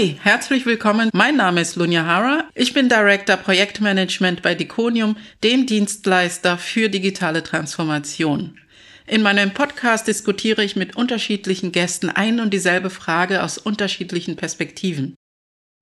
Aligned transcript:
Hi, 0.00 0.16
herzlich 0.22 0.64
willkommen. 0.64 1.10
Mein 1.12 1.36
Name 1.36 1.60
ist 1.60 1.76
Lunja 1.76 2.06
Hara. 2.06 2.48
Ich 2.54 2.72
bin 2.72 2.88
Director 2.88 3.36
Projektmanagement 3.36 4.40
bei 4.40 4.54
Diconium, 4.54 5.18
dem 5.44 5.66
Dienstleister 5.66 6.56
für 6.56 6.88
digitale 6.88 7.42
Transformation. 7.42 8.58
In 9.06 9.20
meinem 9.20 9.52
Podcast 9.52 10.08
diskutiere 10.08 10.64
ich 10.64 10.74
mit 10.74 10.96
unterschiedlichen 10.96 11.70
Gästen 11.70 12.08
ein 12.08 12.40
und 12.40 12.54
dieselbe 12.54 12.88
Frage 12.88 13.42
aus 13.42 13.58
unterschiedlichen 13.58 14.36
Perspektiven. 14.36 15.16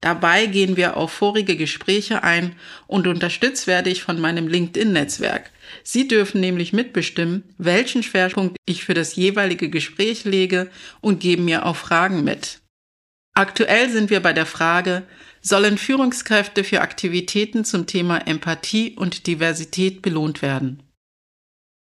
Dabei 0.00 0.46
gehen 0.46 0.76
wir 0.76 0.96
auf 0.96 1.12
vorige 1.12 1.54
Gespräche 1.54 2.24
ein 2.24 2.56
und 2.88 3.06
unterstützt 3.06 3.68
werde 3.68 3.88
ich 3.88 4.02
von 4.02 4.20
meinem 4.20 4.48
LinkedIn-Netzwerk. 4.48 5.52
Sie 5.84 6.08
dürfen 6.08 6.40
nämlich 6.40 6.72
mitbestimmen, 6.72 7.44
welchen 7.56 8.02
Schwerpunkt 8.02 8.56
ich 8.66 8.82
für 8.82 8.94
das 8.94 9.14
jeweilige 9.14 9.70
Gespräch 9.70 10.24
lege 10.24 10.68
und 11.00 11.20
geben 11.20 11.44
mir 11.44 11.64
auch 11.66 11.76
Fragen 11.76 12.24
mit. 12.24 12.58
Aktuell 13.38 13.88
sind 13.88 14.10
wir 14.10 14.18
bei 14.18 14.32
der 14.32 14.46
Frage, 14.46 15.04
sollen 15.42 15.78
Führungskräfte 15.78 16.64
für 16.64 16.80
Aktivitäten 16.80 17.64
zum 17.64 17.86
Thema 17.86 18.26
Empathie 18.26 18.96
und 18.96 19.28
Diversität 19.28 20.02
belohnt 20.02 20.42
werden? 20.42 20.82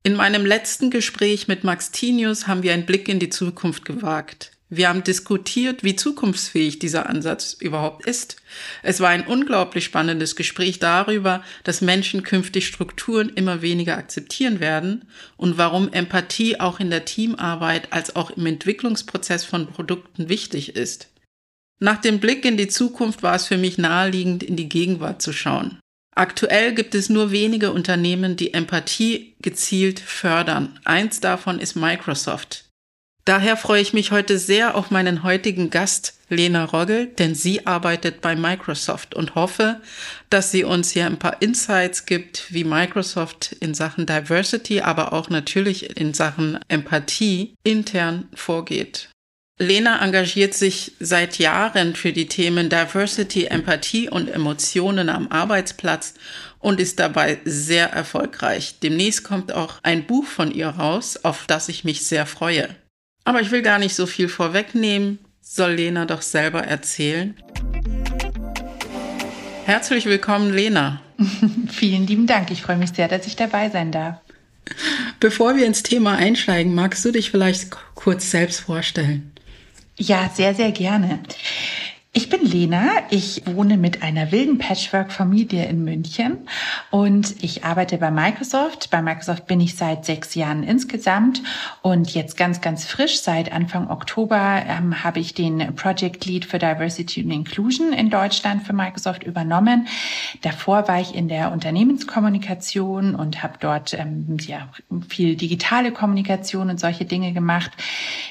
In 0.03 0.17
meinem 0.17 0.45
letzten 0.45 0.91
Gespräch 0.91 1.49
mit 1.49 1.65
Max 1.65 1.93
Tinius 1.93 2.47
haben 2.47 2.63
wir 2.63 2.75
einen 2.75 2.85
Blick 2.85 3.09
in 3.09 3.21
die 3.21 3.31
Zukunft 3.31 3.87
gewagt. 3.87 4.53
Wir 4.69 4.91
haben 4.91 5.03
diskutiert, 5.03 5.83
wie 5.83 5.97
zukunftsfähig 5.97 6.79
dieser 6.79 7.09
Ansatz 7.09 7.55
überhaupt 7.59 8.05
ist. 8.05 8.37
Es 8.83 9.01
war 9.01 9.09
ein 9.09 9.27
unglaublich 9.27 9.87
spannendes 9.87 10.37
Gespräch 10.37 10.79
darüber, 10.79 11.43
dass 11.65 11.81
Menschen 11.81 12.23
künftig 12.23 12.67
Strukturen 12.67 13.31
immer 13.31 13.63
weniger 13.63 13.97
akzeptieren 13.97 14.61
werden 14.61 15.09
und 15.39 15.57
warum 15.57 15.91
Empathie 15.91 16.61
auch 16.61 16.81
in 16.81 16.91
der 16.91 17.07
Teamarbeit 17.07 17.95
als 17.95 18.15
auch 18.15 18.29
im 18.29 18.45
Entwicklungsprozess 18.45 19.47
von 19.47 19.69
Produkten 19.69 20.29
wichtig 20.29 20.77
ist. 20.77 21.09
Nach 21.79 22.01
dem 22.01 22.21
Blick 22.21 22.45
in 22.45 22.57
die 22.57 22.69
Zukunft 22.69 23.23
war 23.23 23.35
es 23.35 23.47
für 23.47 23.59
mich 23.59 23.77
naheliegend, 23.77 24.43
in 24.43 24.57
die 24.57 24.69
Gegenwart 24.69 25.21
zu 25.21 25.33
schauen. 25.33 25.79
Aktuell 26.15 26.75
gibt 26.75 26.95
es 26.95 27.11
nur 27.11 27.31
wenige 27.31 27.73
Unternehmen, 27.73 28.37
die 28.37 28.55
Empathie 28.55 29.35
gezielt 29.41 30.01
fördern. 30.01 30.81
Eins 30.85 31.21
davon 31.21 31.61
ist 31.61 31.77
Microsoft. 31.77 32.65
Daher 33.27 33.57
freue 33.57 33.83
ich 33.83 33.93
mich 33.93 34.13
heute 34.13 34.39
sehr 34.39 34.77
auf 34.77 34.91
meinen 34.91 35.25
heutigen 35.25 35.69
Gast, 35.69 36.15
Lena 36.29 36.65
Roggel, 36.65 37.09
denn 37.09 37.35
sie 37.35 37.67
arbeitet 37.67 38.21
bei 38.21 38.37
Microsoft 38.37 39.15
und 39.15 39.35
hoffe, 39.35 39.81
dass 40.31 40.53
sie 40.53 40.65
uns 40.65 40.93
hier 40.93 41.07
ein 41.07 41.19
paar 41.19 41.43
Insights 41.43 42.07
gibt, 42.07 42.53
wie 42.53 42.65
Microsoft 42.65 43.53
in 43.61 43.75
Sachen 43.75 44.07
Diversity, 44.07 44.81
aber 44.81 45.13
auch 45.13 45.29
natürlich 45.29 45.99
in 45.99 46.15
Sachen 46.15 46.61
Empathie 46.69 47.55
intern 47.65 48.29
vorgeht. 48.33 49.11
Lena 49.59 50.05
engagiert 50.05 50.53
sich 50.53 50.93
seit 51.01 51.39
Jahren 51.39 51.95
für 51.95 52.13
die 52.13 52.27
Themen 52.27 52.69
Diversity, 52.69 53.47
Empathie 53.47 54.11
und 54.11 54.29
Emotionen 54.29 55.09
am 55.09 55.29
Arbeitsplatz 55.29 56.13
und 56.59 56.79
ist 56.79 56.99
dabei 56.99 57.39
sehr 57.47 57.91
erfolgreich. 57.91 58.81
Demnächst 58.83 59.25
kommt 59.25 59.53
auch 59.53 59.77
ein 59.83 60.05
Buch 60.05 60.27
von 60.27 60.53
ihr 60.53 60.69
raus, 60.69 61.19
auf 61.23 61.47
das 61.47 61.71
ich 61.71 61.85
mich 61.85 62.07
sehr 62.07 62.27
freue. 62.27 62.69
Aber 63.25 63.41
ich 63.41 63.51
will 63.51 63.63
gar 63.63 63.79
nicht 63.79 63.95
so 63.95 64.05
viel 64.05 64.29
vorwegnehmen, 64.29 65.21
soll 65.41 65.73
Lena 65.73 66.05
doch 66.05 66.21
selber 66.21 66.63
erzählen. 66.63 67.35
Herzlich 69.65 70.05
willkommen, 70.05 70.53
Lena. 70.53 71.01
Vielen 71.71 72.07
lieben 72.07 72.27
Dank. 72.27 72.51
Ich 72.51 72.61
freue 72.61 72.77
mich 72.77 72.91
sehr, 72.91 73.09
dass 73.09 73.27
ich 73.27 73.37
dabei 73.37 73.71
sein 73.71 73.91
darf. 73.91 74.21
Bevor 75.19 75.57
wir 75.57 75.65
ins 75.65 75.83
Thema 75.83 76.17
einsteigen, 76.17 76.75
magst 76.75 77.07
du 77.07 77.11
dich 77.11 77.31
vielleicht 77.31 77.71
kurz 77.95 78.31
selbst 78.31 78.61
vorstellen? 78.61 79.33
Ja, 79.99 80.29
sehr, 80.33 80.55
sehr 80.55 80.73
gerne. 80.73 81.21
Ich 82.17 82.31
bin 82.31 82.47
Lena. 82.47 82.93
Ich 83.11 83.43
wohne 83.45 83.77
mit 83.77 84.03
einer 84.03 84.33
wilden 84.33 84.57
Patchwork-Familie 84.57 85.67
in 85.67 85.85
München 85.85 86.39
und 86.91 87.45
ich 87.45 87.63
arbeite 87.63 87.99
bei 87.99 88.11
Microsoft. 88.11 88.89
Bei 88.91 89.03
Microsoft 89.03 89.47
bin 89.47 89.61
ich 89.61 89.75
seit 89.75 90.07
sechs 90.07 90.35
Jahren 90.35 90.63
insgesamt 90.63 91.43
und 91.83 92.15
jetzt 92.15 92.39
ganz, 92.39 92.63
ganz 92.63 92.87
frisch 92.87 93.21
seit 93.21 93.53
Anfang 93.53 93.91
Oktober 93.91 94.63
ähm, 94.67 95.05
habe 95.05 95.21
ich 95.21 95.35
den 95.35 95.75
Project 95.77 96.25
Lead 96.25 96.47
für 96.47 96.59
Diversity 96.59 97.21
and 97.21 97.35
Inclusion 97.35 97.93
in 97.93 98.09
Deutschland 98.09 98.67
für 98.67 98.73
Microsoft 98.73 99.23
übernommen. 99.23 99.87
Davor 100.41 100.89
war 100.89 100.99
ich 100.99 101.15
in 101.15 101.29
der 101.29 101.53
Unternehmenskommunikation 101.53 103.15
und 103.15 103.43
habe 103.43 103.59
dort 103.61 103.93
ähm, 103.93 104.39
ja, 104.41 104.71
viel 105.07 105.37
digitale 105.37 105.93
Kommunikation 105.93 106.71
und 106.71 106.81
solche 106.81 107.05
Dinge 107.05 107.35
gemacht. 107.35 107.73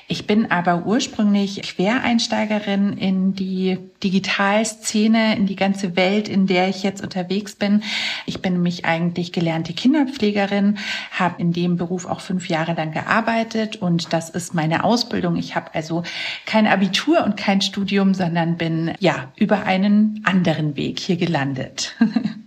Ich 0.08 0.26
bin 0.26 0.50
aber 0.50 0.88
ursprünglich 0.88 1.62
Quereinsteigerin 1.62 2.98
in 2.98 3.36
die 3.36 3.75
Digitalszene, 4.04 5.36
in 5.36 5.48
die 5.48 5.56
ganze 5.56 5.96
Welt, 5.96 6.28
in 6.28 6.48
der 6.48 6.70
ich 6.70 6.84
jetzt 6.84 7.02
unterwegs 7.02 7.56
bin. 7.56 7.84
Ich 8.26 8.42
bin 8.42 8.54
nämlich 8.54 8.86
eigentlich 8.86 9.32
gelernte 9.32 9.74
Kinderpflegerin, 9.74 10.78
habe 11.12 11.42
in 11.42 11.54
dem 11.54 11.78
Beruf 11.78 12.06
auch 12.06 12.20
fünf 12.20 12.48
Jahre 12.50 12.74
lang 12.74 12.92
gearbeitet 12.92 13.78
und 13.78 14.14
das 14.14 14.30
ist 14.30 14.54
meine 14.54 14.84
Ausbildung. 14.84 15.36
Ich 15.36 15.56
habe 15.56 15.74
also 15.74 16.04
kein 16.46 16.68
Abitur 16.68 17.24
und 17.24 17.38
kein 17.38 17.62
Studium, 17.62 18.14
sondern 18.14 18.58
bin 18.58 18.94
ja 19.00 19.32
über 19.36 19.64
einen 19.66 20.22
anderen 20.24 20.76
Weg 20.76 21.00
hier 21.00 21.18
gelandet. 21.18 21.96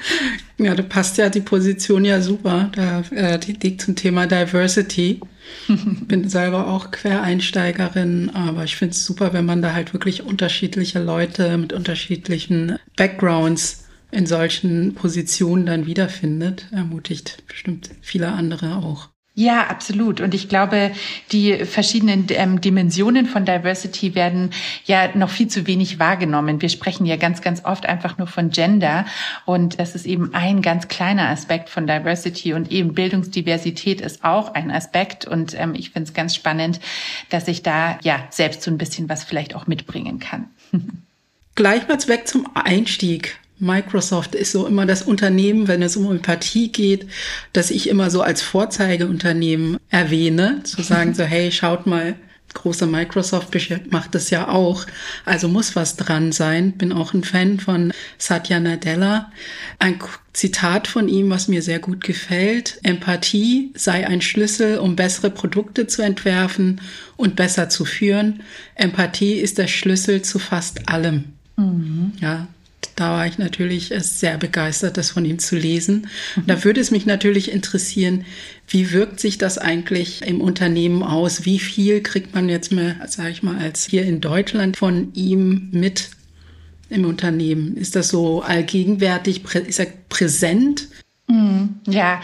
Ja, 0.58 0.74
da 0.74 0.82
passt 0.82 1.16
ja 1.16 1.30
die 1.30 1.40
Position 1.40 2.04
ja 2.04 2.20
super. 2.20 2.70
Da 2.74 3.00
äh, 3.12 3.38
die 3.38 3.52
liegt 3.52 3.80
zum 3.80 3.96
Thema 3.96 4.26
Diversity. 4.26 5.20
Bin 5.68 6.28
selber 6.28 6.68
auch 6.68 6.90
Quereinsteigerin, 6.90 8.30
aber 8.30 8.64
ich 8.64 8.76
finde 8.76 8.92
es 8.92 9.04
super, 9.04 9.32
wenn 9.32 9.46
man 9.46 9.62
da 9.62 9.72
halt 9.72 9.94
wirklich 9.94 10.22
unterschiedliche 10.22 11.02
Leute 11.02 11.56
mit 11.56 11.72
unterschiedlichen 11.72 12.78
Backgrounds 12.96 13.84
in 14.10 14.26
solchen 14.26 14.94
Positionen 14.94 15.66
dann 15.66 15.86
wiederfindet. 15.86 16.66
Ermutigt 16.72 17.42
bestimmt 17.46 17.90
viele 18.00 18.32
andere 18.32 18.76
auch. 18.76 19.09
Ja, 19.34 19.68
absolut. 19.68 20.20
Und 20.20 20.34
ich 20.34 20.48
glaube, 20.48 20.90
die 21.30 21.64
verschiedenen 21.64 22.26
ähm, 22.30 22.60
Dimensionen 22.60 23.26
von 23.26 23.44
Diversity 23.44 24.14
werden 24.14 24.50
ja 24.84 25.16
noch 25.16 25.30
viel 25.30 25.46
zu 25.46 25.68
wenig 25.68 26.00
wahrgenommen. 26.00 26.60
Wir 26.60 26.68
sprechen 26.68 27.06
ja 27.06 27.16
ganz, 27.16 27.40
ganz 27.40 27.64
oft 27.64 27.86
einfach 27.86 28.18
nur 28.18 28.26
von 28.26 28.50
Gender. 28.50 29.06
Und 29.46 29.78
das 29.78 29.94
ist 29.94 30.04
eben 30.04 30.34
ein 30.34 30.62
ganz 30.62 30.88
kleiner 30.88 31.28
Aspekt 31.28 31.70
von 31.70 31.86
Diversity. 31.86 32.54
Und 32.54 32.72
eben 32.72 32.92
Bildungsdiversität 32.92 34.00
ist 34.00 34.24
auch 34.24 34.54
ein 34.54 34.70
Aspekt. 34.70 35.26
Und 35.26 35.58
ähm, 35.58 35.74
ich 35.74 35.90
finde 35.90 36.08
es 36.08 36.14
ganz 36.14 36.34
spannend, 36.34 36.80
dass 37.30 37.46
ich 37.46 37.62
da 37.62 37.98
ja 38.02 38.26
selbst 38.30 38.62
so 38.62 38.70
ein 38.70 38.78
bisschen 38.78 39.08
was 39.08 39.22
vielleicht 39.22 39.54
auch 39.54 39.68
mitbringen 39.68 40.18
kann. 40.18 40.48
Gleich 41.54 41.86
mal 41.86 41.98
weg 42.08 42.26
zum 42.26 42.48
Einstieg. 42.54 43.38
Microsoft 43.60 44.34
ist 44.34 44.52
so 44.52 44.66
immer 44.66 44.86
das 44.86 45.02
Unternehmen, 45.02 45.68
wenn 45.68 45.82
es 45.82 45.96
um 45.96 46.10
Empathie 46.10 46.72
geht, 46.72 47.06
dass 47.52 47.70
ich 47.70 47.88
immer 47.88 48.10
so 48.10 48.22
als 48.22 48.42
Vorzeigeunternehmen 48.42 49.76
erwähne, 49.90 50.62
zu 50.64 50.82
sagen 50.82 51.14
so, 51.14 51.22
hey, 51.24 51.52
schaut 51.52 51.86
mal, 51.86 52.16
große 52.54 52.86
Microsoft 52.86 53.56
macht 53.90 54.14
das 54.14 54.30
ja 54.30 54.48
auch, 54.48 54.86
also 55.24 55.48
muss 55.48 55.76
was 55.76 55.96
dran 55.96 56.32
sein. 56.32 56.72
Bin 56.72 56.92
auch 56.92 57.14
ein 57.14 57.24
Fan 57.24 57.60
von 57.60 57.92
Satya 58.18 58.60
Nadella. 58.60 59.30
Ein 59.78 59.98
Zitat 60.32 60.88
von 60.88 61.08
ihm, 61.08 61.30
was 61.30 61.48
mir 61.48 61.62
sehr 61.62 61.78
gut 61.78 62.02
gefällt. 62.02 62.80
Empathie 62.82 63.70
sei 63.74 64.06
ein 64.06 64.20
Schlüssel, 64.20 64.78
um 64.78 64.96
bessere 64.96 65.30
Produkte 65.30 65.86
zu 65.86 66.02
entwerfen 66.02 66.80
und 67.16 67.36
besser 67.36 67.68
zu 67.68 67.84
führen. 67.84 68.42
Empathie 68.74 69.34
ist 69.34 69.58
der 69.58 69.68
Schlüssel 69.68 70.22
zu 70.22 70.38
fast 70.38 70.88
allem. 70.88 71.24
Mhm. 71.56 72.12
Ja, 72.20 72.48
da 72.96 73.12
war 73.12 73.26
ich 73.26 73.38
natürlich 73.38 73.92
sehr 73.98 74.38
begeistert, 74.38 74.96
das 74.96 75.10
von 75.10 75.24
ihm 75.24 75.38
zu 75.38 75.56
lesen. 75.56 76.08
Mhm. 76.36 76.46
Da 76.46 76.64
würde 76.64 76.80
es 76.80 76.90
mich 76.90 77.06
natürlich 77.06 77.50
interessieren, 77.50 78.24
wie 78.68 78.92
wirkt 78.92 79.20
sich 79.20 79.38
das 79.38 79.58
eigentlich 79.58 80.22
im 80.22 80.40
Unternehmen 80.40 81.02
aus? 81.02 81.44
Wie 81.44 81.58
viel 81.58 82.02
kriegt 82.02 82.34
man 82.34 82.48
jetzt 82.48 82.72
mal, 82.72 82.96
sage 83.08 83.30
ich 83.30 83.42
mal, 83.42 83.58
als 83.58 83.84
hier 83.84 84.04
in 84.04 84.20
Deutschland 84.20 84.76
von 84.76 85.12
ihm 85.14 85.68
mit 85.72 86.10
im 86.88 87.04
Unternehmen? 87.04 87.76
Ist 87.76 87.96
das 87.96 88.08
so 88.08 88.42
allgegenwärtig, 88.42 89.42
ist 89.66 89.80
er 89.80 89.88
präsent? 90.08 90.88
Mhm. 91.30 91.80
Ja, 91.86 92.20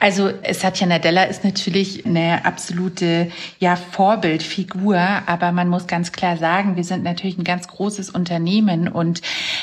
also 0.00 0.30
Satya 0.50 0.86
Nadella 0.88 1.24
ist 1.24 1.44
natürlich 1.44 2.04
eine 2.04 2.44
absolute 2.44 3.30
ja, 3.60 3.76
Vorbildfigur, 3.76 4.98
aber 5.26 5.52
man 5.52 5.68
muss 5.68 5.86
ganz 5.86 6.10
klar 6.10 6.36
sagen, 6.36 6.74
wir 6.74 6.82
sind 6.82 7.04
natürlich 7.04 7.38
ein 7.38 7.44
ganz 7.44 7.68
großes 7.68 8.10
Unternehmen 8.10 8.88
und 8.88 9.22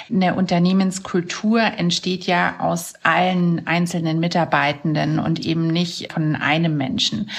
eine 0.10 0.36
Unternehmenskultur 0.36 1.62
entsteht 1.62 2.28
ja 2.28 2.56
aus 2.60 2.94
allen 3.04 3.68
einzelnen 3.68 4.22
Mitarbeitenden 4.22 5.20
und 5.20 5.46
eben 5.46 5.68
nicht 5.68 6.14
von 6.14 6.38
einem 6.38 6.78
Menschen. 6.78 7.30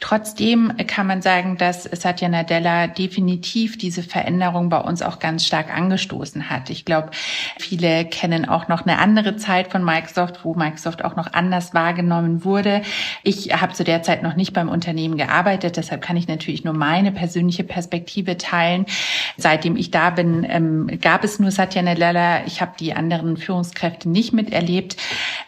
Trotzdem 0.00 0.72
kann 0.86 1.06
man 1.06 1.20
sagen, 1.20 1.58
dass 1.58 1.84
Satya 1.84 2.30
Nadella 2.30 2.86
definitiv 2.86 3.76
diese 3.76 4.02
Veränderung 4.02 4.70
bei 4.70 4.78
uns 4.78 5.02
auch 5.02 5.18
ganz 5.18 5.44
stark 5.44 5.76
angestoßen 5.76 6.48
hat. 6.48 6.70
Ich 6.70 6.86
glaube, 6.86 7.10
viele 7.58 8.06
kennen 8.06 8.48
auch 8.48 8.68
noch 8.68 8.86
eine 8.86 8.98
andere 8.98 9.36
Zeit 9.36 9.70
von 9.70 9.84
Microsoft, 9.84 10.44
wo 10.44 10.54
Microsoft 10.54 10.93
Microsoft 10.94 11.04
auch 11.04 11.16
noch 11.16 11.32
anders 11.32 11.74
wahrgenommen 11.74 12.44
wurde. 12.44 12.82
Ich 13.22 13.52
habe 13.60 13.72
zu 13.72 13.84
der 13.84 14.02
Zeit 14.02 14.22
noch 14.22 14.36
nicht 14.36 14.52
beim 14.52 14.68
Unternehmen 14.68 15.16
gearbeitet, 15.16 15.76
deshalb 15.76 16.02
kann 16.02 16.16
ich 16.16 16.28
natürlich 16.28 16.64
nur 16.64 16.74
meine 16.74 17.12
persönliche 17.12 17.64
Perspektive 17.64 18.36
teilen. 18.36 18.86
Seitdem 19.36 19.76
ich 19.76 19.90
da 19.90 20.10
bin, 20.10 20.46
ähm, 20.48 20.98
gab 21.00 21.24
es 21.24 21.38
nur 21.38 21.50
Satya 21.50 21.82
Nadella. 21.82 22.46
Ich 22.46 22.60
habe 22.60 22.72
die 22.78 22.94
anderen 22.94 23.36
Führungskräfte 23.36 24.08
nicht 24.08 24.32
miterlebt. 24.32 24.96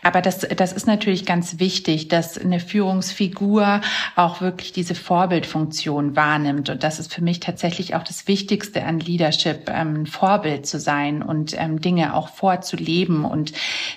Aber 0.02 0.22
das, 0.22 0.40
das 0.40 0.72
ist 0.72 0.87
natürlich 0.87 1.25
ganz 1.26 1.58
wichtig, 1.58 2.08
dass 2.08 2.38
eine 2.38 2.60
Führungsfigur 2.60 3.81
auch 4.16 4.40
wirklich 4.40 4.72
diese 4.72 4.94
Vorbildfunktion 4.94 6.16
wahrnimmt. 6.16 6.70
Und 6.70 6.82
das 6.82 6.99
ist 6.99 7.14
für 7.14 7.22
mich 7.22 7.40
tatsächlich 7.40 7.94
auch 7.94 8.02
das 8.02 8.26
Wichtigste 8.26 8.84
an 8.84 9.00
Leadership, 9.00 9.70
ähm, 9.70 10.06
Vorbild 10.06 10.66
zu 10.66 10.78
sein 10.78 11.22
und 11.22 11.54
ähm, 11.58 11.81
Dinge 11.81 12.14
auch 12.14 12.28
vorzuleben 12.28 13.25
und 13.25 13.52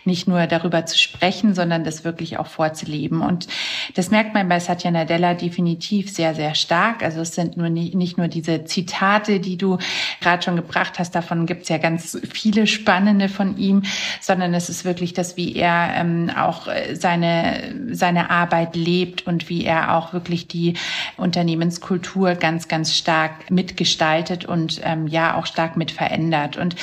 nicht 0.06 0.28
nur 0.28 0.48
darüber 0.48 0.86
zu 0.86 0.98
sprechen, 0.98 1.39
sprechen, 1.40 1.54
sondern 1.54 1.84
das 1.84 2.04
wirklich 2.04 2.38
auch 2.38 2.48
vorzuleben. 2.48 3.22
Und 3.22 3.48
das 3.96 4.12
merkt 4.12 4.34
man 4.34 4.50
bei 4.50 4.60
Satya 4.60 4.92
Nadella 4.92 5.34
definitiv 5.34 6.12
sehr, 6.12 6.36
sehr 6.36 6.56
stark. 6.56 7.04
Also 7.04 7.22
es 7.22 7.34
sind 7.34 7.58
nur 7.58 7.70
nicht, 7.70 7.96
nicht 7.96 8.18
nur 8.18 8.28
diese 8.28 8.66
Zitate, 8.66 9.40
die 9.40 9.58
du 9.58 9.78
gerade 10.22 10.44
schon 10.44 10.56
gebracht 10.56 11.00
hast, 11.00 11.16
davon 11.16 11.46
gibt 11.46 11.64
es 11.64 11.70
ja 11.70 11.78
ganz 11.78 12.18
viele 12.30 12.68
spannende 12.68 13.30
von 13.30 13.58
ihm, 13.58 13.84
sondern 14.22 14.54
es 14.54 14.70
ist 14.70 14.86
wirklich 14.86 15.14
das, 15.14 15.38
wie 15.38 15.56
er 15.56 15.94
ähm, 15.96 16.30
auch 16.36 16.68
äh, 16.68 16.96
seine, 16.96 17.74
seine 17.92 18.30
Arbeit 18.30 18.76
lebt 18.76 19.26
und 19.28 19.50
wie 19.50 19.64
er 19.64 19.96
auch 19.96 20.14
wirklich 20.14 20.48
die 20.48 20.74
Unternehmenskultur 21.18 22.36
ganz, 22.36 22.68
ganz 22.68 22.96
stark 22.96 23.50
mitgestaltet 23.50 24.46
und 24.46 24.82
ähm, 24.84 25.08
ja 25.08 25.36
auch 25.36 25.46
stark 25.46 25.78
mit 25.78 25.92
verändert. 25.92 26.58
Und 26.58 26.76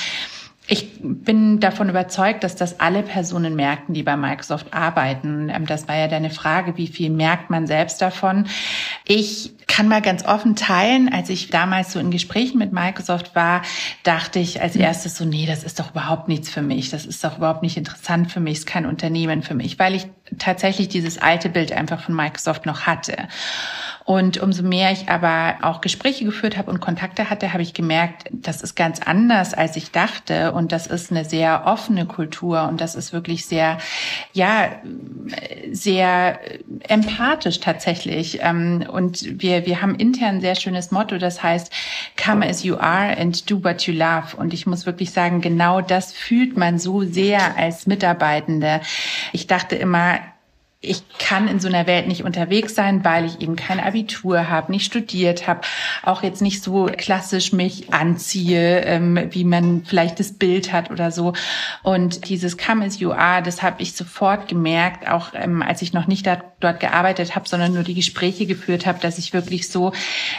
ich 0.67 0.99
bin 1.01 1.59
davon 1.61 1.89
überzeugt, 1.89 2.43
dass 2.43 2.55
das 2.55 2.79
alle 2.81 3.01
Personen 3.01 3.55
merken, 3.55 3.93
die 3.93 4.03
bei 4.03 4.17
Microsoft 4.17 4.73
arbeiten. 4.73 5.49
Ähm, 5.49 5.65
das 5.65 5.87
war 5.87 5.95
ja 5.95 6.07
deine 6.07 6.29
Frage, 6.29 6.75
wie 6.77 6.87
viel 6.87 7.09
merkt 7.09 7.49
man 7.49 7.67
selbst 7.67 8.01
davon? 8.01 8.47
Ich 9.05 9.53
kann 9.77 9.89
mal 9.89 10.01
ganz 10.01 10.25
offen 10.25 10.55
teilen, 10.55 11.07
als 11.13 11.29
ich 11.29 11.51
damals 11.51 11.91
so 11.91 11.99
in 11.99 12.09
Gesprächen 12.09 12.57
mit 12.57 12.73
Microsoft 12.73 13.35
war, 13.35 13.61
dachte 14.01 14.39
ich 14.39 14.59
als 14.59 14.75
erstes 14.75 15.15
so, 15.15 15.23
nee, 15.23 15.45
das 15.45 15.63
ist 15.63 15.79
doch 15.79 15.91
überhaupt 15.91 16.27
nichts 16.27 16.49
für 16.49 16.63
mich. 16.63 16.89
Das 16.89 17.05
ist 17.05 17.23
doch 17.23 17.37
überhaupt 17.37 17.61
nicht 17.61 17.77
interessant 17.77 18.31
für 18.31 18.39
mich, 18.39 18.57
ist 18.57 18.65
kein 18.65 18.87
Unternehmen 18.87 19.43
für 19.43 19.53
mich, 19.53 19.77
weil 19.77 19.93
ich 19.93 20.07
tatsächlich 20.39 20.89
dieses 20.89 21.19
alte 21.19 21.49
Bild 21.49 21.71
einfach 21.71 22.01
von 22.01 22.15
Microsoft 22.15 22.65
noch 22.65 22.87
hatte. 22.87 23.27
Und 24.07 24.37
umso 24.37 24.63
mehr 24.63 24.93
ich 24.93 25.09
aber 25.09 25.55
auch 25.63 25.81
Gespräche 25.81 26.23
geführt 26.23 26.55
habe 26.57 26.71
und 26.71 26.79
Kontakte 26.79 27.29
hatte, 27.29 27.51
habe 27.51 27.61
ich 27.61 27.73
gemerkt, 27.73 28.29
das 28.31 28.61
ist 28.61 28.73
ganz 28.73 29.01
anders, 29.01 29.53
als 29.53 29.75
ich 29.75 29.91
dachte. 29.91 30.53
Und 30.53 30.71
das 30.71 30.87
ist 30.87 31.11
eine 31.11 31.25
sehr 31.25 31.63
offene 31.65 32.05
Kultur 32.05 32.69
und 32.69 32.79
das 32.79 32.95
ist 32.95 33.11
wirklich 33.11 33.45
sehr, 33.45 33.79
ja, 34.31 34.69
sehr 35.73 36.39
empathisch 36.87 37.59
tatsächlich. 37.59 38.39
Ähm, 38.41 38.85
und 38.89 39.41
wir, 39.41 39.65
wir 39.67 39.81
haben 39.81 39.95
intern 39.95 40.35
ein 40.35 40.41
sehr 40.41 40.55
schönes 40.55 40.91
Motto, 40.91 41.17
das 41.17 41.43
heißt, 41.43 41.71
come 42.23 42.47
as 42.47 42.63
you 42.63 42.77
are 42.77 43.15
and 43.17 43.49
do 43.49 43.61
what 43.63 43.81
you 43.81 43.93
love. 43.93 44.35
Und 44.37 44.53
ich 44.53 44.65
muss 44.65 44.85
wirklich 44.85 45.11
sagen, 45.11 45.41
genau 45.41 45.81
das 45.81 46.13
fühlt 46.13 46.57
man 46.57 46.79
so 46.79 47.03
sehr 47.03 47.57
als 47.57 47.85
Mitarbeitende. 47.85 48.79
Ich 49.33 49.45
dachte 49.45 49.75
immer, 49.75 50.19
ich 50.79 51.01
kann 51.17 51.47
in 51.47 51.59
so 51.59 51.67
einer 51.67 51.87
Welt 51.87 52.07
nicht 52.07 52.23
unterwegs 52.23 52.75
sein, 52.75 53.03
weil 53.03 53.25
ich 53.25 53.41
eben 53.41 53.55
kein 53.55 53.79
Abitur 53.79 54.47
habe, 54.47 54.71
nicht 54.71 54.85
studiert 54.85 55.47
habe, 55.47 55.61
auch 56.03 56.21
jetzt 56.21 56.41
nicht 56.41 56.61
so 56.61 56.85
klassisch 56.85 57.51
mich 57.51 57.91
anziehe, 57.91 58.81
ähm, 58.81 59.27
wie 59.31 59.43
man 59.43 59.83
vielleicht 59.85 60.19
das 60.19 60.33
Bild 60.33 60.71
hat 60.71 60.91
oder 60.91 61.09
so. 61.09 61.33
Und 61.81 62.29
dieses 62.29 62.59
Come 62.59 62.85
as 62.85 62.99
you 62.99 63.11
are, 63.11 63.41
das 63.41 63.63
habe 63.63 63.81
ich 63.81 63.93
sofort 63.93 64.47
gemerkt, 64.47 65.09
auch 65.09 65.29
ähm, 65.33 65.63
als 65.63 65.81
ich 65.81 65.93
noch 65.93 66.05
nicht 66.05 66.27
da, 66.27 66.43
dort 66.59 66.79
gearbeitet 66.79 67.35
habe, 67.35 67.49
sondern 67.49 67.73
nur 67.73 67.83
die 67.83 67.95
Gespräche 67.95 68.45
geführt 68.45 68.85
habe, 68.85 68.99
dass 68.99 69.17
ich 69.17 69.33
wirklich 69.33 69.69
so 69.69 69.93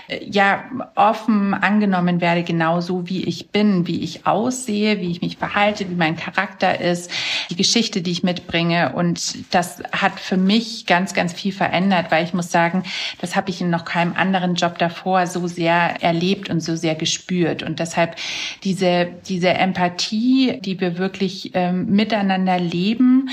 äh, 0.07 0.25
ja 0.25 0.65
offen 0.95 1.53
angenommen 1.53 2.21
werde, 2.21 2.45
genauso 2.45 3.09
wie 3.09 3.25
ich 3.25 3.51
bin, 3.51 3.89
wie 3.89 4.05
ich 4.05 4.25
aussehe, 4.25 5.01
wie 5.01 5.11
ich 5.11 5.21
mich 5.21 5.37
verhalte, 5.37 5.91
wie 5.91 5.97
mein 5.97 6.17
Charakter 6.17 6.81
ist, 6.81 7.11
die 7.51 7.57
Geschichte, 7.57 8.03
die 8.03 8.13
ich 8.13 8.23
mitbringe. 8.23 8.93
Und 8.95 9.53
das 9.53 9.83
hat 9.91 10.28
für 10.29 10.37
mich 10.37 10.85
ganz, 10.85 11.15
ganz 11.15 11.33
viel 11.33 11.53
verändert, 11.53 12.11
weil 12.11 12.23
ich 12.23 12.35
muss 12.35 12.51
sagen, 12.51 12.83
das 13.21 13.35
habe 13.35 13.49
ich 13.49 13.63
in 13.63 13.71
noch 13.71 13.87
keinem 13.87 14.13
anderen 14.15 14.57
Job 14.57 14.77
davor 14.77 15.27
so 15.27 15.47
sehr 15.47 16.03
erlebt 16.03 16.51
und 16.51 16.61
so 16.61 16.77
sehr 16.77 16.95
gespürt. 16.95 17.63
Und 17.63 17.81
deshalb 17.81 18.17
diese, 18.63 19.09
diese 19.27 19.49
Empathie, 19.49 20.61
die 20.61 20.79
wir 20.81 20.99
wirklich 20.99 21.53
ähm, 21.55 21.87
miteinander 21.87 22.61
leben, 22.61 23.31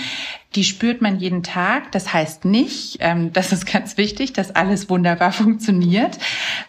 die 0.55 0.63
spürt 0.63 1.01
man 1.01 1.19
jeden 1.19 1.43
Tag. 1.43 1.91
Das 1.91 2.13
heißt 2.13 2.45
nicht, 2.45 2.97
ähm, 3.01 3.33
das 3.33 3.51
ist 3.51 3.65
ganz 3.65 3.97
wichtig, 3.97 4.33
dass 4.33 4.55
alles 4.55 4.89
wunderbar 4.89 5.31
funktioniert, 5.31 6.17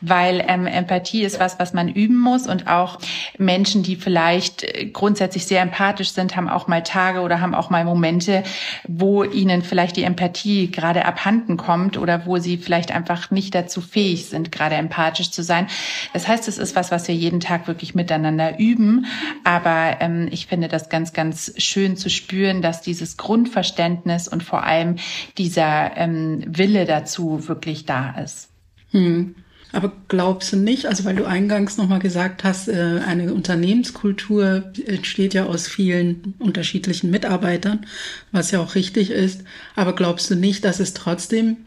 weil 0.01 0.45
ähm, 0.49 0.67
Empathie 0.67 1.23
ist 1.23 1.41
was, 1.41 1.59
was 1.59 1.73
man 1.73 1.89
üben 1.89 2.19
muss 2.19 2.47
und 2.47 2.67
auch 2.67 2.99
Menschen, 3.39 3.83
die 3.83 3.97
vielleicht 3.97 4.65
äh, 4.65 4.87
grundsätzlich 4.87 5.47
sehr 5.47 5.63
empathisch 5.63 6.11
sind, 6.11 6.37
haben 6.37 6.49
auch 6.49 6.67
mal 6.67 6.83
Tage 6.83 7.21
oder 7.21 7.41
haben 7.41 7.55
auch 7.55 7.71
mal 7.71 7.85
Momente, 7.85 8.43
wo 8.87 9.23
ihnen 9.23 9.63
vielleicht 9.63 9.97
die 9.97 10.05
Empathie 10.05 10.71
gerade 10.71 11.05
abhanden 11.05 11.57
kommt 11.57 11.97
oder 11.97 12.27
wo 12.27 12.39
sie 12.39 12.57
vielleicht 12.57 12.93
einfach 12.93 13.31
nicht 13.31 13.55
dazu 13.55 13.81
fähig 13.81 14.27
sind, 14.27 14.51
gerade 14.51 14.75
empathisch 14.75 15.31
zu 15.31 15.43
sein. 15.43 15.69
Das 16.13 16.27
heißt, 16.27 16.49
es 16.49 16.59
ist 16.59 16.75
was, 16.75 16.91
was 16.91 17.07
wir 17.09 17.15
jeden 17.15 17.41
Tag 17.41 17.69
wirklich 17.69 17.95
miteinander 17.95 18.59
üben. 18.59 19.07
Aber 19.45 19.97
ähm, 20.01 20.29
ich 20.31 20.47
finde 20.47 20.69
das 20.69 20.89
ganz, 20.89 21.13
ganz 21.13 21.53
schön 21.59 21.97
zu 21.97 22.11
spüren, 22.11 22.63
dass 22.63 22.83
dieses 22.83 23.17
Grundverständnis 23.17 23.76
Verständnis 23.77 24.29
und 24.29 24.43
vor 24.43 24.65
allem 24.65 24.97
dieser 25.37 25.97
ähm, 25.97 26.43
Wille 26.47 26.87
dazu 26.87 27.47
wirklich 27.47 27.85
da 27.85 28.19
ist. 28.23 28.49
Hm. 28.91 29.35
Aber 29.73 29.93
glaubst 30.09 30.53
du 30.53 30.57
nicht, 30.57 30.87
also 30.87 31.05
weil 31.05 31.17
du 31.17 31.27
eingangs 31.27 31.77
nochmal 31.77 31.99
gesagt 31.99 32.45
hast, 32.45 32.69
äh, 32.69 33.01
eine 33.07 33.35
Unternehmenskultur 33.35 34.73
entsteht 34.87 35.35
ja 35.35 35.45
aus 35.45 35.67
vielen 35.69 36.35
unterschiedlichen 36.39 37.11
Mitarbeitern, 37.11 37.85
was 38.33 38.53
ja 38.53 38.61
auch 38.61 38.75
richtig 38.75 39.11
ist. 39.11 39.43
Aber 39.75 39.95
glaubst 39.95 40.31
du 40.31 40.35
nicht, 40.35 40.65
dass 40.65 40.81
es 40.81 40.95
trotzdem 40.95 41.59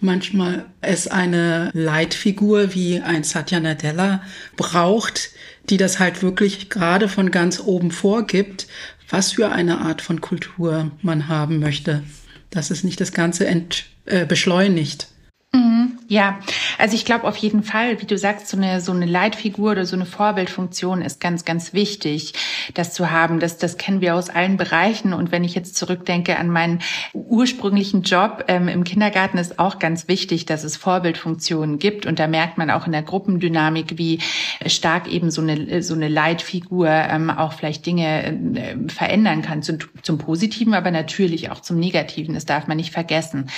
manchmal 0.00 0.66
es 0.82 1.08
eine 1.08 1.70
Leitfigur 1.72 2.74
wie 2.74 3.00
ein 3.00 3.24
Satya 3.24 3.60
Nadella 3.60 4.22
braucht, 4.56 5.30
die 5.70 5.78
das 5.78 5.98
halt 5.98 6.22
wirklich 6.22 6.68
gerade 6.68 7.08
von 7.08 7.30
ganz 7.30 7.60
oben 7.60 7.90
vorgibt, 7.90 8.66
was 9.08 9.32
für 9.32 9.50
eine 9.50 9.78
Art 9.80 10.02
von 10.02 10.20
Kultur 10.20 10.90
man 11.02 11.28
haben 11.28 11.58
möchte, 11.58 12.02
dass 12.50 12.70
es 12.70 12.84
nicht 12.84 13.00
das 13.00 13.12
Ganze 13.12 13.46
ent, 13.46 13.86
äh, 14.06 14.26
beschleunigt. 14.26 15.08
Mhm, 15.54 16.00
ja, 16.08 16.40
also 16.78 16.96
ich 16.96 17.04
glaube 17.04 17.28
auf 17.28 17.36
jeden 17.36 17.62
Fall, 17.62 18.00
wie 18.00 18.06
du 18.06 18.18
sagst, 18.18 18.48
so 18.48 18.56
eine, 18.56 18.80
so 18.80 18.90
eine 18.90 19.06
Leitfigur 19.06 19.70
oder 19.70 19.86
so 19.86 19.94
eine 19.94 20.04
Vorbildfunktion 20.04 21.00
ist 21.00 21.20
ganz, 21.20 21.44
ganz 21.44 21.72
wichtig, 21.72 22.34
das 22.74 22.92
zu 22.92 23.12
haben. 23.12 23.38
Das, 23.38 23.56
das 23.56 23.76
kennen 23.76 24.00
wir 24.00 24.16
aus 24.16 24.30
allen 24.30 24.56
Bereichen. 24.56 25.12
Und 25.12 25.30
wenn 25.30 25.44
ich 25.44 25.54
jetzt 25.54 25.76
zurückdenke 25.76 26.38
an 26.38 26.48
meinen 26.48 26.80
ursprünglichen 27.12 28.02
Job 28.02 28.46
ähm, 28.48 28.66
im 28.66 28.82
Kindergarten, 28.82 29.38
ist 29.38 29.60
auch 29.60 29.78
ganz 29.78 30.08
wichtig, 30.08 30.44
dass 30.44 30.64
es 30.64 30.76
Vorbildfunktionen 30.76 31.78
gibt. 31.78 32.04
Und 32.04 32.18
da 32.18 32.26
merkt 32.26 32.58
man 32.58 32.70
auch 32.72 32.86
in 32.86 32.92
der 32.92 33.02
Gruppendynamik, 33.02 33.96
wie 33.96 34.18
stark 34.66 35.06
eben 35.06 35.30
so 35.30 35.40
eine, 35.40 35.84
so 35.84 35.94
eine 35.94 36.08
Leitfigur 36.08 36.88
ähm, 36.88 37.30
auch 37.30 37.52
vielleicht 37.52 37.86
Dinge 37.86 38.26
äh, 38.56 38.76
verändern 38.88 39.42
kann, 39.42 39.62
zum, 39.62 39.78
zum 40.02 40.18
Positiven, 40.18 40.74
aber 40.74 40.90
natürlich 40.90 41.52
auch 41.52 41.60
zum 41.60 41.78
Negativen. 41.78 42.34
Das 42.34 42.44
darf 42.44 42.66
man 42.66 42.76
nicht 42.76 42.90
vergessen. 42.90 43.50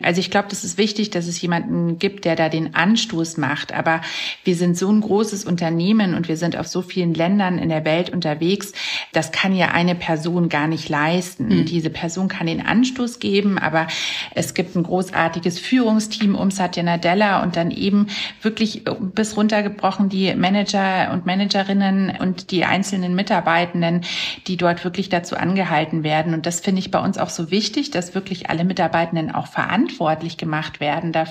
Also 0.00 0.20
ich 0.20 0.30
glaube, 0.30 0.46
das 0.48 0.62
ist 0.62 0.78
wichtig, 0.78 1.10
dass 1.10 1.26
es 1.26 1.39
jemanden 1.42 1.98
gibt, 1.98 2.24
der 2.24 2.36
da 2.36 2.48
den 2.48 2.74
Anstoß 2.74 3.36
macht. 3.36 3.72
Aber 3.72 4.00
wir 4.44 4.54
sind 4.54 4.76
so 4.76 4.90
ein 4.90 5.00
großes 5.00 5.44
Unternehmen 5.44 6.14
und 6.14 6.28
wir 6.28 6.36
sind 6.36 6.56
auf 6.56 6.66
so 6.66 6.82
vielen 6.82 7.14
Ländern 7.14 7.58
in 7.58 7.68
der 7.68 7.84
Welt 7.84 8.10
unterwegs. 8.10 8.72
Das 9.12 9.32
kann 9.32 9.54
ja 9.54 9.68
eine 9.68 9.94
Person 9.94 10.48
gar 10.48 10.66
nicht 10.66 10.88
leisten. 10.88 11.48
Mhm. 11.48 11.64
Diese 11.64 11.90
Person 11.90 12.28
kann 12.28 12.46
den 12.46 12.64
Anstoß 12.64 13.18
geben, 13.18 13.58
aber 13.58 13.86
es 14.34 14.54
gibt 14.54 14.76
ein 14.76 14.82
großartiges 14.82 15.58
Führungsteam 15.58 16.34
um 16.34 16.50
Satya 16.50 16.82
Nadella 16.82 17.42
und 17.42 17.56
dann 17.56 17.70
eben 17.70 18.06
wirklich 18.42 18.84
bis 19.14 19.36
runtergebrochen 19.36 20.08
die 20.08 20.34
Manager 20.34 21.10
und 21.12 21.26
Managerinnen 21.26 22.16
und 22.18 22.50
die 22.50 22.64
einzelnen 22.64 23.14
Mitarbeitenden, 23.14 24.02
die 24.46 24.56
dort 24.56 24.84
wirklich 24.84 25.08
dazu 25.08 25.36
angehalten 25.36 26.02
werden. 26.02 26.34
Und 26.34 26.46
das 26.46 26.60
finde 26.60 26.80
ich 26.80 26.90
bei 26.90 27.00
uns 27.00 27.18
auch 27.18 27.30
so 27.30 27.50
wichtig, 27.50 27.90
dass 27.90 28.14
wirklich 28.14 28.50
alle 28.50 28.64
Mitarbeitenden 28.64 29.30
auch 29.30 29.46
verantwortlich 29.46 30.36
gemacht 30.36 30.80
werden 30.80 31.12
dafür. 31.12 31.29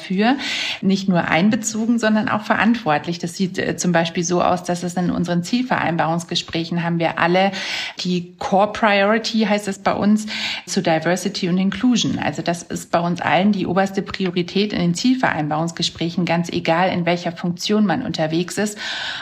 Nicht 0.81 1.09
nur 1.09 1.27
einbezogen, 1.27 1.99
sondern 1.99 2.29
auch 2.29 2.43
verantwortlich. 2.43 3.19
Das 3.19 3.35
sieht 3.35 3.57
äh, 3.57 3.77
zum 3.77 3.91
Beispiel 3.91 4.23
so 4.23 4.41
aus, 4.41 4.63
dass 4.63 4.83
es 4.83 4.95
in 4.95 5.11
unseren 5.11 5.43
Zielvereinbarungsgesprächen 5.43 6.83
haben 6.83 6.99
wir 6.99 7.19
alle 7.19 7.51
die 8.03 8.35
Core 8.37 8.71
Priority, 8.71 9.41
heißt 9.41 9.67
es 9.67 9.79
bei 9.79 9.93
uns, 9.93 10.25
zu 10.65 10.81
Diversity 10.81 11.49
und 11.49 11.57
Inclusion. 11.57 12.19
Also 12.19 12.41
das 12.41 12.63
ist 12.63 12.91
bei 12.91 12.99
uns 12.99 13.21
allen 13.21 13.51
die 13.51 13.65
oberste 13.65 14.01
Priorität 14.01 14.73
in 14.73 14.79
den 14.79 14.93
Zielvereinbarungsgesprächen, 14.93 16.25
ganz 16.25 16.49
egal 16.49 16.89
in 16.89 17.05
welcher 17.05 17.31
Funktion 17.31 17.85
man 17.85 18.03
unterwegs 18.03 18.57
ist. 18.57 18.77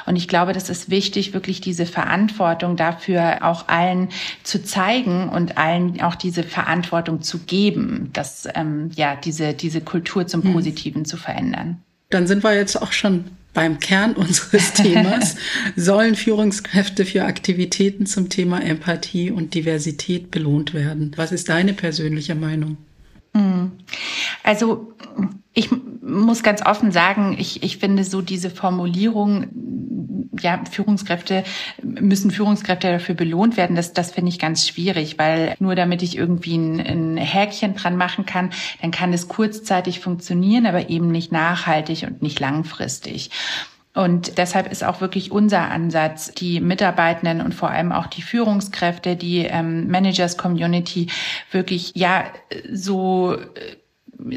Und 0.06 0.16
ich 0.16 0.28
glaube, 0.28 0.54
das 0.54 0.70
ist 0.70 0.90
wichtig, 0.90 1.34
wirklich 1.34 1.62
diese 1.62 1.86
Verantwortung 1.86 2.76
dafür 2.76 3.40
auch 3.42 3.68
allen 3.68 4.10
zu 4.44 4.64
zeigen 4.64 5.30
und 5.30 5.58
allen 5.58 6.02
auch 6.02 6.16
diese 6.16 6.44
Verantwortung 6.44 7.22
zu 7.22 7.40
geben, 7.40 8.10
dass 8.14 8.48
ähm, 8.56 8.92
ja 8.96 9.16
diese 9.16 9.54
diese 9.54 9.82
Kultur 9.82 10.28
zum 10.28 10.44
hm. 10.44 10.52
Positiven 10.68 11.06
zu 11.06 11.18
verändern. 11.18 11.82
Dann 12.10 12.28
sind 12.28 12.44
wir 12.44 12.54
jetzt 12.54 12.82
auch 12.82 12.92
schon 12.92 13.26
beim 13.54 13.80
Kern 13.80 14.14
unseres 14.14 14.74
Themas. 14.74 15.36
Sollen 15.76 16.16
Führungskräfte 16.16 17.06
für 17.06 17.24
Aktivitäten 17.24 18.06
zum 18.06 18.30
Thema 18.30 18.62
Empathie 18.62 19.32
und 19.32 19.54
Diversität 19.54 20.30
belohnt 20.30 20.74
werden? 20.74 21.12
Was 21.16 21.32
ist 21.32 21.50
deine 21.50 21.74
persönliche 21.74 22.36
Meinung? 22.36 22.78
Hm. 23.38 23.72
Also 24.44 24.94
ich 25.54 25.70
muss 26.02 26.44
ganz 26.44 26.66
offen 26.66 26.92
sagen, 26.92 27.36
ich, 27.38 27.64
ich 27.64 27.78
finde 27.78 28.04
so 28.04 28.22
diese 28.22 28.50
Formulierung, 28.50 29.48
ja, 30.40 30.62
Führungskräfte, 30.70 31.44
müssen 31.82 32.32
Führungskräfte 32.32 32.92
dafür 32.92 33.16
belohnt 33.16 33.58
werden, 33.58 33.76
das, 33.76 33.94
das 33.94 34.12
finde 34.12 34.30
ich 34.30 34.40
ganz 34.40 34.68
schwierig, 34.68 35.18
weil 35.18 35.56
nur 35.60 35.76
damit 35.76 36.04
ich 36.04 36.18
irgendwie 36.18 36.58
ein, 36.58 36.80
ein 36.80 37.18
Häkchen 37.18 37.76
dran 37.76 37.98
machen 37.98 38.26
kann, 38.26 38.52
dann 38.82 38.92
kann 38.92 39.14
es 39.14 39.28
kurzzeitig 39.28 40.00
funktionieren, 40.00 40.66
aber 40.66 40.90
eben 40.90 41.12
nicht 41.12 41.32
nachhaltig 41.32 42.04
und 42.04 42.22
nicht 42.22 42.40
langfristig. 42.40 43.32
Und 43.98 44.38
deshalb 44.38 44.72
ist 44.72 44.84
auch 44.84 45.02
wirklich 45.02 45.32
unser 45.32 45.72
Ansatz, 45.72 46.32
die 46.32 46.60
Mitarbeitenden 46.60 47.42
und 47.42 47.56
vor 47.56 47.72
allem 47.72 47.92
auch 47.92 48.06
die 48.06 48.22
Führungskräfte, 48.22 49.16
die 49.16 49.40
ähm, 49.40 49.88
Managers 49.88 50.38
Community 50.38 51.08
wirklich 51.50 51.94
ja 51.96 52.26
so 52.72 53.34
äh, 53.34 53.76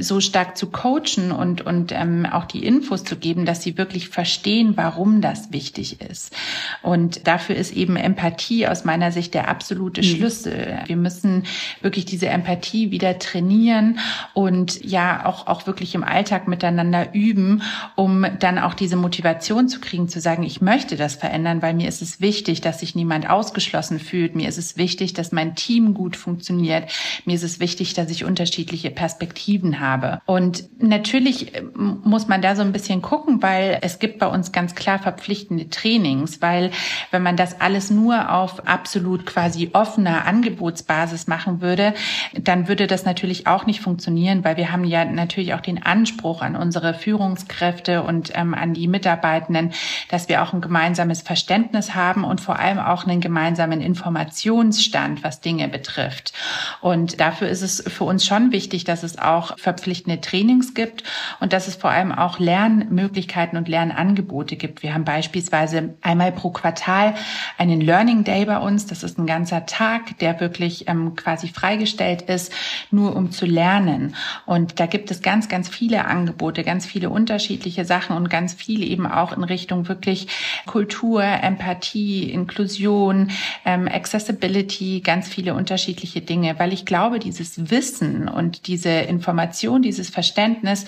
so 0.01 0.21
stark 0.21 0.59
zu 0.59 0.67
coachen 0.67 1.33
und, 1.33 1.63
und 1.63 1.93
ähm, 1.93 2.27
auch 2.31 2.45
die 2.45 2.65
Infos 2.65 3.03
zu 3.03 3.17
geben, 3.17 3.47
dass 3.47 3.63
sie 3.63 3.79
wirklich 3.79 4.11
verstehen, 4.11 4.77
warum 4.77 5.23
das 5.23 5.53
wichtig 5.53 6.01
ist. 6.03 6.37
Und 6.83 7.27
dafür 7.27 7.57
ist 7.57 7.73
eben 7.73 7.97
Empathie 7.97 8.67
aus 8.67 8.85
meiner 8.85 9.11
Sicht 9.11 9.33
der 9.33 9.49
absolute 9.49 10.03
mhm. 10.03 10.07
Schlüssel. 10.07 10.81
Wir 10.87 10.97
müssen 10.97 11.45
wirklich 11.81 12.05
diese 12.05 12.29
Empathie 12.29 12.91
wieder 12.91 13.19
trainieren 13.19 13.99
und 14.35 14.85
ja 14.85 15.25
auch, 15.25 15.47
auch 15.47 15.67
wirklich 15.67 15.95
im 15.95 16.05
Alltag 16.05 16.47
miteinander 16.47 17.15
üben, 17.15 17.63
um 17.97 18.27
dann 18.39 18.59
auch 18.59 18.75
diese 18.75 18.97
Motivation 18.97 19.69
zu 19.69 19.81
kriegen, 19.81 20.09
zu 20.09 20.21
sagen, 20.21 20.43
ich 20.43 20.61
möchte 20.61 20.97
das 20.97 21.15
verändern, 21.15 21.63
weil 21.63 21.73
mir 21.73 21.89
ist 21.89 22.03
es 22.03 22.21
wichtig, 22.21 22.61
dass 22.61 22.81
sich 22.81 22.95
niemand 22.95 23.31
ausgeschlossen 23.31 23.99
fühlt. 23.99 24.37
Mir 24.37 24.49
ist 24.49 24.59
es 24.59 24.77
wichtig, 24.77 25.15
dass 25.15 25.33
mein 25.33 25.55
Team 25.55 25.95
gut 25.95 26.17
funktioniert. 26.17 26.91
Mir 27.25 27.35
ist 27.35 27.43
es 27.45 27.61
wichtig, 27.61 27.95
dass 27.95 28.11
ich 28.11 28.25
unterschiedliche 28.25 28.91
Perspektiven 28.91 29.70
entschieden 29.71 29.81
habe. 29.81 30.21
Und 30.27 30.65
natürlich 30.83 31.55
äh, 31.55 31.63
muss 31.63 32.29
man 32.29 32.43
da 32.43 32.57
so 32.57 32.63
ein 32.63 32.73
bisschen 32.73 33.03
gucken, 33.03 33.43
weil 33.43 33.79
es 33.83 33.99
gibt 33.99 34.19
bei 34.19 34.27
uns 34.27 34.53
ganz 34.53 34.75
klar 34.75 34.99
verpflichtende 34.99 35.69
Trainings, 35.69 36.43
weil 36.43 36.71
wenn 37.11 37.23
man 37.23 37.37
das 37.37 37.61
alles 37.61 37.91
nur 37.91 38.33
auf 38.33 38.67
absolut 38.67 39.27
quasi 39.27 39.71
offener 39.73 40.27
Angebotsbasis 40.27 41.27
machen 41.27 41.61
würde, 41.61 41.95
dann 42.35 42.69
würde 42.69 42.87
das 42.87 43.05
natürlich 43.05 43.47
auch 43.47 43.67
nicht 43.67 43.81
funktionieren, 43.81 44.45
weil 44.45 44.57
wir 44.57 44.73
haben 44.73 44.85
ja 44.85 45.05
natürlich 45.05 45.55
auch 45.55 45.61
den 45.61 45.83
Anspruch 45.83 46.43
an 46.43 46.57
unsere 46.57 46.95
Führungskräfte 46.95 48.03
und 48.03 48.33
ähm, 48.35 48.55
an 48.55 48.75
die 48.75 48.89
Mitarbeitenden, 48.89 49.73
dass 50.09 50.29
wir 50.29 50.43
auch 50.43 50.53
ein 50.53 50.61
gemeinsames 50.61 51.23
Verständnis 51.23 51.95
haben 51.95 52.25
und 52.25 52.41
vor 52.41 52.59
allem 52.59 52.79
auch 52.79 53.07
einen 53.07 53.21
gemeinsamen 53.21 53.81
Informationsstand, 53.81 55.23
was 55.23 55.41
Dinge 55.41 55.69
betrifft. 55.69 56.33
Und 56.81 57.21
dafür 57.21 57.49
ist 57.49 57.63
es 57.63 57.83
für 57.87 58.05
uns 58.05 58.27
schon 58.27 58.53
wichtig, 58.53 58.85
dass 58.85 59.03
es 59.03 59.19
auch 59.19 59.59
verpflichtende 59.61 60.21
Trainings 60.21 60.75
gibt 60.75 61.05
und 61.39 61.53
dass 61.53 61.69
es 61.69 61.77
vor 61.77 61.91
allem 61.91 62.13
auch 62.13 62.39
Lernmöglichkeiten 62.39 63.59
und 63.59 63.69
Lernangebote 63.69 64.57
gibt. 64.57 64.83
Wir 64.83 64.95
haben 64.95 65.05
beispielsweise 65.05 65.95
einmal 66.01 66.33
pro 66.33 66.51
Quartal 66.51 67.15
einen 67.59 67.81
Learning 67.81 68.25
Day 68.25 68.45
bei 68.45 68.59
uns. 68.59 68.87
Das 68.87 69.03
ist 69.03 69.19
ein 69.19 69.27
ganzer 69.27 69.67
Tag, 69.67 70.19
der 70.19 70.41
wirklich 70.41 70.89
ähm, 70.89 71.15
quasi 71.17 71.49
freigestellt 71.49 72.23
ist, 72.23 72.53
nur 72.91 73.15
um 73.15 73.31
zu 73.31 73.47
lernen. 73.47 74.17
Und 74.47 74.81
da 74.81 74.87
gibt 74.87 75.11
es 75.11 75.23
ganz, 75.23 75.49
ganz 75.49 75.69
viele 75.69 76.07
Angebote, 76.07 76.65
ganz 76.65 76.87
viele 76.87 77.11
unterschiedliche 77.11 77.85
Sachen 77.85 78.17
und 78.17 78.31
ganz 78.31 78.55
viel 78.55 78.83
eben 78.83 79.07
auch 79.07 79.33
in 79.33 79.45
Richtung 79.45 79.89
wirklich 79.89 80.29
Kultur, 80.67 81.23
Empathie, 81.23 82.31
Inklusion, 82.31 83.31
ähm, 83.65 83.89
Accessibility, 83.89 85.01
ganz 85.01 85.29
viele 85.29 85.55
unterschiedliche 85.55 86.21
Dinge, 86.21 86.59
weil 86.59 86.73
ich 86.73 86.85
glaube, 86.87 87.19
dieses 87.19 87.71
Wissen 87.71 88.29
und 88.29 88.67
diese 88.67 88.91
Information 88.91 89.50
Information, 89.51 89.83
dieses 89.83 90.11
Verständnis 90.11 90.87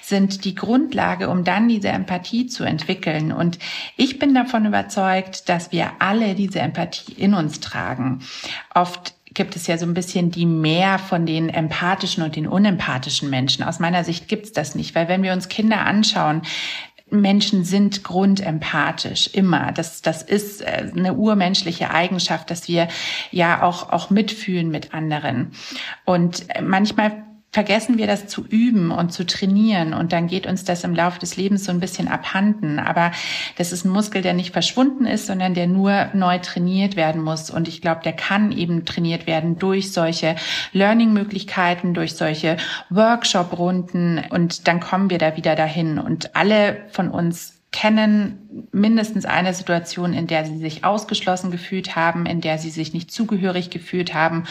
sind 0.00 0.44
die 0.44 0.54
Grundlage, 0.54 1.28
um 1.28 1.42
dann 1.42 1.68
diese 1.68 1.88
Empathie 1.88 2.46
zu 2.46 2.62
entwickeln. 2.62 3.32
Und 3.32 3.58
ich 3.96 4.20
bin 4.20 4.34
davon 4.34 4.66
überzeugt, 4.66 5.48
dass 5.48 5.72
wir 5.72 5.90
alle 5.98 6.34
diese 6.34 6.60
Empathie 6.60 7.12
in 7.14 7.34
uns 7.34 7.58
tragen. 7.58 8.20
Oft 8.72 9.14
gibt 9.34 9.56
es 9.56 9.66
ja 9.66 9.78
so 9.78 9.86
ein 9.86 9.94
bisschen 9.94 10.30
die 10.30 10.46
Mehr 10.46 11.00
von 11.00 11.26
den 11.26 11.48
empathischen 11.48 12.22
und 12.22 12.36
den 12.36 12.46
unempathischen 12.46 13.30
Menschen. 13.30 13.64
Aus 13.64 13.80
meiner 13.80 14.04
Sicht 14.04 14.28
gibt's 14.28 14.52
das 14.52 14.76
nicht, 14.76 14.94
weil 14.94 15.08
wenn 15.08 15.24
wir 15.24 15.32
uns 15.32 15.48
Kinder 15.48 15.80
anschauen, 15.80 16.42
Menschen 17.10 17.64
sind 17.64 18.02
grundempathisch 18.02 19.28
immer. 19.32 19.72
Das, 19.72 20.02
das 20.02 20.22
ist 20.22 20.62
äh, 20.62 20.90
eine 20.96 21.14
urmenschliche 21.14 21.90
Eigenschaft, 21.90 22.50
dass 22.50 22.68
wir 22.68 22.88
ja 23.30 23.62
auch, 23.62 23.90
auch 23.90 24.10
mitfühlen 24.10 24.70
mit 24.70 24.94
anderen. 24.94 25.52
Und 26.04 26.46
manchmal 26.62 27.24
vergessen 27.54 27.98
wir 27.98 28.08
das 28.08 28.26
zu 28.26 28.44
üben 28.44 28.90
und 28.90 29.12
zu 29.12 29.24
trainieren 29.24 29.94
und 29.94 30.12
dann 30.12 30.26
geht 30.26 30.44
uns 30.44 30.64
das 30.64 30.82
im 30.82 30.92
Laufe 30.92 31.20
des 31.20 31.36
Lebens 31.36 31.62
so 31.62 31.70
ein 31.70 31.78
bisschen 31.78 32.08
abhanden. 32.08 32.80
Aber 32.80 33.12
das 33.56 33.70
ist 33.70 33.84
ein 33.84 33.92
Muskel, 33.92 34.22
der 34.22 34.34
nicht 34.34 34.52
verschwunden 34.52 35.06
ist, 35.06 35.26
sondern 35.26 35.54
der 35.54 35.68
nur 35.68 36.08
neu 36.14 36.38
trainiert 36.38 36.96
werden 36.96 37.22
muss. 37.22 37.50
Und 37.50 37.68
ich 37.68 37.80
glaube, 37.80 38.00
der 38.02 38.12
kann 38.12 38.50
eben 38.50 38.84
trainiert 38.84 39.28
werden 39.28 39.56
durch 39.56 39.92
solche 39.92 40.34
Learning-Möglichkeiten, 40.72 41.94
durch 41.94 42.16
solche 42.16 42.56
Workshop-Runden 42.90 44.24
und 44.30 44.66
dann 44.66 44.80
kommen 44.80 45.08
wir 45.08 45.18
da 45.18 45.36
wieder 45.36 45.54
dahin. 45.54 46.00
Und 46.00 46.34
alle 46.34 46.78
von 46.90 47.08
uns 47.08 47.54
kennen 47.74 48.68
mindestens 48.70 49.24
eine 49.24 49.52
Situation, 49.52 50.12
in 50.12 50.28
der 50.28 50.44
sie 50.44 50.58
sich 50.58 50.84
ausgeschlossen 50.84 51.50
gefühlt 51.50 51.96
haben, 51.96 52.24
in 52.24 52.40
der 52.40 52.58
sie 52.58 52.70
sich 52.70 52.94
nicht 52.94 53.10
zugehörig 53.10 53.68
gefühlt 53.68 54.14
haben. 54.14 54.44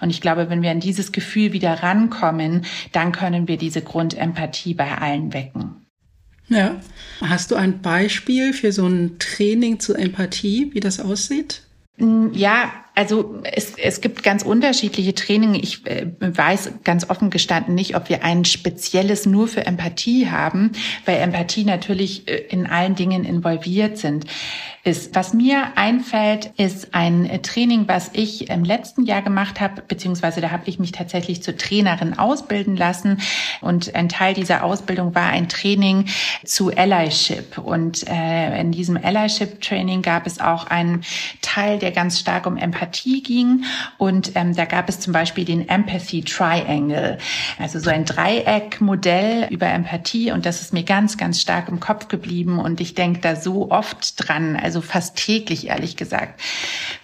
Und 0.00 0.10
ich 0.10 0.20
glaube, 0.20 0.48
wenn 0.48 0.62
wir 0.62 0.70
an 0.70 0.78
dieses 0.78 1.10
Gefühl 1.10 1.52
wieder 1.52 1.82
rankommen, 1.82 2.64
dann 2.92 3.10
können 3.10 3.48
wir 3.48 3.56
diese 3.56 3.82
Grundempathie 3.82 4.74
bei 4.74 4.96
allen 4.96 5.32
wecken. 5.32 5.86
Ja. 6.46 6.76
Hast 7.20 7.50
du 7.50 7.56
ein 7.56 7.82
Beispiel 7.82 8.52
für 8.52 8.70
so 8.70 8.86
ein 8.86 9.18
Training 9.18 9.80
zur 9.80 9.98
Empathie, 9.98 10.70
wie 10.72 10.80
das 10.80 11.00
aussieht? 11.00 11.62
Mm, 11.96 12.28
ja, 12.32 12.70
also 12.98 13.40
es, 13.44 13.74
es 13.76 14.00
gibt 14.00 14.24
ganz 14.24 14.42
unterschiedliche 14.42 15.14
Training. 15.14 15.54
Ich 15.54 15.86
äh, 15.86 16.08
weiß 16.18 16.72
ganz 16.82 17.08
offen 17.08 17.30
gestanden 17.30 17.76
nicht, 17.76 17.94
ob 17.94 18.08
wir 18.08 18.24
ein 18.24 18.44
spezielles 18.44 19.24
nur 19.24 19.46
für 19.46 19.64
Empathie 19.64 20.28
haben, 20.28 20.72
weil 21.04 21.18
Empathie 21.18 21.64
natürlich 21.64 22.26
äh, 22.26 22.38
in 22.50 22.66
allen 22.66 22.96
Dingen 22.96 23.22
involviert 23.22 23.98
sind. 23.98 24.24
Ist. 24.84 25.14
Was 25.14 25.34
mir 25.34 25.76
einfällt, 25.76 26.52
ist 26.56 26.94
ein 26.94 27.40
Training, 27.42 27.88
was 27.88 28.10
ich 28.12 28.50
im 28.50 28.64
letzten 28.64 29.04
Jahr 29.04 29.22
gemacht 29.22 29.60
habe, 29.60 29.82
beziehungsweise 29.86 30.40
da 30.40 30.50
habe 30.50 30.62
ich 30.66 30.78
mich 30.78 30.92
tatsächlich 30.92 31.42
zur 31.42 31.56
Trainerin 31.56 32.18
ausbilden 32.18 32.76
lassen. 32.76 33.20
Und 33.60 33.94
ein 33.94 34.08
Teil 34.08 34.34
dieser 34.34 34.64
Ausbildung 34.64 35.14
war 35.14 35.28
ein 35.28 35.48
Training 35.48 36.06
zu 36.44 36.74
Allyship. 36.74 37.58
Und 37.58 38.06
äh, 38.08 38.60
in 38.60 38.72
diesem 38.72 38.96
Allyship-Training 38.96 40.02
gab 40.02 40.26
es 40.26 40.40
auch 40.40 40.66
einen 40.66 41.02
Teil, 41.42 41.78
der 41.78 41.92
ganz 41.92 42.18
stark 42.18 42.46
um 42.46 42.56
Empathie 42.56 43.22
ging. 43.22 43.64
Und 43.98 44.32
ähm, 44.34 44.54
da 44.54 44.64
gab 44.64 44.88
es 44.88 45.00
zum 45.00 45.12
Beispiel 45.12 45.44
den 45.44 45.68
Empathy 45.68 46.22
Triangle, 46.22 47.18
also 47.58 47.78
so 47.78 47.90
ein 47.90 48.04
Dreieckmodell 48.04 49.48
über 49.50 49.66
Empathie. 49.66 50.32
Und 50.32 50.46
das 50.46 50.60
ist 50.60 50.72
mir 50.72 50.82
ganz, 50.84 51.16
ganz 51.16 51.40
stark 51.40 51.68
im 51.68 51.80
Kopf 51.80 52.08
geblieben. 52.08 52.58
Und 52.58 52.80
ich 52.80 52.94
denke 52.94 53.20
da 53.20 53.36
so 53.36 53.70
oft 53.70 54.14
dran, 54.16 54.56
also 54.56 54.77
fast 54.80 55.16
täglich, 55.16 55.68
ehrlich 55.68 55.96
gesagt. 55.96 56.40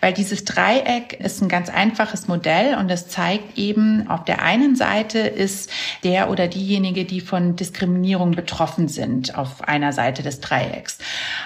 Weil 0.00 0.12
dieses 0.12 0.44
Dreieck 0.44 1.18
ist 1.20 1.42
ein 1.42 1.48
ganz 1.48 1.68
einfaches 1.68 2.28
Modell 2.28 2.76
und 2.76 2.90
es 2.90 3.08
zeigt 3.08 3.58
eben, 3.58 4.08
auf 4.08 4.24
der 4.24 4.42
einen 4.42 4.76
Seite 4.76 5.18
ist 5.18 5.70
der 6.02 6.30
oder 6.30 6.48
diejenige, 6.48 7.04
die 7.04 7.20
von 7.20 7.56
Diskriminierung 7.56 8.32
betroffen 8.32 8.88
sind, 8.88 9.36
auf 9.36 9.66
einer 9.66 9.92
Seite 9.92 10.22
des 10.22 10.40
Dreiecks. 10.40 10.98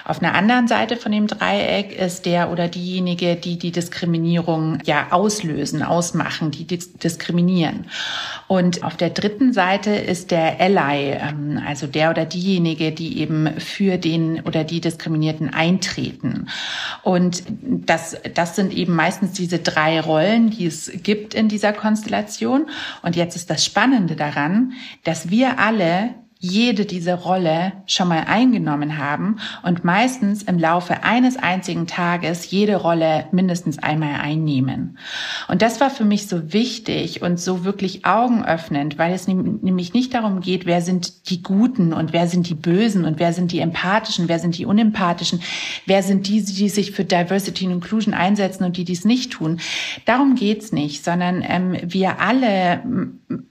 Auf 0.05 0.21
einer 0.21 0.35
anderen 0.35 0.67
Seite 0.67 0.97
von 0.97 1.11
dem 1.11 1.27
Dreieck 1.27 1.97
ist 1.97 2.25
der 2.25 2.51
oder 2.51 2.67
diejenige, 2.67 3.35
die 3.35 3.57
die 3.57 3.71
Diskriminierung 3.71 4.79
ja 4.85 5.07
auslösen, 5.11 5.83
ausmachen, 5.83 6.51
die 6.51 6.65
diskriminieren. 6.65 7.87
Und 8.47 8.83
auf 8.83 8.97
der 8.97 9.11
dritten 9.11 9.53
Seite 9.53 9.91
ist 9.91 10.31
der 10.31 10.59
Ally, 10.59 11.11
ähm, 11.11 11.61
also 11.65 11.87
der 11.87 12.09
oder 12.09 12.25
diejenige, 12.25 12.91
die 12.91 13.19
eben 13.19 13.59
für 13.59 13.97
den 13.97 14.41
oder 14.41 14.63
die 14.63 14.81
Diskriminierten 14.81 15.53
eintreten. 15.53 16.08
Und 17.03 17.43
das, 17.61 18.17
das 18.33 18.55
sind 18.55 18.73
eben 18.73 18.95
meistens 18.95 19.33
diese 19.33 19.59
drei 19.59 19.99
Rollen, 19.99 20.49
die 20.49 20.65
es 20.65 20.91
gibt 21.03 21.33
in 21.33 21.49
dieser 21.49 21.73
Konstellation. 21.73 22.69
Und 23.01 23.15
jetzt 23.15 23.35
ist 23.35 23.49
das 23.49 23.63
Spannende 23.63 24.15
daran, 24.15 24.73
dass 25.03 25.29
wir 25.29 25.59
alle 25.59 26.15
jede 26.41 26.85
diese 26.85 27.15
Rolle 27.15 27.73
schon 27.85 28.07
mal 28.07 28.23
eingenommen 28.25 28.97
haben 28.97 29.39
und 29.63 29.83
meistens 29.83 30.41
im 30.41 30.57
Laufe 30.57 31.03
eines 31.03 31.35
einzigen 31.35 31.85
Tages 31.85 32.49
jede 32.49 32.77
Rolle 32.77 33.25
mindestens 33.33 33.77
einmal 33.77 34.21
einnehmen. 34.21 34.97
Und 35.49 35.61
das 35.61 35.81
war 35.81 35.89
für 35.89 36.05
mich 36.05 36.27
so 36.29 36.53
wichtig 36.53 37.21
und 37.21 37.41
so 37.41 37.65
wirklich 37.65 38.05
augenöffnend, 38.05 38.97
weil 38.97 39.11
es 39.11 39.27
nämlich 39.27 39.93
nicht 39.93 40.13
darum 40.13 40.39
geht, 40.39 40.65
wer 40.65 40.79
sind 40.79 41.29
die 41.29 41.43
Guten 41.43 41.91
und 41.91 42.13
wer 42.13 42.25
sind 42.27 42.47
die 42.47 42.55
Bösen 42.55 43.03
und 43.03 43.19
wer 43.19 43.33
sind 43.33 43.51
die 43.51 43.59
Empathischen, 43.59 44.29
wer 44.29 44.39
sind 44.39 44.57
die 44.57 44.65
Unempathischen, 44.65 45.41
wer 45.87 46.03
sind 46.03 46.29
die, 46.29 46.41
die 46.41 46.69
sich 46.69 46.91
für 46.91 47.03
Diversity 47.03 47.65
und 47.65 47.73
Inclusion 47.73 48.13
einsetzen 48.13 48.63
und 48.63 48.77
die 48.77 48.85
dies 48.85 49.03
nicht 49.03 49.33
tun. 49.33 49.59
Darum 50.05 50.35
geht's 50.35 50.71
nicht, 50.71 51.03
sondern 51.03 51.43
ähm, 51.45 51.75
wir 51.83 52.21
alle 52.21 52.81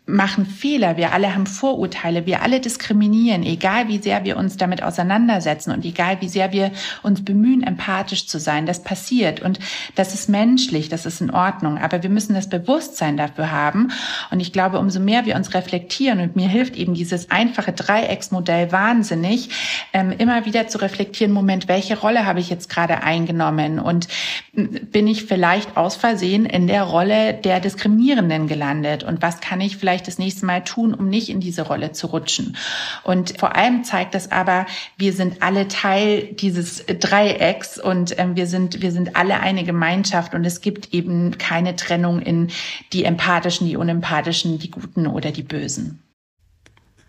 machen 0.09 0.47
Fehler, 0.47 0.97
wir 0.97 1.13
alle 1.13 1.35
haben 1.35 1.47
Vorurteile, 1.47 2.25
wir 2.25 2.43
alle 2.43 2.61
diskriminieren, 2.61 3.43
egal 3.43 3.89
wie 3.89 3.99
sehr 3.99 4.25
wir 4.25 4.39
uns 4.39 4.57
damit 4.57 4.83
auseinandersetzen 4.83 5.71
und 5.71 5.85
egal 5.85 6.17
wie 6.21 6.29
sehr 6.29 6.51
wir 6.51 6.73
uns 7.03 7.23
bemühen, 7.23 7.63
empathisch 7.63 8.27
zu 8.27 8.41
sein. 8.41 8.65
Das 8.65 8.83
passiert 8.83 9.41
und 9.41 9.59
das 9.97 10.15
ist 10.15 10.31
menschlich, 10.31 10.89
das 10.89 11.05
ist 11.05 11.21
in 11.21 11.31
Ordnung. 11.31 11.77
Aber 11.77 12.03
wir 12.03 12.09
müssen 12.09 12.35
das 12.35 12.49
Bewusstsein 12.49 13.19
dafür 13.19 13.53
haben. 13.53 13.91
Und 14.31 14.41
ich 14.41 14.53
glaube, 14.53 14.79
umso 14.79 14.99
mehr 14.99 15.27
wir 15.27 15.37
uns 15.37 15.53
reflektieren 15.53 16.21
und 16.21 16.37
mir 16.37 16.49
hilft 16.49 16.77
eben 16.77 16.95
dieses 16.95 17.31
einfache 17.31 17.73
Dreiecksmodell 17.73 18.73
wahnsinnig, 18.73 19.51
ähm, 19.93 20.13
immer 20.17 20.47
wieder 20.47 20.69
zu 20.69 20.81
reflektieren, 20.81 21.35
Moment, 21.35 21.69
welche 21.69 21.99
Rolle 21.99 22.25
habe 22.25 22.41
ich 22.41 22.49
jetzt 22.49 22.71
gerade 22.71 23.03
eingenommen 23.03 23.79
und 23.79 24.09
bin 24.55 25.07
ich 25.07 25.25
vielleicht 25.25 25.77
aus 25.77 25.97
Versehen 25.97 26.47
in 26.47 26.67
der 26.67 26.85
Rolle 26.85 27.35
der 27.35 27.61
Diskriminierenden 27.61 28.49
gelandet 28.49 29.05
und 29.05 29.21
was 29.21 29.41
kann 29.41 29.61
ich 29.61 29.77
vielleicht 29.77 29.98
das 30.03 30.19
nächste 30.19 30.47
Mal 30.47 30.65
tun, 30.65 30.95
um 30.95 31.09
nicht 31.09 31.29
in 31.29 31.41
diese 31.41 31.63
Rolle 31.63 31.93
zu 31.93 32.09
rutschen. 32.09 32.57
Und 33.05 33.39
vor 33.39 33.57
allem 33.57 33.85
zeigt 33.85 34.15
das 34.15 34.31
aber, 34.31 34.67
wir 34.97 35.13
sind 35.13 35.43
alle 35.43 35.69
Teil 35.69 36.35
dieses 36.35 36.85
Dreiecks 36.87 37.79
und 37.79 38.19
ähm, 38.19 38.37
wir 38.37 38.47
sind, 38.47 38.83
wir 38.83 38.93
sind 38.93 39.17
alle 39.17 39.41
eine 39.41 39.65
Gemeinschaft 39.65 40.35
und 40.35 40.45
es 40.45 40.61
gibt 40.61 40.95
eben 40.95 41.39
keine 41.39 41.77
Trennung 41.77 42.21
in 42.21 42.49
die 42.93 43.05
empathischen, 43.05 43.67
die 43.67 43.77
unempathischen, 43.77 44.59
die 44.59 44.71
Guten 44.71 45.07
oder 45.07 45.33
die 45.33 45.43
Bösen. 45.43 46.03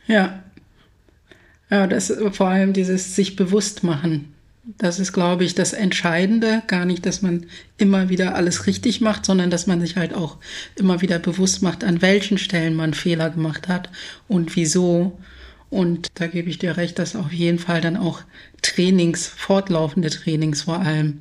Ja. 0.08 0.44
Ja, 1.70 1.86
das 1.86 2.12
vor 2.32 2.48
allem 2.48 2.74
dieses 2.74 3.16
sich 3.16 3.36
bewusst 3.36 3.84
machen 3.84 4.34
das 4.64 5.00
ist, 5.00 5.14
glaube 5.14 5.44
ich, 5.44 5.56
das 5.56 5.74
Entscheidende. 5.74 6.62
Gar 6.68 6.86
nicht, 6.86 7.06
dass 7.06 7.22
man 7.22 7.46
immer 7.78 8.10
wieder 8.10 8.36
alles 8.36 8.68
richtig 8.68 9.02
macht, 9.02 9.26
sondern 9.26 9.50
dass 9.50 9.68
man 9.68 9.82
sich 9.82 9.96
halt 9.96 10.14
auch 10.14 10.38
immer 10.76 11.02
wieder 11.02 11.20
bewusst 11.20 11.62
macht, 11.62 11.84
an 11.84 12.02
welchen 12.02 12.38
Stellen 12.38 12.76
man 12.76 12.94
Fehler 12.94 13.30
gemacht 13.30 13.68
hat 13.68 13.90
und 14.28 14.56
wieso. 14.56 15.18
Und 15.70 16.08
da 16.16 16.28
gebe 16.28 16.50
ich 16.50 16.58
dir 16.58 16.78
recht, 16.78 17.00
dass 17.00 17.16
auf 17.16 17.32
jeden 17.32 17.60
Fall 17.60 17.82
dann 17.82 17.98
auch 17.98 18.22
Trainings, 18.62 19.28
fortlaufende 19.28 20.10
Trainings 20.10 20.64
vor 20.64 20.80
allem 20.80 21.20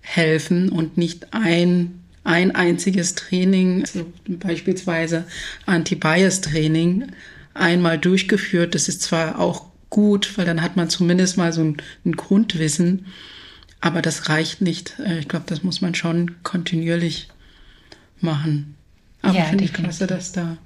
helfen 0.00 0.68
und 0.68 0.98
nicht 0.98 1.32
ein, 1.32 2.02
ein 2.24 2.54
einziges 2.54 3.14
Training, 3.14 3.82
also 3.82 4.06
beispielsweise 4.26 5.24
Anti-Bias-Training, 5.66 7.06
einmal 7.54 7.98
durchgeführt. 7.98 8.74
Das 8.74 8.88
ist 8.88 9.02
zwar 9.02 9.38
auch 9.38 9.66
gut, 9.94 10.36
weil 10.36 10.44
dann 10.44 10.60
hat 10.60 10.74
man 10.74 10.90
zumindest 10.90 11.36
mal 11.36 11.52
so 11.52 11.62
ein, 11.62 11.76
ein 12.04 12.16
Grundwissen. 12.16 13.06
Aber 13.80 14.02
das 14.02 14.28
reicht 14.28 14.60
nicht. 14.60 14.98
Äh, 14.98 15.20
ich 15.20 15.28
glaube, 15.28 15.44
das 15.46 15.62
muss 15.62 15.80
man 15.80 15.94
schon 15.94 16.42
kontinuierlich 16.42 17.28
machen. 18.20 18.74
Aber 19.22 19.38
ja, 19.38 19.44
finde 19.44 19.62
ich 19.62 19.72
klasse, 19.72 20.08
dass 20.08 20.32
da, 20.32 20.56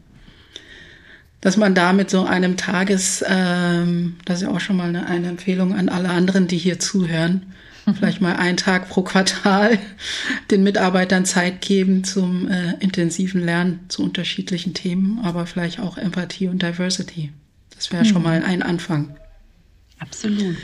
dass 1.43 1.59
man 1.59 1.75
da 1.75 1.93
mit 1.93 2.09
so 2.09 2.25
einem 2.25 2.57
Tages, 2.57 3.23
ähm, 3.29 4.17
das 4.25 4.39
ist 4.39 4.49
ja 4.49 4.51
auch 4.51 4.61
schon 4.61 4.79
mal 4.79 4.89
eine, 4.89 5.07
eine 5.07 5.29
Empfehlung 5.29 5.75
an 5.75 5.91
alle 5.91 6.09
anderen, 6.09 6.49
die 6.49 6.57
hier 6.57 6.81
zuhören, 6.81 7.53
mhm. 7.85 7.97
vielleicht 7.97 8.23
mal 8.23 8.37
einen 8.37 8.57
Tag 8.57 8.89
pro 8.89 9.03
Quartal 9.03 9.79
den 10.51 10.63
Mitarbeitern 10.63 11.27
Zeit 11.27 11.61
geben 11.61 12.03
zum 12.03 12.49
äh, 12.49 12.77
intensiven 12.81 13.45
Lernen 13.45 13.81
zu 13.89 14.03
unterschiedlichen 14.03 14.73
Themen, 14.73 15.21
aber 15.23 15.45
vielleicht 15.45 15.81
auch 15.81 15.99
Empathie 15.99 16.49
und 16.49 16.63
Diversity. 16.63 17.31
Das 17.77 17.93
wäre 17.93 18.05
mhm. 18.05 18.09
schon 18.09 18.23
mal 18.23 18.43
ein 18.43 18.63
Anfang. 18.63 19.15
Absolut. 19.99 20.57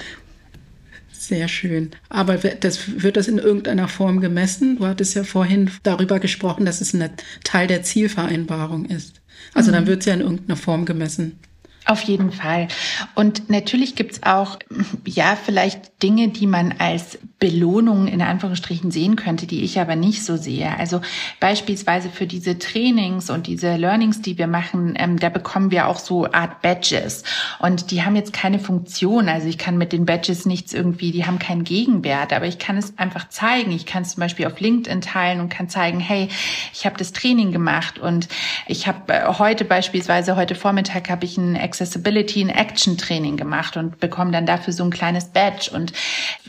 Sehr 1.11 1.49
schön. 1.49 1.91
Aber 2.11 2.37
das, 2.37 3.03
wird 3.03 3.17
das 3.17 3.29
in 3.29 3.39
irgendeiner 3.39 3.89
Form 3.89 4.21
gemessen? 4.21 4.77
Du 4.77 4.87
hattest 4.87 5.15
ja 5.15 5.25
vorhin 5.25 5.71
darüber 5.83 6.19
gesprochen, 6.21 6.67
dass 6.67 6.83
es 6.83 6.93
ein 6.93 7.09
Teil 7.45 7.67
der 7.67 7.83
Zielvereinbarung 7.83 8.85
ist. 8.85 9.23
Also 9.55 9.71
mhm. 9.71 9.75
dann 9.75 9.87
wird 9.87 10.01
es 10.01 10.07
ja 10.07 10.15
in 10.15 10.21
irgendeiner 10.21 10.57
Form 10.57 10.85
gemessen. 10.85 11.39
Auf 11.87 12.03
jeden 12.03 12.33
Fall. 12.33 12.69
Und 13.15 13.51
natürlich 13.51 13.95
gibt's 13.95 14.23
auch, 14.23 14.59
ja, 15.05 15.37
vielleicht 15.37 16.03
Dinge, 16.03 16.29
die 16.29 16.47
man 16.47 16.75
als 16.79 17.19
Belohnung 17.39 18.07
in 18.07 18.23
Anführungsstrichen 18.23 18.91
sehen 18.91 19.17
könnte, 19.17 19.47
die 19.47 19.65
ich 19.65 19.79
aber 19.79 19.95
nicht 19.95 20.25
so 20.25 20.39
sehe. 20.39 20.75
Also 20.79 21.03
beispielsweise 21.41 22.09
für 22.09 22.27
diese 22.27 22.59
Trainings 22.59 23.29
und 23.29 23.47
diese 23.47 23.77
Learnings, 23.77 24.23
die 24.23 24.39
wir 24.39 24.47
machen, 24.47 24.95
ähm, 24.97 25.19
da 25.19 25.29
bekommen 25.29 25.71
wir 25.71 25.89
auch 25.89 25.99
so 25.99 26.25
Art 26.33 26.63
Badges. 26.63 27.23
Und 27.59 27.91
die 27.91 28.03
haben 28.03 28.17
jetzt 28.17 28.33
keine 28.33 28.59
Funktion. 28.59 29.29
Also 29.29 29.47
ich 29.47 29.59
kann 29.59 29.77
mit 29.77 29.93
den 29.93 30.07
Badges 30.07 30.47
nichts 30.47 30.73
irgendwie, 30.73 31.13
die 31.13 31.27
haben 31.27 31.39
keinen 31.39 31.65
Gegenwert, 31.65 32.33
aber 32.33 32.47
ich 32.47 32.59
kann 32.59 32.79
es 32.79 32.97
einfach 32.97 33.29
zeigen. 33.29 33.73
Ich 33.73 33.85
kann 33.85 34.05
es 34.05 34.15
zum 34.15 34.21
Beispiel 34.21 34.47
auf 34.47 34.59
LinkedIn 34.59 35.03
teilen 35.03 35.41
und 35.41 35.51
kann 35.51 35.69
zeigen, 35.69 36.01
hey, 36.01 36.29
ich 36.73 36.87
habe 36.87 36.97
das 36.97 37.13
Training 37.13 37.53
gemacht 37.53 37.99
und 37.99 38.29
ich 38.67 38.87
habe 38.87 39.13
äh, 39.13 39.35
heute 39.39 39.67
beispielsweise, 39.67 40.37
heute 40.37 40.55
Vormittag 40.55 41.11
habe 41.11 41.27
ich 41.27 41.37
ein 41.37 41.57
Accessibility 41.75 42.41
in 42.41 42.51
Action 42.51 42.97
Training 42.97 43.37
gemacht 43.37 43.77
und 43.77 43.99
bekomme 43.99 44.31
dann 44.31 44.47
dafür 44.47 44.73
so 44.73 44.85
ein 44.85 44.91
kleines 44.91 45.27
Badge. 45.27 45.71
Und 45.75 45.93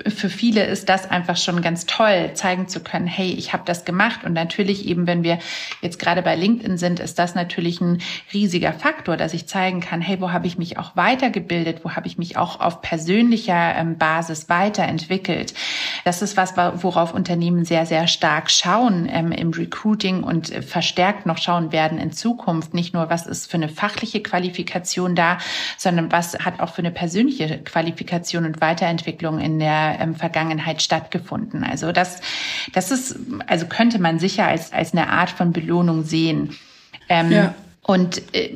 für 0.08 0.30
viele 0.30 0.64
ist 0.64 0.88
das 0.88 1.10
einfach 1.10 1.36
schon 1.36 1.64
ganz 1.64 1.88
toll, 1.88 2.32
zeigen 2.36 2.68
zu 2.68 2.82
können, 2.82 3.08
hey, 3.08 3.34
ich 3.34 3.52
habe 3.52 3.64
das 3.66 3.86
gemacht. 3.86 4.24
Und 4.24 4.34
natürlich 4.34 4.88
eben, 4.88 5.08
wenn 5.08 5.24
wir 5.24 5.40
jetzt 5.82 5.98
gerade 5.98 6.22
bei 6.22 6.36
LinkedIn 6.36 6.78
sind, 6.78 7.00
ist 7.00 7.18
das 7.18 7.34
natürlich 7.34 7.82
ein 7.82 8.02
riesiger 8.34 8.72
Faktor, 8.72 9.18
dass 9.18 9.34
ich 9.34 9.48
zeigen 9.48 9.80
kann, 9.80 10.00
hey, 10.00 10.22
wo 10.22 10.32
habe 10.32 10.46
ich 10.46 10.60
mich 10.60 10.78
auch 10.78 10.96
weitergebildet, 10.96 11.84
wo 11.84 11.92
habe 11.92 12.06
ich 12.06 12.20
mich 12.20 12.38
auch 12.38 12.60
auf 12.60 12.82
persönlicher 12.82 13.76
ähm, 13.76 13.98
Basis 13.98 14.48
weiterentwickelt. 14.48 15.56
Das 16.04 16.22
ist 16.22 16.38
was, 16.38 16.56
worauf 16.56 17.16
Unternehmen 17.16 17.66
sehr, 17.66 17.88
sehr 17.88 18.08
stark 18.08 18.52
schauen 18.52 19.10
ähm, 19.12 19.32
im 19.32 19.50
Recruiting 19.50 20.22
und 20.22 20.50
verstärkt 20.50 21.26
noch 21.26 21.40
schauen 21.40 21.72
werden 21.72 21.98
in 21.98 22.12
Zukunft. 22.12 22.76
Nicht 22.76 22.94
nur, 22.94 23.10
was 23.10 23.26
ist 23.26 23.50
für 23.50 23.58
eine 23.58 23.70
fachliche 23.70 24.22
Qualifikation 24.22 25.15
da, 25.16 25.38
sondern 25.78 26.12
was 26.12 26.38
hat 26.40 26.60
auch 26.60 26.74
für 26.74 26.80
eine 26.80 26.92
persönliche 26.92 27.60
Qualifikation 27.60 28.46
und 28.46 28.62
Weiterentwicklung 28.62 29.40
in 29.40 29.60
der 29.60 29.98
ähm, 30.00 30.16
Vergangenheit 30.16 30.82
stattgefunden. 30.82 31.64
Also 31.64 31.92
das, 31.92 32.22
das 32.74 32.92
ist, 32.92 33.18
also 33.48 33.66
könnte 33.68 34.00
man 34.00 34.20
sicher 34.20 34.48
als, 34.48 34.74
als 34.74 34.94
eine 34.94 35.10
Art 35.10 35.30
von 35.30 35.52
Belohnung 35.52 36.04
sehen. 36.04 36.56
Ähm, 37.10 37.32
ja. 37.32 37.56
Und 37.88 38.34
äh, 38.34 38.50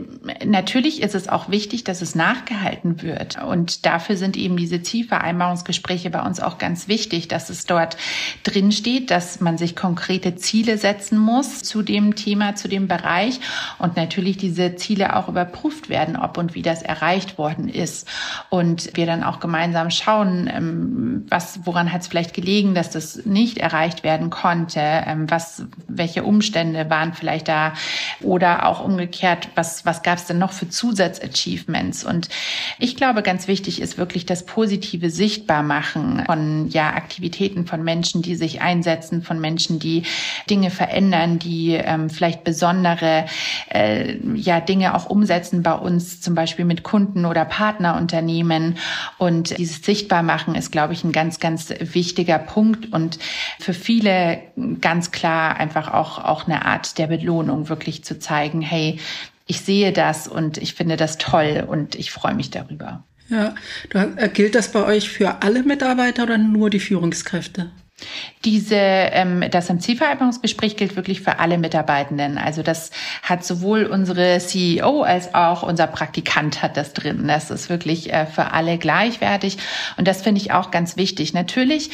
natürlich 0.44 1.04
ist 1.04 1.14
es 1.14 1.30
auch 1.30 1.50
wichtig, 1.50 1.84
dass 1.84 2.02
es 2.02 2.16
nachgehalten 2.16 3.04
wird. 3.04 3.42
Und 3.44 3.86
dafür 3.86 4.18
sind 4.18 4.36
eben 4.36 4.58
diese 4.58 4.82
Zielvereinbarungsgespräche 4.82 6.10
bei 6.10 6.24
uns 6.24 6.40
auch 6.40 6.58
ganz 6.58 6.88
wichtig, 6.88 7.28
dass 7.28 7.52
es 7.52 7.66
dort 7.66 7.96
drin 8.44 8.72
steht, 8.72 9.12
dass 9.12 9.40
man 9.40 9.60
sich 9.60 9.76
konkrete 9.76 10.36
Ziele 10.36 10.80
setzen 10.80 11.20
muss 11.20 11.62
zu 11.62 11.84
dem 11.84 12.16
Thema, 12.16 12.56
zu 12.56 12.68
dem 12.68 12.88
Bereich 12.88 13.40
und 13.78 13.98
natürlich 13.98 14.38
diese 14.38 14.76
Ziele 14.78 15.16
auch 15.16 15.30
überprüft 15.30 15.90
werden, 15.90 16.16
ob 16.16 16.40
und 16.40 16.56
wie 16.56 16.64
das 16.64 16.82
erreicht 16.82 17.38
worden 17.38 17.70
ist. 17.70 18.08
Und 18.50 18.98
wir 18.98 19.06
dann 19.06 19.24
auch 19.24 19.40
gemeinsam 19.40 19.92
schauen, 19.92 20.50
ähm, 20.52 21.26
was, 21.30 21.60
woran 21.66 21.94
hat 21.94 22.02
es 22.02 22.08
vielleicht 22.08 22.34
gelegen, 22.34 22.74
dass 22.74 22.90
das 22.90 23.26
nicht 23.26 23.60
erreicht 23.60 24.04
werden 24.04 24.32
konnte, 24.32 24.80
ähm, 24.80 25.30
was, 25.30 25.66
welche 25.88 26.24
Umstände 26.24 26.90
waren 26.90 27.14
vielleicht 27.14 27.48
da 27.48 27.74
oder 28.22 28.66
auch 28.66 28.84
umgekehrt 28.84 29.19
umgekehrt, 29.20 29.50
was, 29.56 29.86
was 29.86 30.02
gab 30.02 30.18
es 30.18 30.26
denn 30.26 30.38
noch 30.38 30.54
für 30.54 30.70
Zusatzachievements? 30.70 32.06
Und 32.06 32.30
ich 32.78 32.96
glaube, 32.96 33.22
ganz 33.22 33.48
wichtig 33.48 33.82
ist 33.82 33.98
wirklich 33.98 34.26
das 34.26 34.46
positive 34.46 35.10
Sichtbarmachen 35.10 36.24
von 36.26 36.70
ja, 36.70 36.94
Aktivitäten 36.94 37.66
von 37.66 37.84
Menschen, 37.84 38.22
die 38.22 38.36
sich 38.36 38.62
einsetzen, 38.62 39.22
von 39.22 39.40
Menschen, 39.40 39.80
die 39.80 40.04
Dinge 40.50 40.72
verändern, 40.72 41.40
die 41.40 41.74
ähm, 41.74 42.10
vielleicht 42.10 42.44
besondere 42.44 43.26
äh, 43.70 44.18
ja, 44.36 44.62
Dinge 44.62 44.96
auch 44.96 45.10
umsetzen 45.10 45.64
bei 45.64 45.74
uns, 45.74 46.22
zum 46.22 46.36
Beispiel 46.36 46.66
mit 46.66 46.84
Kunden 46.84 47.26
oder 47.26 47.46
Partnerunternehmen. 47.46 48.78
Und 49.18 49.58
dieses 49.58 49.84
Sichtbarmachen 49.84 50.56
ist, 50.56 50.72
glaube 50.72 50.94
ich, 50.94 51.04
ein 51.04 51.12
ganz, 51.12 51.40
ganz 51.40 51.74
wichtiger 51.80 52.40
Punkt 52.40 52.94
und 52.94 53.20
für 53.60 53.74
viele 53.74 54.40
ganz 54.80 55.12
klar 55.12 55.58
einfach 55.58 55.94
auch, 55.94 56.24
auch 56.24 56.46
eine 56.46 56.66
Art 56.66 56.98
der 56.98 57.08
Belohnung, 57.08 57.70
wirklich 57.70 58.04
zu 58.04 58.20
zeigen, 58.20 58.62
hey, 58.62 59.00
ich 59.50 59.62
sehe 59.62 59.92
das 59.92 60.28
und 60.28 60.60
ich 60.60 60.76
finde 60.76 60.96
das 60.96 61.18
toll 61.18 61.66
und 61.68 61.96
ich 61.96 62.12
freue 62.12 62.36
mich 62.36 62.52
darüber. 62.52 63.04
Ja, 63.30 63.56
äh, 63.94 64.30
gilt 64.30 64.54
das 64.54 64.72
bei 64.72 64.86
euch 64.86 65.10
für 65.10 65.42
alle 65.42 65.64
Mitarbeiter 65.64 66.24
oder 66.24 66.38
nur 66.38 66.70
die 66.70 66.80
Führungskräfte? 66.80 67.72
Diese, 68.46 68.76
ähm, 68.76 69.44
das 69.50 69.70
im 69.72 69.80
Zielvereinbarungsgespräch 69.80 70.78
gilt 70.78 70.96
wirklich 70.96 71.22
für 71.22 71.40
alle 71.40 71.58
Mitarbeitenden. 71.58 72.38
Also 72.38 72.62
das 72.62 72.92
hat 73.24 73.44
sowohl 73.44 73.86
unsere 73.86 74.38
CEO 74.38 75.02
als 75.02 75.34
auch 75.34 75.64
unser 75.64 75.88
Praktikant 75.88 76.62
hat 76.62 76.78
das 76.78 76.94
drin. 76.94 77.28
Das 77.28 77.50
ist 77.50 77.70
wirklich 77.70 78.14
äh, 78.14 78.28
für 78.28 78.52
alle 78.52 78.78
gleichwertig 78.78 79.58
und 79.98 80.08
das 80.08 80.22
finde 80.22 80.42
ich 80.42 80.52
auch 80.52 80.70
ganz 80.70 80.96
wichtig. 80.96 81.34
Natürlich. 81.34 81.90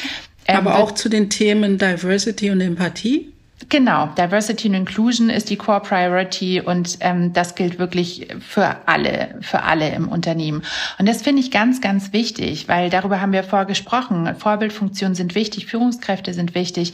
Ähm, 0.46 0.58
Aber 0.58 0.78
auch 0.78 0.92
zu 0.92 1.08
den 1.08 1.30
Themen 1.30 1.78
Diversity 1.78 2.50
und 2.50 2.60
Empathie? 2.60 3.32
Genau, 3.68 4.06
Diversity 4.16 4.68
and 4.68 4.76
Inclusion 4.76 5.28
ist 5.28 5.50
die 5.50 5.56
Core 5.56 5.80
Priority 5.80 6.60
und 6.60 6.98
ähm, 7.00 7.32
das 7.32 7.56
gilt 7.56 7.80
wirklich 7.80 8.28
für 8.38 8.76
alle, 8.86 9.38
für 9.40 9.64
alle 9.64 9.88
im 9.90 10.06
Unternehmen. 10.06 10.62
Und 11.00 11.08
das 11.08 11.22
finde 11.22 11.40
ich 11.40 11.50
ganz, 11.50 11.80
ganz 11.80 12.12
wichtig, 12.12 12.68
weil 12.68 12.90
darüber 12.90 13.20
haben 13.20 13.32
wir 13.32 13.42
vorher 13.42 13.66
gesprochen. 13.66 14.36
Vorbildfunktionen 14.38 15.16
sind 15.16 15.34
wichtig, 15.34 15.66
Führungskräfte 15.66 16.32
sind 16.32 16.54
wichtig, 16.54 16.92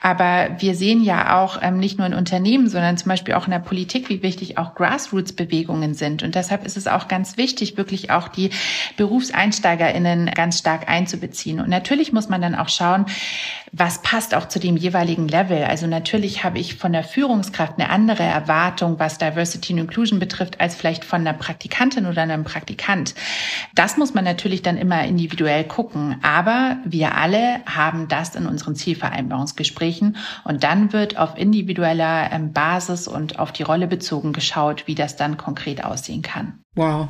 aber 0.00 0.48
wir 0.60 0.74
sehen 0.74 1.04
ja 1.04 1.42
auch 1.42 1.58
ähm, 1.60 1.78
nicht 1.78 1.98
nur 1.98 2.06
in 2.06 2.14
Unternehmen, 2.14 2.70
sondern 2.70 2.96
zum 2.96 3.10
Beispiel 3.10 3.34
auch 3.34 3.44
in 3.44 3.50
der 3.50 3.58
Politik, 3.58 4.08
wie 4.08 4.22
wichtig 4.22 4.56
auch 4.56 4.74
Grassroots-Bewegungen 4.74 5.92
sind. 5.92 6.22
Und 6.22 6.34
deshalb 6.36 6.64
ist 6.64 6.78
es 6.78 6.86
auch 6.86 7.06
ganz 7.06 7.36
wichtig, 7.36 7.76
wirklich 7.76 8.10
auch 8.10 8.28
die 8.28 8.48
BerufseinsteigerInnen 8.96 10.30
ganz 10.34 10.58
stark 10.58 10.88
einzubeziehen. 10.88 11.60
Und 11.60 11.68
natürlich 11.68 12.14
muss 12.14 12.30
man 12.30 12.40
dann 12.40 12.54
auch 12.54 12.70
schauen, 12.70 13.04
was 13.76 14.02
passt 14.02 14.34
auch 14.34 14.46
zu 14.46 14.60
dem 14.60 14.76
jeweiligen 14.76 15.26
Level. 15.26 15.64
Also 15.64 15.88
natürlich 15.88 16.44
habe 16.44 16.58
ich 16.58 16.76
von 16.76 16.92
der 16.92 17.02
Führungskraft 17.02 17.74
eine 17.78 17.90
andere 17.90 18.22
Erwartung, 18.22 19.00
was 19.00 19.18
Diversity 19.18 19.72
and 19.72 19.82
Inclusion 19.82 20.20
betrifft, 20.20 20.60
als 20.60 20.76
vielleicht 20.76 21.04
von 21.04 21.22
einer 21.22 21.32
Praktikantin 21.32 22.06
oder 22.06 22.22
einem 22.22 22.44
Praktikant. 22.44 23.14
Das 23.74 23.96
muss 23.96 24.14
man 24.14 24.22
natürlich 24.22 24.62
dann 24.62 24.76
immer 24.76 25.04
individuell 25.04 25.64
gucken. 25.64 26.16
Aber 26.22 26.76
wir 26.84 27.16
alle 27.16 27.60
haben 27.66 28.06
das 28.06 28.36
in 28.36 28.46
unseren 28.46 28.76
Zielvereinbarungsgesprächen 28.76 30.16
und 30.44 30.62
dann 30.62 30.92
wird 30.92 31.18
auf 31.18 31.36
individueller 31.36 32.30
ähm, 32.30 32.52
Basis 32.52 33.08
und 33.08 33.40
auf 33.40 33.50
die 33.50 33.64
Rolle 33.64 33.88
bezogen 33.88 34.32
geschaut, 34.32 34.86
wie 34.86 34.94
das 34.94 35.16
dann 35.16 35.36
konkret 35.36 35.84
aussehen 35.84 36.22
kann. 36.22 36.60
Wow, 36.76 37.08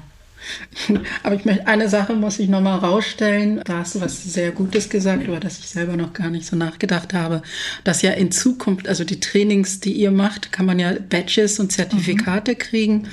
Aber 1.22 1.34
ich 1.34 1.44
möchte, 1.44 1.66
eine 1.66 1.88
Sache 1.88 2.14
muss 2.14 2.38
ich 2.38 2.48
nochmal 2.48 2.78
rausstellen. 2.78 3.60
Da 3.64 3.78
hast 3.78 3.94
du 3.94 4.00
was 4.00 4.22
sehr 4.24 4.52
Gutes 4.52 4.88
gesagt, 4.88 5.26
über 5.26 5.40
das 5.40 5.58
ich 5.58 5.66
selber 5.66 5.96
noch 5.96 6.12
gar 6.12 6.30
nicht 6.30 6.46
so 6.46 6.56
nachgedacht 6.56 7.14
habe. 7.14 7.42
Dass 7.84 8.02
ja 8.02 8.12
in 8.12 8.30
Zukunft, 8.30 8.88
also 8.88 9.04
die 9.04 9.20
Trainings, 9.20 9.80
die 9.80 9.92
ihr 9.92 10.10
macht, 10.10 10.52
kann 10.52 10.66
man 10.66 10.78
ja 10.78 10.92
Badges 11.08 11.58
und 11.58 11.72
Zertifikate 11.72 12.52
mhm. 12.52 12.58
kriegen. 12.58 13.08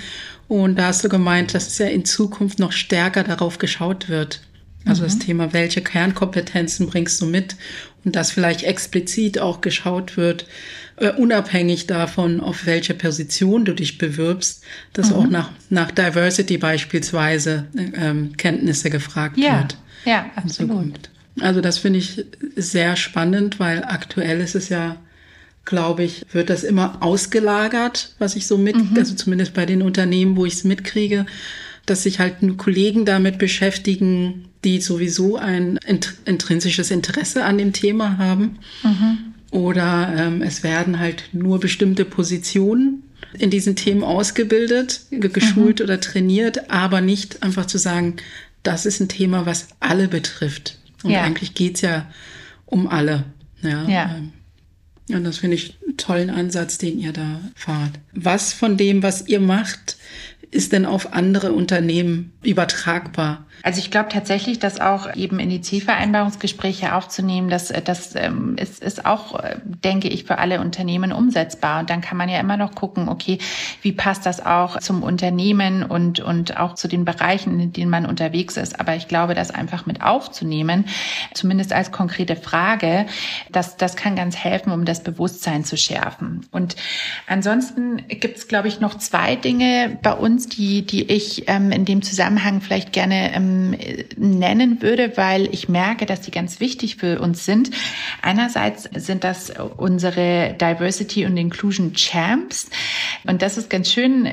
Und 0.48 0.78
da 0.78 0.88
hast 0.88 1.04
du 1.04 1.10
gemeint, 1.10 1.54
dass 1.54 1.68
es 1.68 1.78
ja 1.78 1.88
in 1.88 2.04
Zukunft 2.06 2.60
noch 2.60 2.74
stärker 2.74 3.24
darauf 3.24 3.58
geschaut 3.58 4.10
wird. 4.10 4.42
Also 4.86 5.04
mhm. 5.04 5.08
das 5.08 5.20
Thema, 5.20 5.54
welche 5.54 5.82
Kernkompetenzen 5.82 6.88
bringst 6.88 7.22
du 7.22 7.26
mit? 7.26 7.56
Und 8.04 8.16
dass 8.16 8.32
vielleicht 8.32 8.64
explizit 8.64 9.40
auch 9.40 9.62
geschaut 9.62 10.18
wird, 10.18 10.46
äh, 10.98 11.12
unabhängig 11.12 11.88
davon, 11.88 12.42
auf 12.42 12.66
welche 12.66 12.94
Position 12.94 13.66
du 13.66 13.74
dich 13.74 13.98
bewirbst, 13.98 14.64
dass 14.94 15.10
mhm. 15.10 15.16
auch 15.16 15.28
nach, 15.28 15.52
nach 15.70 15.92
Diversity 15.92 16.58
beispielsweise 16.58 17.68
ähm, 17.76 18.38
Kenntnisse 18.38 18.90
gefragt 18.90 19.38
ja. 19.38 19.60
wird. 19.60 19.78
Ja, 20.06 20.30
absolut. 20.36 21.10
Also 21.40 21.62
das 21.62 21.78
finde 21.78 22.00
ich 22.00 22.26
sehr 22.56 22.96
spannend, 22.96 23.60
weil 23.60 23.84
aktuell 23.84 24.42
ist 24.42 24.56
es 24.56 24.70
ja, 24.70 24.98
glaube 25.66 26.04
ich, 26.04 26.26
wird 26.34 26.50
das 26.50 26.64
immer 26.64 27.02
ausgelagert, 27.02 28.14
was 28.20 28.36
ich 28.36 28.48
so 28.48 28.58
mit, 28.58 28.76
mhm. 28.76 28.98
also 28.98 29.16
zumindest 29.16 29.54
bei 29.54 29.66
den 29.66 29.82
Unternehmen, 29.82 30.36
wo 30.36 30.46
ich 30.46 30.54
es 30.54 30.64
mitkriege, 30.64 31.26
dass 31.86 32.04
sich 32.04 32.20
halt 32.20 32.44
nur 32.44 32.58
Kollegen 32.58 33.06
damit 33.06 33.38
beschäftigen, 33.38 34.46
die 34.64 34.80
sowieso 34.82 35.38
ein 35.38 35.80
intrinsisches 36.26 36.92
Interesse 36.92 37.44
an 37.44 37.58
dem 37.58 37.74
Thema 37.74 38.18
haben. 38.18 38.60
Mhm. 38.84 39.18
Oder 39.52 40.14
ähm, 40.16 40.42
es 40.42 40.64
werden 40.64 41.00
halt 41.00 41.26
nur 41.34 41.60
bestimmte 41.60 42.06
Positionen 42.06 43.04
in 43.38 43.50
diesen 43.50 43.76
Themen 43.76 44.04
ausgebildet, 44.04 45.02
geschult 45.10 45.80
mhm. 45.80 45.86
oder 45.86 46.00
trainiert, 46.00 46.70
aber 46.70 47.02
nicht 47.02 47.44
einfach 47.44 47.66
zu 47.66 47.78
sagen, 47.78 48.18
das 48.64 48.86
ist 48.86 49.00
ein 49.00 49.10
Thema, 49.10 49.46
was 49.46 49.70
alle 49.80 50.08
betrifft. 50.08 50.78
Und 51.04 51.12
ja. 51.12 51.24
eigentlich 51.24 51.54
geht's 51.54 51.82
ja 51.82 52.10
um 52.66 52.88
alle. 52.88 53.26
Ja. 53.62 53.88
ja. 53.88 54.16
Ähm, 54.16 54.34
und 55.16 55.24
das 55.24 55.40
finde 55.40 55.56
ich 55.56 55.78
einen 55.86 55.98
tollen 55.98 56.30
Ansatz, 56.30 56.78
den 56.78 57.00
ihr 57.00 57.12
da 57.12 57.42
fahrt. 57.56 58.00
Was 58.14 58.54
von 58.54 58.78
dem, 58.78 59.04
was 59.04 59.28
ihr 59.28 59.40
macht, 59.40 59.98
ist 60.52 60.74
denn 60.74 60.86
auf 60.86 61.14
andere 61.14 61.54
Unternehmen 61.54 62.34
übertragbar? 62.44 63.46
Also 63.64 63.80
ich 63.80 63.92
glaube 63.92 64.10
tatsächlich, 64.10 64.60
dass 64.60 64.80
auch 64.80 65.16
eben 65.16 65.40
in 65.40 65.50
die 65.50 65.62
Zielvereinbarungsgespräche 65.62 66.96
aufzunehmen, 66.96 67.50
das, 67.50 67.72
das 67.86 68.16
ähm, 68.16 68.56
ist, 68.58 68.82
ist 68.82 69.06
auch, 69.06 69.40
äh, 69.40 69.58
denke 69.64 70.08
ich, 70.08 70.24
für 70.24 70.40
alle 70.40 70.60
Unternehmen 70.62 71.12
umsetzbar. 71.12 71.82
Und 71.82 71.90
dann 71.90 72.02
kann 72.02 72.18
man 72.18 72.28
ja 72.28 72.40
immer 72.40 72.58
noch 72.58 72.74
gucken, 72.74 73.08
okay, 73.08 73.38
wie 73.82 73.92
passt 73.92 74.26
das 74.26 74.44
auch 74.44 74.80
zum 74.80 75.04
Unternehmen 75.04 75.84
und, 75.84 76.20
und 76.20 76.58
auch 76.58 76.74
zu 76.74 76.88
den 76.88 77.06
Bereichen, 77.06 77.60
in 77.60 77.72
denen 77.72 77.92
man 77.92 78.06
unterwegs 78.06 78.58
ist. 78.58 78.80
Aber 78.80 78.96
ich 78.96 79.08
glaube, 79.08 79.36
das 79.36 79.52
einfach 79.52 79.86
mit 79.86 80.02
aufzunehmen, 80.02 80.86
zumindest 81.34 81.72
als 81.72 81.92
konkrete 81.92 82.36
Frage, 82.36 83.06
das, 83.52 83.78
das 83.78 83.96
kann 83.96 84.16
ganz 84.16 84.36
helfen, 84.36 84.72
um 84.72 84.86
das 84.86 85.04
Bewusstsein 85.04 85.64
zu 85.64 85.78
schärfen. 85.78 86.48
Und 86.52 86.76
ansonsten 87.28 88.08
gibt 88.08 88.38
es, 88.38 88.48
glaube 88.48 88.68
ich, 88.68 88.80
noch 88.80 88.96
zwei 88.96 89.36
Dinge 89.36 90.00
bei 90.02 90.14
uns, 90.14 90.41
die, 90.48 90.86
die 90.86 91.12
ich 91.12 91.48
ähm, 91.48 91.72
in 91.72 91.86
dem 91.86 92.02
Zusammenhang 92.02 92.62
vielleicht 92.62 92.94
gerne 92.94 93.34
ähm, 93.34 93.76
nennen 94.18 94.82
würde, 94.82 95.16
weil 95.16 95.48
ich 95.54 95.70
merke, 95.70 96.06
dass 96.06 96.22
die 96.22 96.32
ganz 96.32 96.60
wichtig 96.60 96.98
für 96.98 97.20
uns 97.20 97.46
sind. 97.46 97.72
Einerseits 98.22 98.90
sind 98.96 99.24
das 99.24 99.52
unsere 99.78 100.56
Diversity 100.60 101.26
und 101.26 101.38
Inclusion 101.38 101.94
Champs. 101.94 102.70
Und 103.26 103.42
das 103.42 103.58
ist 103.58 103.70
ganz 103.70 103.92
schön. 103.92 104.30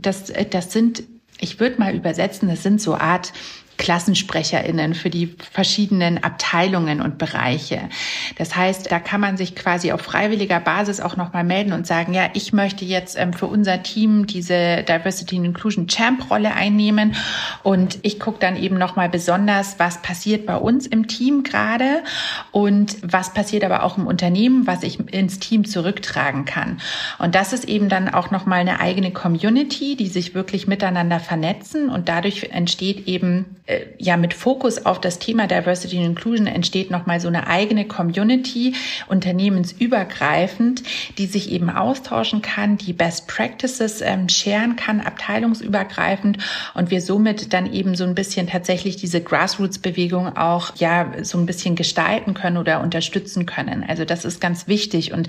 Das, 0.00 0.32
das 0.50 0.72
sind 0.72 1.02
ich 1.40 1.60
würde 1.60 1.78
mal 1.78 1.94
übersetzen, 1.94 2.48
das 2.48 2.62
sind 2.62 2.80
so 2.80 2.96
Art 2.96 3.32
KlassensprecherInnen 3.78 4.94
für 4.94 5.08
die 5.08 5.34
verschiedenen 5.52 6.22
Abteilungen 6.22 7.00
und 7.00 7.16
Bereiche. 7.16 7.88
Das 8.36 8.54
heißt, 8.54 8.90
da 8.90 8.98
kann 8.98 9.20
man 9.20 9.36
sich 9.36 9.54
quasi 9.54 9.92
auf 9.92 10.02
freiwilliger 10.02 10.60
Basis 10.60 11.00
auch 11.00 11.16
nochmal 11.16 11.44
melden 11.44 11.72
und 11.72 11.86
sagen, 11.86 12.12
ja, 12.12 12.28
ich 12.34 12.52
möchte 12.52 12.84
jetzt 12.84 13.16
ähm, 13.18 13.32
für 13.32 13.46
unser 13.46 13.82
Team 13.82 14.26
diese 14.26 14.82
Diversity 14.82 15.36
and 15.36 15.46
Inclusion 15.46 15.86
Champ 15.86 16.30
Rolle 16.30 16.52
einnehmen 16.52 17.14
und 17.62 17.98
ich 18.02 18.20
gucke 18.20 18.38
dann 18.40 18.56
eben 18.56 18.76
nochmal 18.76 19.08
besonders, 19.08 19.78
was 19.78 20.02
passiert 20.02 20.44
bei 20.44 20.56
uns 20.56 20.86
im 20.86 21.06
Team 21.06 21.44
gerade 21.44 22.02
und 22.50 22.96
was 23.02 23.32
passiert 23.32 23.64
aber 23.64 23.84
auch 23.84 23.96
im 23.96 24.06
Unternehmen, 24.06 24.66
was 24.66 24.82
ich 24.82 24.98
ins 25.12 25.38
Team 25.38 25.64
zurücktragen 25.64 26.44
kann. 26.44 26.80
Und 27.18 27.34
das 27.34 27.52
ist 27.52 27.64
eben 27.64 27.88
dann 27.88 28.08
auch 28.08 28.30
nochmal 28.30 28.60
eine 28.60 28.80
eigene 28.80 29.12
Community, 29.12 29.96
die 29.96 30.08
sich 30.08 30.34
wirklich 30.34 30.66
miteinander 30.66 31.20
vernetzen 31.20 31.88
und 31.88 32.08
dadurch 32.08 32.50
entsteht 32.50 33.06
eben 33.06 33.56
ja 33.98 34.16
mit 34.16 34.32
Fokus 34.32 34.86
auf 34.86 35.00
das 35.00 35.18
Thema 35.18 35.46
Diversity 35.46 35.98
and 35.98 36.06
Inclusion 36.06 36.46
entsteht 36.46 36.90
nochmal 36.90 37.20
so 37.20 37.28
eine 37.28 37.46
eigene 37.46 37.86
Community, 37.86 38.74
unternehmensübergreifend, 39.08 40.82
die 41.18 41.26
sich 41.26 41.50
eben 41.52 41.68
austauschen 41.68 42.40
kann, 42.40 42.78
die 42.78 42.94
Best 42.94 43.28
Practices 43.28 44.00
ähm, 44.00 44.28
scheren 44.28 44.76
kann, 44.76 45.00
abteilungsübergreifend 45.00 46.38
und 46.74 46.90
wir 46.90 47.02
somit 47.02 47.52
dann 47.52 47.70
eben 47.72 47.94
so 47.94 48.04
ein 48.04 48.14
bisschen 48.14 48.46
tatsächlich 48.46 48.96
diese 48.96 49.20
Grassroots-Bewegung 49.20 50.36
auch 50.36 50.74
ja 50.76 51.12
so 51.22 51.36
ein 51.38 51.44
bisschen 51.44 51.74
gestalten 51.74 52.32
können 52.32 52.56
oder 52.56 52.80
unterstützen 52.80 53.44
können. 53.44 53.84
Also 53.86 54.06
das 54.06 54.24
ist 54.24 54.40
ganz 54.40 54.66
wichtig 54.66 55.12
und 55.12 55.28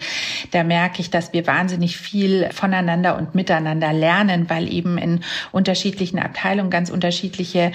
da 0.52 0.64
merke 0.64 1.02
ich, 1.02 1.10
dass 1.10 1.34
wir 1.34 1.46
wahnsinnig 1.46 1.98
viel 1.98 2.50
voneinander 2.54 3.18
und 3.18 3.36
miteinander 3.36 3.92
lernen, 3.92 4.50
weil 4.50 4.72
eben 4.72 4.98
in 4.98 5.22
unterschiedlichen 5.52 6.20
Abteilungen 6.20 6.70
ganz 6.70 6.90
unterschiedliche 6.90 7.74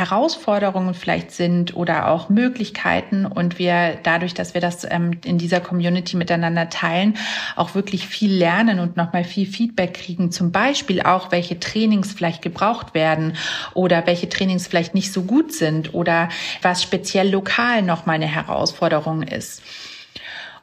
Herausforderungen 0.00 0.94
vielleicht 0.94 1.30
sind 1.30 1.76
oder 1.76 2.08
auch 2.08 2.30
Möglichkeiten 2.30 3.26
und 3.26 3.58
wir 3.58 3.98
dadurch, 4.02 4.32
dass 4.32 4.54
wir 4.54 4.62
das 4.62 4.84
ähm, 4.90 5.20
in 5.24 5.36
dieser 5.36 5.60
Community 5.60 6.16
miteinander 6.16 6.70
teilen, 6.70 7.18
auch 7.54 7.74
wirklich 7.74 8.08
viel 8.08 8.32
lernen 8.32 8.80
und 8.80 8.96
nochmal 8.96 9.24
viel 9.24 9.46
Feedback 9.46 9.94
kriegen. 9.94 10.32
Zum 10.32 10.52
Beispiel 10.52 11.02
auch, 11.02 11.30
welche 11.32 11.60
Trainings 11.60 12.14
vielleicht 12.14 12.40
gebraucht 12.40 12.94
werden 12.94 13.36
oder 13.74 14.06
welche 14.06 14.30
Trainings 14.30 14.66
vielleicht 14.66 14.94
nicht 14.94 15.12
so 15.12 15.22
gut 15.22 15.52
sind 15.52 15.92
oder 15.92 16.30
was 16.62 16.82
speziell 16.82 17.28
lokal 17.28 17.82
nochmal 17.82 18.16
eine 18.16 18.26
Herausforderung 18.26 19.22
ist. 19.22 19.62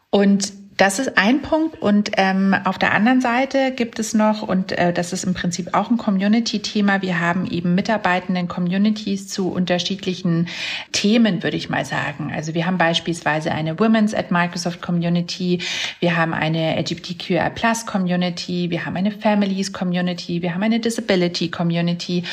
Und 0.09 0.51
das 0.77 0.99
ist 0.99 1.17
ein 1.17 1.41
Punkt. 1.41 1.81
Und 1.81 2.11
ähm, 2.17 2.55
auf 2.63 2.77
der 2.77 2.93
anderen 2.93 3.19
Seite 3.19 3.71
gibt 3.71 3.97
es 3.97 4.13
noch, 4.13 4.43
und 4.43 4.71
äh, 4.71 4.93
das 4.93 5.11
ist 5.11 5.23
im 5.23 5.33
Prinzip 5.33 5.73
auch 5.73 5.89
ein 5.89 5.97
Community-Thema, 5.97 7.01
wir 7.01 7.19
haben 7.19 7.49
eben 7.49 7.73
mitarbeitenden 7.73 8.47
Communities 8.47 9.27
zu 9.27 9.51
unterschiedlichen 9.51 10.47
Themen, 10.91 11.41
würde 11.41 11.57
ich 11.57 11.69
mal 11.69 11.83
sagen. 11.83 12.31
Also 12.33 12.53
wir 12.53 12.67
haben 12.67 12.77
beispielsweise 12.77 13.51
eine 13.51 13.79
Women's 13.79 14.13
at 14.13 14.29
Microsoft 14.29 14.81
Community, 14.81 15.61
wir 15.99 16.15
haben 16.15 16.33
eine 16.33 16.79
LGBTQI 16.79 17.49
Plus 17.55 17.87
Community, 17.87 18.69
wir 18.69 18.85
haben 18.85 18.95
eine 18.95 19.11
Families 19.11 19.73
Community, 19.73 20.43
wir 20.43 20.53
haben 20.53 20.63
eine 20.63 20.79
Disability 20.79 21.49
Community. 21.49 22.23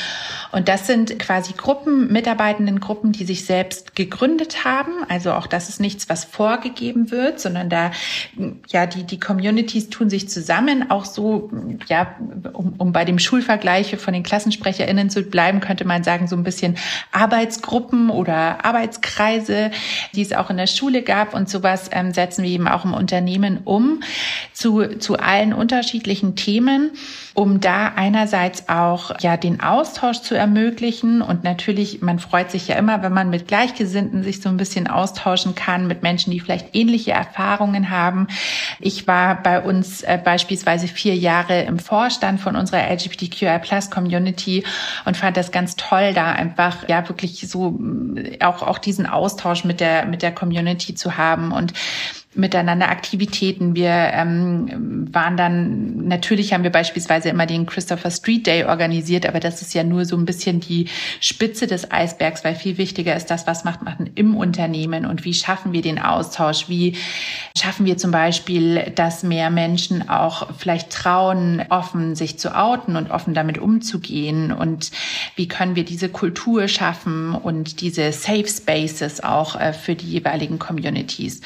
Und 0.51 0.67
das 0.67 0.85
sind 0.85 1.17
quasi 1.17 1.53
Gruppen, 1.53 2.13
mitarbeitenden 2.13 2.79
Gruppen, 2.79 3.11
die 3.11 3.25
sich 3.25 3.45
selbst 3.45 3.95
gegründet 3.95 4.65
haben. 4.65 4.91
Also 5.09 5.33
auch 5.33 5.47
das 5.47 5.67
ist 5.69 5.81
nichts, 5.81 6.09
was 6.09 6.25
vorgegeben 6.25 7.09
wird, 7.09 7.39
sondern 7.39 7.69
da 7.69 7.89
ja, 8.67 8.85
die, 8.85 9.03
die 9.03 9.19
Communities 9.19 9.89
tun 9.89 10.09
sich 10.09 10.29
zusammen, 10.29 10.89
auch 10.89 11.05
so, 11.05 11.49
ja, 11.87 12.15
um, 12.53 12.73
um 12.77 12.91
bei 12.91 13.05
dem 13.05 13.19
Schulvergleich 13.19 13.95
von 13.97 14.13
den 14.13 14.23
KlassensprecherInnen 14.23 15.09
zu 15.09 15.23
bleiben, 15.23 15.59
könnte 15.59 15.85
man 15.85 16.03
sagen, 16.03 16.27
so 16.27 16.35
ein 16.35 16.43
bisschen 16.43 16.77
Arbeitsgruppen 17.11 18.09
oder 18.09 18.65
Arbeitskreise, 18.65 19.71
die 20.13 20.21
es 20.21 20.33
auch 20.33 20.49
in 20.49 20.57
der 20.57 20.67
Schule 20.67 21.01
gab 21.01 21.33
und 21.33 21.49
sowas 21.49 21.89
ähm, 21.91 22.13
setzen 22.13 22.43
wir 22.43 22.51
eben 22.51 22.67
auch 22.67 22.85
im 22.85 22.93
Unternehmen 22.93 23.59
um 23.63 24.01
zu, 24.53 24.97
zu 24.99 25.17
allen 25.17 25.53
unterschiedlichen 25.53 26.35
Themen 26.35 26.91
um 27.35 27.59
da 27.59 27.91
einerseits 27.97 28.69
auch 28.69 29.11
ja 29.19 29.35
den 29.35 29.59
Austausch 29.59 30.21
zu 30.21 30.35
ermöglichen 30.35 31.21
und 31.21 31.43
natürlich 31.43 32.01
man 32.01 32.17
freut 32.17 32.49
sich 32.49 32.69
ja 32.69 32.77
immer, 32.77 33.03
wenn 33.03 33.11
man 33.11 33.29
mit 33.29 33.47
Gleichgesinnten 33.47 34.23
sich 34.23 34.41
so 34.41 34.47
ein 34.47 34.55
bisschen 34.55 34.87
austauschen 34.87 35.53
kann 35.53 35.85
mit 35.85 36.01
Menschen, 36.01 36.31
die 36.31 36.39
vielleicht 36.39 36.73
ähnliche 36.73 37.11
Erfahrungen 37.11 37.89
haben. 37.89 38.27
Ich 38.79 39.05
war 39.05 39.43
bei 39.43 39.61
uns 39.61 40.01
äh, 40.01 40.17
beispielsweise 40.23 40.87
vier 40.87 41.15
Jahre 41.15 41.63
im 41.63 41.77
Vorstand 41.77 42.39
von 42.39 42.55
unserer 42.55 42.89
LGBTQI 42.89 43.59
Plus 43.59 43.91
Community 43.91 44.63
und 45.03 45.17
fand 45.17 45.35
das 45.35 45.51
ganz 45.51 45.75
toll, 45.75 46.13
da 46.13 46.31
einfach 46.31 46.87
ja 46.87 47.07
wirklich 47.09 47.49
so 47.49 47.77
äh, 48.15 48.39
auch 48.45 48.61
auch 48.61 48.77
diesen 48.77 49.07
Austausch 49.07 49.65
mit 49.65 49.81
der 49.81 50.05
mit 50.05 50.21
der 50.21 50.31
Community 50.31 50.95
zu 50.95 51.17
haben 51.17 51.51
und 51.51 51.73
miteinander 52.35 52.89
Aktivitäten. 52.89 53.75
Wir 53.75 53.91
ähm, 53.91 55.07
waren 55.11 55.37
dann, 55.37 56.07
natürlich 56.07 56.53
haben 56.53 56.63
wir 56.63 56.71
beispielsweise 56.71 57.29
immer 57.29 57.45
den 57.45 57.65
Christopher 57.65 58.11
Street 58.11 58.45
Day 58.45 58.65
organisiert, 58.65 59.25
aber 59.25 59.39
das 59.39 59.61
ist 59.61 59.73
ja 59.73 59.83
nur 59.83 60.05
so 60.05 60.15
ein 60.17 60.25
bisschen 60.25 60.59
die 60.59 60.87
Spitze 61.19 61.67
des 61.67 61.91
Eisbergs, 61.91 62.43
weil 62.43 62.55
viel 62.55 62.77
wichtiger 62.77 63.15
ist 63.15 63.27
das, 63.27 63.47
was 63.47 63.63
macht 63.63 63.83
man 63.83 64.09
im 64.15 64.35
Unternehmen 64.35 65.05
und 65.05 65.25
wie 65.25 65.33
schaffen 65.33 65.73
wir 65.73 65.81
den 65.81 65.99
Austausch, 65.99 66.69
wie 66.69 66.97
schaffen 67.57 67.85
wir 67.85 67.97
zum 67.97 68.11
Beispiel, 68.11 68.91
dass 68.95 69.23
mehr 69.23 69.49
Menschen 69.49 70.09
auch 70.09 70.47
vielleicht 70.57 70.91
trauen, 70.91 71.63
offen 71.69 72.15
sich 72.15 72.37
zu 72.37 72.55
outen 72.55 72.95
und 72.95 73.11
offen 73.11 73.33
damit 73.33 73.57
umzugehen 73.57 74.51
und 74.51 74.91
wie 75.35 75.47
können 75.47 75.75
wir 75.75 75.85
diese 75.85 76.09
Kultur 76.09 76.67
schaffen 76.67 77.33
und 77.33 77.81
diese 77.81 78.11
Safe 78.11 78.47
Spaces 78.47 79.23
auch 79.23 79.59
äh, 79.59 79.73
für 79.73 79.95
die 79.95 80.09
jeweiligen 80.09 80.59
Communities. 80.59 81.41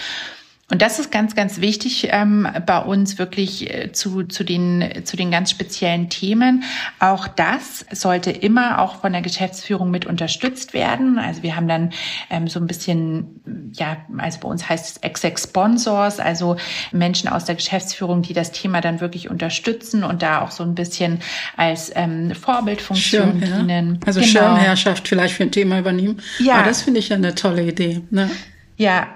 Und 0.71 0.83
das 0.83 0.99
ist 0.99 1.11
ganz, 1.11 1.35
ganz 1.35 1.61
wichtig 1.61 2.09
ähm, 2.11 2.47
bei 2.65 2.79
uns 2.79 3.17
wirklich 3.17 3.73
äh, 3.73 3.91
zu, 3.91 4.23
zu, 4.23 4.43
den, 4.43 5.03
zu 5.03 5.17
den 5.17 5.31
ganz 5.31 5.49
speziellen 5.49 6.09
Themen. 6.09 6.63
Auch 6.99 7.27
das 7.27 7.85
sollte 7.91 8.29
immer 8.29 8.79
auch 8.79 9.01
von 9.01 9.11
der 9.11 9.23
Geschäftsführung 9.23 9.89
mit 9.89 10.05
unterstützt 10.05 10.73
werden. 10.73 11.17
Also 11.17 11.41
wir 11.41 11.55
haben 11.55 11.67
dann 11.67 11.91
ähm, 12.29 12.47
so 12.47 12.59
ein 12.59 12.67
bisschen, 12.67 13.71
ja, 13.73 13.97
also 14.19 14.39
bei 14.41 14.47
uns 14.47 14.69
heißt 14.69 14.97
es 14.97 14.97
Exec 14.97 15.39
Sponsors, 15.39 16.19
also 16.19 16.55
Menschen 16.91 17.29
aus 17.29 17.45
der 17.45 17.55
Geschäftsführung, 17.55 18.21
die 18.21 18.33
das 18.33 18.51
Thema 18.51 18.79
dann 18.79 19.01
wirklich 19.01 19.29
unterstützen 19.29 20.03
und 20.03 20.21
da 20.21 20.41
auch 20.41 20.51
so 20.51 20.63
ein 20.63 20.75
bisschen 20.75 21.19
als 21.57 21.91
ähm, 21.95 22.35
Vorbildfunktion 22.35 23.39
Schirmherr. 23.39 23.59
dienen. 23.59 23.99
Also 24.05 24.19
genau. 24.19 24.31
Schirmherrschaft 24.31 25.07
vielleicht 25.07 25.33
für 25.33 25.43
ein 25.43 25.51
Thema 25.51 25.79
übernehmen. 25.79 26.21
Ja. 26.37 26.55
Aber 26.55 26.65
das 26.65 26.83
finde 26.83 26.99
ich 26.99 27.09
ja 27.09 27.15
eine 27.15 27.33
tolle 27.33 27.63
Idee. 27.63 28.01
Ne? 28.11 28.29
Ja, 28.77 29.07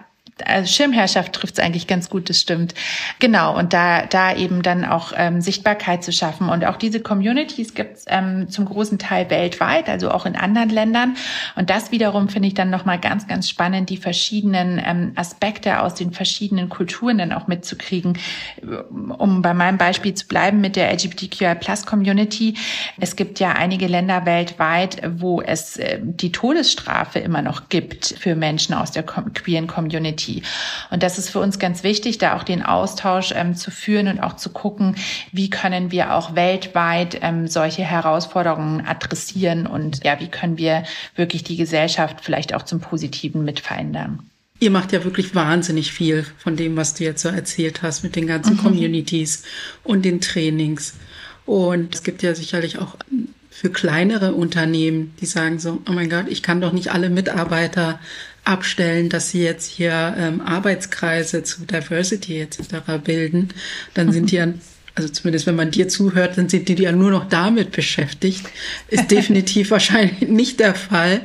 also 0.45 0.67
Schirmherrschaft 0.67 1.33
trifft 1.33 1.57
es 1.57 1.63
eigentlich 1.63 1.87
ganz 1.87 2.09
gut, 2.09 2.29
das 2.29 2.39
stimmt. 2.39 2.73
Genau, 3.19 3.57
und 3.57 3.73
da, 3.73 4.05
da 4.05 4.35
eben 4.35 4.61
dann 4.63 4.85
auch 4.85 5.13
ähm, 5.15 5.41
Sichtbarkeit 5.41 6.03
zu 6.03 6.11
schaffen. 6.11 6.49
Und 6.49 6.65
auch 6.65 6.77
diese 6.77 6.99
Communities 6.99 7.73
gibt 7.73 7.97
es 7.97 8.05
ähm, 8.07 8.49
zum 8.49 8.65
großen 8.65 8.97
Teil 8.97 9.29
weltweit, 9.29 9.89
also 9.89 10.11
auch 10.11 10.25
in 10.25 10.35
anderen 10.35 10.69
Ländern. 10.69 11.15
Und 11.55 11.69
das 11.69 11.91
wiederum 11.91 12.29
finde 12.29 12.47
ich 12.47 12.53
dann 12.53 12.69
nochmal 12.69 12.99
ganz, 12.99 13.27
ganz 13.27 13.49
spannend, 13.49 13.89
die 13.89 13.97
verschiedenen 13.97 14.81
ähm, 14.83 15.13
Aspekte 15.15 15.81
aus 15.81 15.95
den 15.95 16.11
verschiedenen 16.11 16.69
Kulturen 16.69 17.19
dann 17.19 17.31
auch 17.31 17.47
mitzukriegen. 17.47 18.17
Um 19.17 19.41
bei 19.41 19.53
meinem 19.53 19.77
Beispiel 19.77 20.13
zu 20.13 20.27
bleiben 20.27 20.61
mit 20.61 20.75
der 20.75 20.91
LGBTQI 20.91 21.55
Plus 21.55 21.85
Community. 21.85 22.55
Es 22.99 23.15
gibt 23.15 23.39
ja 23.39 23.51
einige 23.51 23.87
Länder 23.87 24.25
weltweit, 24.25 25.01
wo 25.17 25.41
es 25.41 25.77
äh, 25.77 25.99
die 26.01 26.31
Todesstrafe 26.31 27.19
immer 27.19 27.41
noch 27.41 27.69
gibt 27.69 28.15
für 28.19 28.35
Menschen 28.35 28.73
aus 28.73 28.91
der 28.91 29.03
queeren 29.03 29.67
Community. 29.67 30.22
Und 30.89 31.03
das 31.03 31.17
ist 31.17 31.29
für 31.29 31.39
uns 31.39 31.59
ganz 31.59 31.83
wichtig, 31.83 32.17
da 32.17 32.37
auch 32.37 32.43
den 32.43 32.63
Austausch 32.63 33.33
ähm, 33.35 33.55
zu 33.55 33.71
führen 33.71 34.07
und 34.07 34.19
auch 34.19 34.35
zu 34.35 34.49
gucken, 34.49 34.95
wie 35.31 35.49
können 35.49 35.91
wir 35.91 36.13
auch 36.13 36.35
weltweit 36.35 37.19
ähm, 37.21 37.47
solche 37.47 37.83
Herausforderungen 37.83 38.85
adressieren 38.85 39.67
und 39.67 40.03
ja, 40.03 40.19
wie 40.19 40.27
können 40.27 40.57
wir 40.57 40.83
wirklich 41.15 41.43
die 41.43 41.57
Gesellschaft 41.57 42.17
vielleicht 42.21 42.53
auch 42.53 42.63
zum 42.63 42.79
Positiven 42.79 43.45
mit 43.45 43.59
verändern. 43.59 44.19
Ihr 44.59 44.71
macht 44.71 44.93
ja 44.93 45.03
wirklich 45.03 45.35
wahnsinnig 45.35 45.91
viel 45.91 46.25
von 46.37 46.55
dem, 46.55 46.77
was 46.77 46.93
du 46.93 47.03
jetzt 47.03 47.21
so 47.21 47.29
erzählt 47.29 47.81
hast 47.81 48.03
mit 48.03 48.15
den 48.15 48.27
ganzen 48.27 48.53
mhm. 48.53 48.59
Communities 48.59 49.43
und 49.83 50.05
den 50.05 50.21
Trainings. 50.21 50.93
Und 51.45 51.93
es 51.93 52.03
gibt 52.03 52.23
ja 52.23 52.33
sicherlich 52.33 52.79
auch 52.79 52.95
für 53.49 53.69
kleinere 53.69 54.33
Unternehmen, 54.33 55.13
die 55.19 55.25
sagen 55.25 55.59
so, 55.59 55.81
oh 55.87 55.91
mein 55.91 56.09
Gott, 56.09 56.25
ich 56.27 56.43
kann 56.43 56.61
doch 56.61 56.71
nicht 56.71 56.91
alle 56.91 57.09
Mitarbeiter 57.09 57.99
abstellen, 58.45 59.09
dass 59.09 59.29
sie 59.29 59.43
jetzt 59.43 59.69
hier 59.69 60.15
ähm, 60.17 60.41
Arbeitskreise 60.41 61.43
zu 61.43 61.65
Diversity 61.65 62.41
etc. 62.41 62.59
bilden, 63.03 63.49
dann 63.93 64.11
sind 64.11 64.31
die 64.31 64.35
ja, 64.35 64.47
also 64.95 65.09
zumindest 65.09 65.47
wenn 65.47 65.55
man 65.55 65.71
dir 65.71 65.87
zuhört, 65.87 66.37
dann 66.37 66.49
sind 66.49 66.67
die 66.67 66.75
ja 66.75 66.91
nur 66.91 67.11
noch 67.11 67.29
damit 67.29 67.71
beschäftigt. 67.71 68.45
Ist 68.89 69.11
definitiv 69.11 69.71
wahrscheinlich 69.71 70.27
nicht 70.29 70.59
der 70.59 70.75
Fall. 70.75 71.21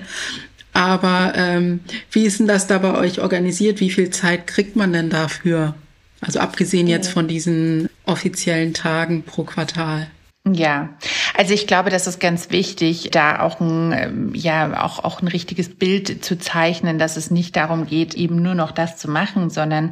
Aber 0.73 1.33
ähm, 1.35 1.81
wie 2.13 2.25
ist 2.25 2.39
denn 2.39 2.47
das 2.47 2.67
da 2.69 2.79
bei 2.79 2.95
euch 2.95 3.21
organisiert? 3.21 3.81
Wie 3.81 3.91
viel 3.91 4.11
Zeit 4.11 4.47
kriegt 4.47 4.77
man 4.77 4.93
denn 4.93 5.11
dafür? 5.11 5.75
Also 6.21 6.41
abgesehen 6.41 6.87
jetzt 6.87 7.09
von 7.09 7.27
diesen 7.27 7.89
offiziellen 8.07 8.75
Tagen 8.75 9.23
pro 9.23 9.45
Quartal. 9.45 10.09
Ja, 10.47 10.91
also 11.37 11.53
ich 11.53 11.67
glaube, 11.67 11.91
das 11.91 12.07
ist 12.07 12.21
ganz 12.21 12.51
wichtig, 12.51 13.11
da 13.13 13.41
auch 13.41 13.61
ein, 13.61 13.93
ähm, 13.93 14.35
ja, 14.35 14.83
auch, 14.85 15.05
auch 15.05 15.21
ein 15.21 15.29
richtiges 15.29 15.75
Bild 15.75 16.25
zu 16.25 16.39
zeichnen, 16.39 16.99
dass 16.99 17.17
es 17.17 17.31
nicht 17.31 17.55
darum 17.57 17.87
geht, 17.87 18.15
eben 18.15 18.41
nur 18.43 18.55
noch 18.55 18.71
das 18.71 18.97
zu 18.97 19.11
machen, 19.11 19.51
sondern 19.51 19.91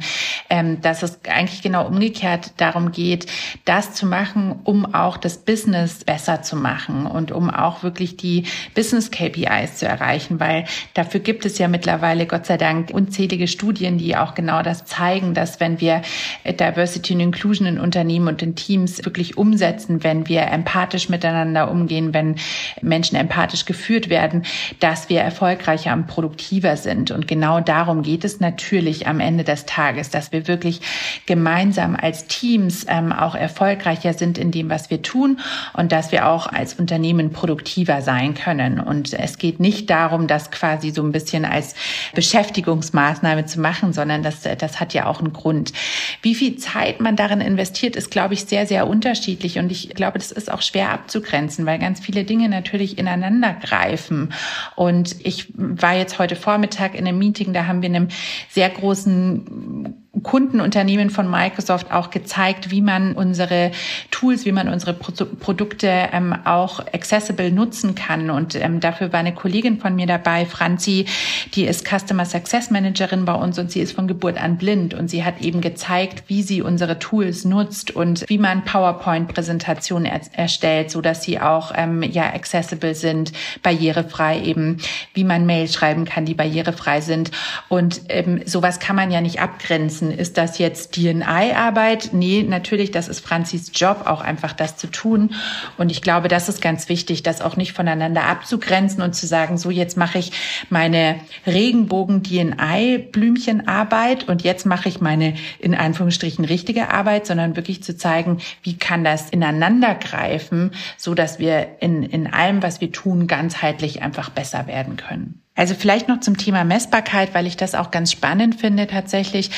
ähm, 0.49 0.81
dass 0.81 1.03
es 1.03 1.19
eigentlich 1.29 1.61
genau 1.61 1.85
umgekehrt 1.87 2.53
darum 2.57 2.91
geht, 2.91 3.27
das 3.65 3.93
zu 3.93 4.05
machen, 4.05 4.59
um 4.63 4.93
auch 4.93 5.17
das 5.17 5.37
Business 5.37 6.03
besser 6.03 6.41
zu 6.41 6.55
machen 6.55 7.05
und 7.05 7.31
um 7.31 7.49
auch 7.49 7.83
wirklich 7.83 8.17
die 8.17 8.45
Business 8.73 9.11
KPIs 9.11 9.77
zu 9.77 9.85
erreichen, 9.85 10.39
weil 10.39 10.65
dafür 10.95 11.19
gibt 11.19 11.45
es 11.45 11.57
ja 11.59 11.67
mittlerweile 11.67 12.25
Gott 12.25 12.45
sei 12.45 12.57
Dank 12.57 12.89
unzählige 12.91 13.47
Studien, 13.47 13.97
die 13.97 14.17
auch 14.17 14.33
genau 14.33 14.63
das 14.63 14.85
zeigen, 14.85 15.33
dass 15.33 15.59
wenn 15.59 15.79
wir 15.81 16.01
Diversity 16.45 17.13
und 17.13 17.19
Inclusion 17.19 17.67
in 17.67 17.79
Unternehmen 17.79 18.27
und 18.27 18.41
in 18.41 18.55
Teams 18.55 19.05
wirklich 19.05 19.37
umsetzen, 19.37 20.03
wenn 20.03 20.27
wir 20.27 20.46
empathisch 20.51 21.09
miteinander 21.09 21.69
umgehen, 21.69 22.13
wenn 22.13 22.35
Menschen 22.81 23.15
empathisch 23.15 23.65
geführt 23.65 24.09
werden, 24.09 24.43
dass 24.79 25.09
wir 25.09 25.21
erfolgreicher 25.21 25.93
und 25.93 26.07
produktiver 26.07 26.77
sind. 26.77 27.11
Und 27.11 27.27
genau 27.27 27.59
darum 27.59 28.01
geht 28.01 28.23
es 28.23 28.39
natürlich 28.39 29.07
am 29.07 29.19
Ende 29.19 29.43
des 29.43 29.65
Tages, 29.65 30.09
dass 30.09 30.31
wir 30.31 30.47
wirklich 30.47 30.81
gemeinsam 31.25 31.95
als 31.95 32.27
Teams 32.27 32.85
ähm, 32.87 33.11
auch 33.11 33.35
erfolgreicher 33.35 34.13
sind 34.13 34.37
in 34.37 34.51
dem, 34.51 34.69
was 34.69 34.89
wir 34.89 35.01
tun 35.01 35.39
und 35.73 35.91
dass 35.91 36.11
wir 36.11 36.27
auch 36.27 36.47
als 36.47 36.73
Unternehmen 36.73 37.31
produktiver 37.31 38.01
sein 38.01 38.33
können. 38.33 38.79
Und 38.79 39.13
es 39.13 39.37
geht 39.37 39.59
nicht 39.59 39.89
darum, 39.89 40.27
das 40.27 40.51
quasi 40.51 40.91
so 40.91 41.03
ein 41.03 41.11
bisschen 41.11 41.45
als 41.45 41.75
Beschäftigungsmaßnahme 42.13 43.45
zu 43.45 43.59
machen, 43.59 43.93
sondern 43.93 44.23
das, 44.23 44.41
das 44.41 44.79
hat 44.79 44.93
ja 44.93 45.05
auch 45.05 45.19
einen 45.19 45.33
Grund. 45.33 45.73
Wie 46.21 46.35
viel 46.35 46.57
Zeit 46.57 46.99
man 46.99 47.15
darin 47.15 47.41
investiert, 47.41 47.95
ist, 47.95 48.11
glaube 48.11 48.33
ich, 48.33 48.45
sehr, 48.45 48.65
sehr 48.65 48.87
unterschiedlich. 48.87 49.59
Und 49.59 49.71
ich 49.71 49.89
glaube, 49.89 50.19
das 50.29 50.37
ist 50.37 50.51
auch 50.51 50.61
schwer 50.61 50.91
abzugrenzen, 50.91 51.65
weil 51.65 51.79
ganz 51.79 51.99
viele 51.99 52.23
Dinge 52.23 52.49
natürlich 52.49 52.97
ineinander 52.97 53.53
greifen. 53.53 54.33
Und 54.75 55.15
ich 55.25 55.53
war 55.55 55.95
jetzt 55.95 56.19
heute 56.19 56.35
Vormittag 56.35 56.95
in 56.95 57.07
einem 57.07 57.17
Meeting, 57.17 57.53
da 57.53 57.67
haben 57.67 57.81
wir 57.81 57.89
einem 57.89 58.09
sehr 58.49 58.69
großen 58.69 60.06
Kundenunternehmen 60.23 61.09
von 61.09 61.29
Microsoft 61.29 61.91
auch 61.91 62.09
gezeigt, 62.09 62.71
wie 62.71 62.81
man 62.81 63.13
unsere 63.13 63.71
Tools, 64.11 64.45
wie 64.45 64.51
man 64.51 64.67
unsere 64.67 64.93
Pro 64.93 65.11
Produkte 65.39 66.09
ähm, 66.11 66.35
auch 66.45 66.79
accessible 66.79 67.51
nutzen 67.51 67.95
kann. 67.95 68.29
Und 68.29 68.55
ähm, 68.55 68.79
dafür 68.79 69.13
war 69.13 69.19
eine 69.19 69.33
Kollegin 69.33 69.79
von 69.79 69.95
mir 69.95 70.05
dabei, 70.05 70.45
Franzi, 70.45 71.05
die 71.53 71.65
ist 71.65 71.87
Customer 71.87 72.25
Success 72.25 72.69
Managerin 72.71 73.25
bei 73.25 73.33
uns 73.33 73.57
und 73.57 73.71
sie 73.71 73.79
ist 73.79 73.93
von 73.93 74.07
Geburt 74.07 74.41
an 74.41 74.57
blind 74.57 74.93
und 74.93 75.09
sie 75.09 75.23
hat 75.23 75.41
eben 75.41 75.61
gezeigt, 75.61 76.23
wie 76.27 76.43
sie 76.43 76.61
unsere 76.61 76.99
Tools 76.99 77.45
nutzt 77.45 77.91
und 77.91 78.25
wie 78.27 78.37
man 78.37 78.63
PowerPoint-Präsentationen 78.63 80.05
er 80.05 80.21
erstellt, 80.33 80.91
so 80.91 81.01
dass 81.01 81.23
sie 81.23 81.39
auch 81.39 81.71
ähm, 81.75 82.03
ja 82.03 82.33
accessible 82.33 82.95
sind, 82.95 83.31
barrierefrei 83.63 84.41
eben, 84.41 84.77
wie 85.13 85.23
man 85.23 85.45
Mail 85.45 85.67
schreiben 85.67 86.05
kann, 86.05 86.25
die 86.25 86.33
barrierefrei 86.33 87.01
sind. 87.01 87.31
Und 87.69 88.01
ähm, 88.09 88.41
sowas 88.45 88.79
kann 88.79 88.95
man 88.95 89.11
ja 89.11 89.21
nicht 89.21 89.39
abgrenzen 89.39 90.06
müssen. 90.07 90.19
Ist 90.19 90.37
das 90.37 90.57
jetzt 90.57 90.95
DNI-Arbeit? 90.95 92.09
Nee, 92.13 92.43
natürlich, 92.43 92.91
das 92.91 93.07
ist 93.07 93.21
Franzis 93.21 93.71
Job, 93.73 94.03
auch 94.05 94.21
einfach 94.21 94.53
das 94.53 94.77
zu 94.77 94.85
tun. 94.87 95.31
Und 95.77 95.91
ich 95.91 96.01
glaube, 96.01 96.27
das 96.27 96.49
ist 96.49 96.61
ganz 96.61 96.89
wichtig, 96.89 97.23
das 97.23 97.41
auch 97.41 97.57
nicht 97.57 97.73
voneinander 97.73 98.23
abzugrenzen 98.23 99.01
und 99.01 99.13
zu 99.13 99.25
sagen, 99.27 99.57
so 99.57 99.69
jetzt 99.69 99.97
mache 99.97 100.19
ich 100.19 100.31
meine 100.69 101.19
Regenbogen-DNI-Blümchenarbeit 101.45 104.27
und 104.27 104.43
jetzt 104.43 104.65
mache 104.65 104.89
ich 104.89 104.99
meine 105.01 105.35
in 105.59 105.75
Anführungsstrichen 105.75 106.45
richtige 106.45 106.91
Arbeit, 106.91 107.27
sondern 107.27 107.55
wirklich 107.55 107.83
zu 107.83 107.95
zeigen, 107.97 108.39
wie 108.63 108.77
kann 108.77 109.03
das 109.03 109.29
ineinander 109.29 109.93
greifen, 109.95 110.71
so 110.97 111.13
dass 111.13 111.39
wir 111.39 111.67
in, 111.79 112.03
in 112.03 112.33
allem, 112.33 112.63
was 112.63 112.81
wir 112.81 112.91
tun, 112.91 113.27
ganzheitlich 113.27 114.01
einfach 114.01 114.29
besser 114.29 114.67
werden 114.67 114.97
können. 114.97 115.41
Also 115.57 115.73
vielleicht 115.73 116.07
noch 116.07 116.19
zum 116.19 116.37
Thema 116.37 116.63
Messbarkeit, 116.63 117.33
weil 117.33 117.47
ich 117.47 117.57
das 117.57 117.73
auch 117.73 117.89
ganz 117.89 118.11
spannend 118.11 118.61
finde 118.61 118.85
tatsächlich. 118.85 119.49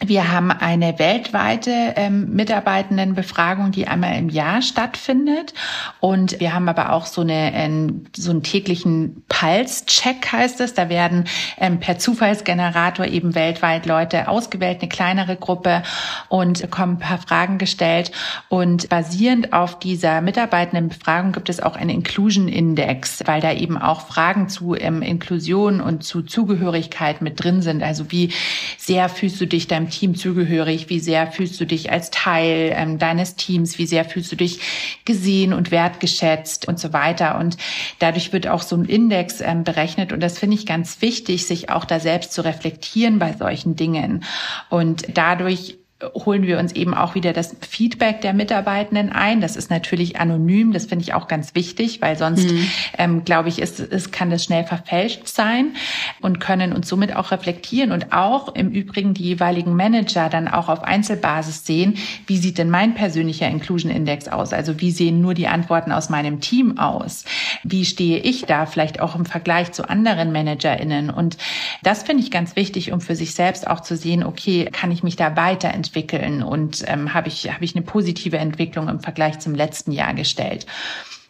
Wir 0.00 0.32
haben 0.32 0.50
eine 0.50 0.98
weltweite 0.98 1.92
ähm, 1.94 2.34
Mitarbeitendenbefragung, 2.34 3.70
die 3.70 3.86
einmal 3.86 4.18
im 4.18 4.30
Jahr 4.30 4.60
stattfindet. 4.60 5.54
Und 6.00 6.40
wir 6.40 6.54
haben 6.54 6.68
aber 6.68 6.92
auch 6.92 7.06
so, 7.06 7.20
eine, 7.20 7.54
ähm, 7.54 8.06
so 8.16 8.30
einen 8.30 8.42
täglichen 8.42 9.22
Pulse-Check, 9.28 10.32
heißt 10.32 10.60
es. 10.60 10.74
Da 10.74 10.88
werden 10.88 11.24
ähm, 11.58 11.78
per 11.78 11.98
Zufallsgenerator 11.98 13.06
eben 13.06 13.36
weltweit 13.36 13.86
Leute 13.86 14.26
ausgewählt, 14.26 14.80
eine 14.80 14.88
kleinere 14.88 15.36
Gruppe 15.36 15.84
und 16.28 16.62
bekommen 16.62 16.94
ein 16.94 16.98
paar 16.98 17.18
Fragen 17.18 17.58
gestellt. 17.58 18.10
Und 18.48 18.88
basierend 18.88 19.52
auf 19.52 19.78
dieser 19.78 20.20
Mitarbeitendenbefragung 20.20 21.30
gibt 21.30 21.48
es 21.48 21.60
auch 21.60 21.76
einen 21.76 21.90
Inclusion 21.90 22.48
Index, 22.48 23.22
weil 23.26 23.40
da 23.40 23.52
eben 23.52 23.78
auch 23.78 24.00
Fragen 24.00 24.48
zu 24.48 24.74
ähm, 24.74 25.00
Inklusion 25.00 25.80
und 25.80 26.02
zu 26.02 26.22
Zugehörigkeit 26.22 27.22
mit 27.22 27.42
drin 27.42 27.62
sind. 27.62 27.84
Also 27.84 28.10
wie 28.10 28.32
sehr 28.78 29.08
fühlst 29.08 29.40
du 29.40 29.46
dich 29.46 29.68
deinem 29.82 29.90
Team 29.90 30.14
zugehörig? 30.14 30.88
Wie 30.88 31.00
sehr 31.00 31.30
fühlst 31.30 31.60
du 31.60 31.66
dich 31.66 31.90
als 31.90 32.10
Teil 32.10 32.72
ähm, 32.74 32.98
deines 32.98 33.36
Teams? 33.36 33.78
Wie 33.78 33.86
sehr 33.86 34.04
fühlst 34.04 34.32
du 34.32 34.36
dich 34.36 34.60
gesehen 35.04 35.52
und 35.52 35.70
wertgeschätzt 35.70 36.68
und 36.68 36.78
so 36.78 36.92
weiter? 36.92 37.38
Und 37.38 37.56
dadurch 37.98 38.32
wird 38.32 38.46
auch 38.46 38.62
so 38.62 38.76
ein 38.76 38.84
Index 38.84 39.40
ähm, 39.40 39.64
berechnet. 39.64 40.12
Und 40.12 40.20
das 40.20 40.38
finde 40.38 40.56
ich 40.56 40.66
ganz 40.66 41.02
wichtig, 41.02 41.46
sich 41.46 41.70
auch 41.70 41.84
da 41.84 42.00
selbst 42.00 42.32
zu 42.32 42.44
reflektieren 42.44 43.18
bei 43.18 43.32
solchen 43.32 43.76
Dingen. 43.76 44.24
Und 44.70 45.06
dadurch 45.14 45.78
holen 46.14 46.46
wir 46.46 46.58
uns 46.58 46.72
eben 46.72 46.94
auch 46.94 47.14
wieder 47.14 47.32
das 47.32 47.56
Feedback 47.60 48.20
der 48.20 48.32
Mitarbeitenden 48.32 49.12
ein. 49.12 49.40
Das 49.40 49.56
ist 49.56 49.70
natürlich 49.70 50.18
anonym, 50.18 50.72
das 50.72 50.86
finde 50.86 51.04
ich 51.04 51.14
auch 51.14 51.28
ganz 51.28 51.54
wichtig, 51.54 52.00
weil 52.00 52.16
sonst, 52.16 52.50
mhm. 52.50 52.70
ähm, 52.98 53.24
glaube 53.24 53.48
ich, 53.48 53.60
ist, 53.60 53.80
ist, 53.80 54.12
kann 54.12 54.30
das 54.30 54.44
schnell 54.44 54.64
verfälscht 54.64 55.28
sein 55.28 55.74
und 56.20 56.40
können 56.40 56.72
uns 56.72 56.88
somit 56.88 57.14
auch 57.14 57.30
reflektieren 57.30 57.92
und 57.92 58.12
auch 58.12 58.54
im 58.54 58.70
Übrigen 58.70 59.14
die 59.14 59.22
jeweiligen 59.22 59.74
Manager 59.76 60.28
dann 60.28 60.48
auch 60.48 60.68
auf 60.68 60.82
Einzelbasis 60.82 61.64
sehen, 61.64 61.98
wie 62.26 62.36
sieht 62.36 62.58
denn 62.58 62.70
mein 62.70 62.94
persönlicher 62.94 63.48
Inclusion 63.48 63.90
Index 63.90 64.28
aus? 64.28 64.52
Also 64.52 64.80
wie 64.80 64.90
sehen 64.90 65.20
nur 65.20 65.34
die 65.34 65.48
Antworten 65.48 65.92
aus 65.92 66.10
meinem 66.10 66.40
Team 66.40 66.78
aus? 66.78 67.24
Wie 67.62 67.84
stehe 67.84 68.18
ich 68.18 68.44
da 68.44 68.66
vielleicht 68.66 69.00
auch 69.00 69.14
im 69.14 69.24
Vergleich 69.24 69.72
zu 69.72 69.88
anderen 69.88 70.32
ManagerInnen? 70.32 71.10
Und 71.10 71.36
das 71.82 72.02
finde 72.02 72.22
ich 72.22 72.30
ganz 72.30 72.56
wichtig, 72.56 72.92
um 72.92 73.00
für 73.00 73.14
sich 73.14 73.34
selbst 73.34 73.68
auch 73.68 73.80
zu 73.80 73.96
sehen, 73.96 74.24
okay, 74.24 74.68
kann 74.72 74.90
ich 74.90 75.02
mich 75.02 75.16
da 75.16 75.36
weiterentwickeln? 75.36 75.91
Entwickeln 75.92 76.42
und 76.42 76.84
ähm, 76.86 77.12
habe 77.12 77.28
ich, 77.28 77.52
habe 77.52 77.64
ich 77.64 77.76
eine 77.76 77.84
positive 77.84 78.38
Entwicklung 78.38 78.88
im 78.88 79.00
Vergleich 79.00 79.38
zum 79.40 79.54
letzten 79.54 79.92
Jahr 79.92 80.14
gestellt. 80.14 80.66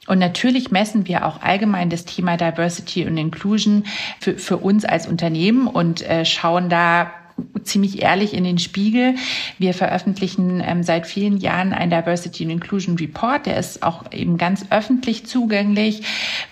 Und 0.07 0.19
natürlich 0.19 0.71
messen 0.71 1.07
wir 1.07 1.27
auch 1.27 1.43
allgemein 1.43 1.91
das 1.91 2.05
Thema 2.05 2.37
Diversity 2.37 3.07
und 3.07 3.17
Inclusion 3.17 3.85
für, 4.21 4.37
für 4.37 4.57
uns 4.57 4.85
als 4.85 5.07
Unternehmen 5.07 5.69
und 5.69 6.03
äh, 6.03 6.25
schauen 6.25 6.69
da 6.69 7.13
ziemlich 7.63 8.03
ehrlich 8.03 8.35
in 8.35 8.45
den 8.45 8.59
Spiegel. 8.59 9.15
Wir 9.59 9.75
veröffentlichen 9.75 10.63
ähm, 10.65 10.83
seit 10.83 11.07
vielen 11.07 11.39
Jahren 11.39 11.73
ein 11.73 11.91
Diversity 11.91 12.45
and 12.45 12.53
Inclusion 12.53 12.97
Report. 12.97 13.47
Der 13.47 13.57
ist 13.57 13.83
auch 13.83 14.05
eben 14.13 14.39
ganz 14.39 14.67
öffentlich 14.71 15.27
zugänglich, 15.27 16.03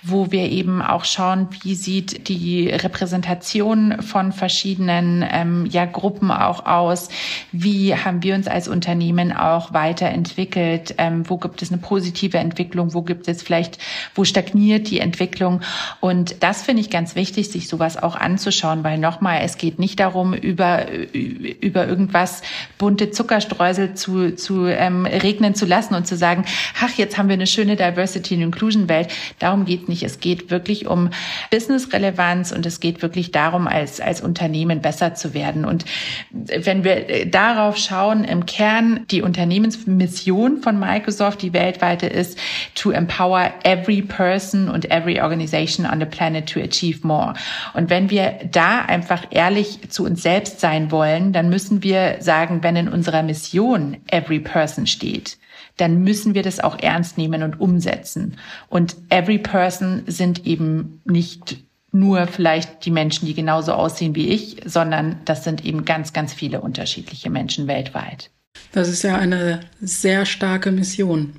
wo 0.02 0.30
wir 0.30 0.50
eben 0.50 0.82
auch 0.82 1.04
schauen, 1.04 1.48
wie 1.62 1.74
sieht 1.74 2.28
die 2.28 2.68
Repräsentation 2.68 4.02
von 4.02 4.32
verschiedenen 4.32 5.24
ähm, 5.30 5.66
ja, 5.66 5.84
Gruppen 5.84 6.30
auch 6.30 6.66
aus? 6.66 7.08
Wie 7.52 7.94
haben 7.94 8.22
wir 8.22 8.34
uns 8.34 8.46
als 8.46 8.68
Unternehmen 8.68 9.32
auch 9.32 9.72
weiterentwickelt? 9.72 10.94
Ähm, 10.98 11.28
wo 11.28 11.36
gibt 11.36 11.62
es 11.62 11.70
eine 11.70 11.80
positive 11.80 12.38
Entwicklung? 12.38 12.94
Wo 12.94 13.02
gibt 13.02 13.28
es 13.28 13.42
vielleicht, 13.42 13.78
wo 14.14 14.24
stagniert 14.24 14.90
die 14.90 15.00
Entwicklung? 15.00 15.60
Und 16.00 16.42
das 16.42 16.62
finde 16.62 16.82
ich 16.82 16.90
ganz 16.90 17.14
wichtig, 17.14 17.50
sich 17.50 17.68
sowas 17.68 18.02
auch 18.02 18.16
anzuschauen, 18.16 18.84
weil 18.84 18.98
nochmal, 18.98 19.40
es 19.42 19.58
geht 19.58 19.78
nicht 19.78 20.00
darum, 20.00 20.34
über 20.34 20.86
über, 21.12 21.88
irgendwas 21.88 22.42
bunte 22.78 23.10
Zuckerstreusel 23.10 23.94
zu, 23.94 24.34
zu 24.34 24.66
ähm, 24.66 25.06
regnen 25.06 25.54
zu 25.54 25.66
lassen 25.66 25.94
und 25.94 26.06
zu 26.06 26.16
sagen, 26.16 26.44
ach, 26.80 26.92
jetzt 26.96 27.18
haben 27.18 27.28
wir 27.28 27.34
eine 27.34 27.46
schöne 27.46 27.76
Diversity 27.76 28.34
and 28.34 28.44
Inclusion 28.44 28.88
Welt. 28.88 29.08
Darum 29.38 29.64
geht 29.64 29.88
nicht. 29.90 30.02
Es 30.02 30.20
geht 30.20 30.50
wirklich 30.50 30.86
um 30.86 31.10
Business-Relevanz 31.50 32.52
und 32.52 32.64
es 32.64 32.80
geht 32.80 33.02
wirklich 33.02 33.30
darum, 33.30 33.66
als, 33.66 34.00
als 34.00 34.22
Unternehmen 34.22 34.80
besser 34.80 35.14
zu 35.14 35.34
werden. 35.34 35.66
Und 35.66 35.84
wenn 36.30 36.84
wir 36.84 37.26
darauf 37.26 37.76
schauen, 37.76 38.24
im 38.24 38.46
Kern 38.46 39.04
die 39.10 39.20
Unternehmensmission 39.20 40.62
von 40.62 40.78
Microsoft, 40.78 41.42
die 41.42 41.52
weltweite 41.52 42.06
ist, 42.06 42.38
to 42.74 42.90
empower 42.90 43.52
every 43.64 44.00
person 44.00 44.70
and 44.70 44.90
every 44.90 45.20
organization 45.20 45.84
on 45.84 46.00
the 46.00 46.06
planet 46.06 46.48
to 46.48 46.60
achieve 46.60 47.06
more. 47.06 47.34
Und 47.74 47.90
wenn 47.90 48.08
wir 48.08 48.40
da 48.50 48.80
einfach 48.80 49.24
ehrlich 49.30 49.90
zu 49.90 50.04
uns 50.04 50.22
selbst 50.22 50.60
sein 50.60 50.90
wollen, 50.90 51.32
dann 51.32 51.50
müssen 51.50 51.82
wir 51.82 52.16
sagen, 52.20 52.62
wenn 52.62 52.76
in 52.76 52.88
unserer 52.88 53.22
Mission 53.22 53.96
Every 54.08 54.40
Person 54.40 54.86
steht, 54.86 55.36
dann 55.76 56.02
müssen 56.02 56.34
wir 56.34 56.42
das 56.42 56.60
auch 56.60 56.78
ernst 56.78 57.18
nehmen 57.18 57.42
und 57.42 57.60
umsetzen. 57.60 58.36
Und 58.68 58.96
Every 59.08 59.38
Person 59.38 60.02
sind 60.06 60.46
eben 60.46 61.00
nicht 61.04 61.58
nur 61.92 62.26
vielleicht 62.26 62.84
die 62.84 62.90
Menschen, 62.90 63.26
die 63.26 63.34
genauso 63.34 63.72
aussehen 63.72 64.14
wie 64.14 64.28
ich, 64.28 64.58
sondern 64.64 65.16
das 65.24 65.44
sind 65.44 65.64
eben 65.64 65.84
ganz, 65.84 66.12
ganz 66.12 66.32
viele 66.32 66.60
unterschiedliche 66.60 67.30
Menschen 67.30 67.66
weltweit. 67.66 68.30
Das 68.72 68.88
ist 68.88 69.02
ja 69.02 69.16
eine 69.16 69.60
sehr 69.80 70.26
starke 70.26 70.70
Mission. 70.70 71.32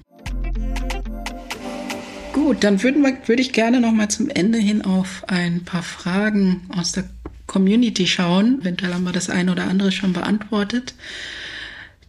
Gut, 2.34 2.64
dann 2.64 2.82
würden 2.82 3.02
wir, 3.02 3.16
würde 3.26 3.42
ich 3.42 3.54
gerne 3.54 3.82
noch 3.82 3.92
mal 3.92 4.10
zum 4.10 4.30
Ende 4.30 4.58
hin 4.58 4.84
auf 4.84 5.24
ein 5.28 5.64
paar 5.64 5.84
Fragen 5.84 6.70
aus 6.76 6.92
der 6.94 7.04
Community 7.46 8.08
schauen. 8.08 8.62
Eventuell 8.62 8.94
haben 8.94 9.04
wir 9.04 9.12
das 9.12 9.30
eine 9.30 9.52
oder 9.52 9.66
andere 9.66 9.92
schon 9.92 10.14
beantwortet. 10.14 10.94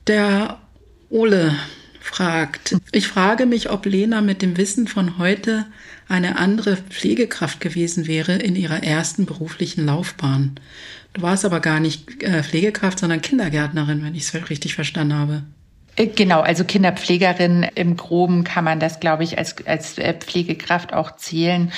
Der 0.07 0.59
Ole 1.11 1.55
fragt, 2.15 2.77
ich 2.93 3.09
frage 3.09 3.47
mich, 3.47 3.71
ob 3.71 3.87
Lena 3.87 4.21
mit 4.21 4.43
dem 4.43 4.57
Wissen 4.57 4.87
von 4.87 5.19
heute 5.19 5.67
eine 6.09 6.37
andere 6.37 6.77
Pflegekraft 6.77 7.61
gewesen 7.61 8.07
wäre 8.07 8.37
in 8.37 8.55
ihrer 8.55 8.83
ersten 8.83 9.25
beruflichen 9.25 9.87
Laufbahn. 9.87 10.57
Du 11.15 11.23
warst 11.23 11.45
aber 11.45 11.61
gar 11.61 11.81
nicht 11.81 12.23
äh, 12.23 12.43
Pflegekraft, 12.43 12.99
sondern 12.99 13.23
Kindergärtnerin, 13.23 14.05
wenn 14.05 14.15
ich 14.15 14.25
es 14.25 14.49
richtig 14.51 14.75
verstanden 14.75 15.15
habe. 15.15 15.43
Äh, 15.97 16.07
genau, 16.07 16.41
also 16.41 16.65
Kinderpflegerin 16.65 17.67
im 17.75 17.97
Groben 17.97 18.45
kann 18.45 18.65
man 18.65 18.81
das, 18.81 19.01
glaube 19.01 19.25
ich, 19.25 19.39
als, 19.39 19.57
als 19.67 19.99
äh, 19.99 20.15
Pflegekraft 20.15 20.93
auch 20.93 21.17
zählen. 21.17 21.73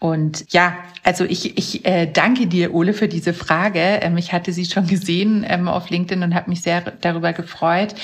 Und 0.00 0.46
ja, 0.50 0.74
also 1.04 1.24
ich, 1.24 1.58
ich 1.58 1.84
äh, 1.84 2.06
danke 2.06 2.46
dir, 2.46 2.74
Ole, 2.74 2.94
für 2.94 3.06
diese 3.06 3.34
Frage. 3.34 3.80
Ähm, 3.80 4.16
ich 4.16 4.32
hatte 4.32 4.52
sie 4.52 4.64
schon 4.64 4.86
gesehen 4.86 5.44
ähm, 5.46 5.68
auf 5.68 5.90
LinkedIn 5.90 6.22
und 6.22 6.34
habe 6.34 6.48
mich 6.50 6.62
sehr 6.62 6.80
darüber 7.00 7.32
gefreut. 7.32 7.94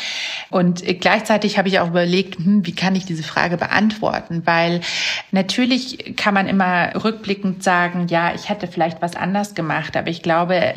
Und 0.50 0.84
gleichzeitig 1.00 1.56
habe 1.58 1.68
ich 1.68 1.80
auch 1.80 1.88
überlegt, 1.88 2.36
hm, 2.36 2.66
wie 2.66 2.74
kann 2.74 2.94
ich 2.94 3.06
diese 3.06 3.22
Frage 3.22 3.56
beantworten? 3.56 4.42
Weil 4.44 4.82
natürlich 5.30 6.16
kann 6.16 6.34
man 6.34 6.48
immer 6.48 6.92
rückblickend 7.02 7.62
sagen, 7.62 8.06
ja, 8.08 8.34
ich 8.34 8.50
hätte 8.50 8.68
vielleicht 8.68 9.00
was 9.00 9.16
anders 9.16 9.54
gemacht. 9.54 9.96
Aber 9.96 10.08
ich 10.08 10.22
glaube, 10.22 10.74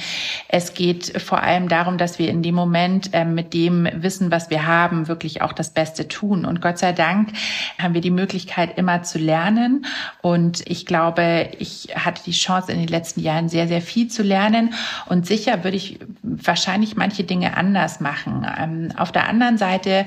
es 0.47 0.73
geht 0.73 1.21
vor 1.21 1.43
allem 1.43 1.67
darum, 1.67 1.97
dass 1.97 2.17
wir 2.17 2.29
in 2.29 2.41
dem 2.41 2.55
Moment 2.55 3.13
äh, 3.13 3.25
mit 3.25 3.53
dem 3.53 3.87
Wissen, 3.93 4.31
was 4.31 4.49
wir 4.49 4.65
haben, 4.65 4.78
wirklich 4.87 5.41
auch 5.41 5.53
das 5.53 5.71
Beste 5.71 6.07
tun. 6.07 6.45
Und 6.45 6.61
Gott 6.61 6.77
sei 6.77 6.93
Dank 6.93 7.29
haben 7.77 7.93
wir 7.93 8.01
die 8.01 8.11
Möglichkeit, 8.11 8.77
immer 8.77 9.03
zu 9.03 9.19
lernen. 9.19 9.85
Und 10.21 10.61
ich 10.69 10.85
glaube, 10.85 11.09
glaube, 11.19 11.49
ich 11.57 11.89
hatte 11.95 12.23
die 12.25 12.31
Chance 12.31 12.71
in 12.71 12.79
den 12.79 12.87
letzten 12.87 13.21
Jahren 13.21 13.49
sehr, 13.49 13.67
sehr 13.67 13.81
viel 13.81 14.09
zu 14.09 14.23
lernen 14.23 14.73
und 15.07 15.25
sicher 15.25 15.63
würde 15.63 15.77
ich 15.77 15.99
wahrscheinlich 16.21 16.95
manche 16.95 17.23
Dinge 17.23 17.57
anders 17.57 17.99
machen. 17.99 18.45
Ähm, 18.59 18.89
auf 18.97 19.11
der 19.11 19.27
anderen 19.27 19.57
Seite 19.57 20.05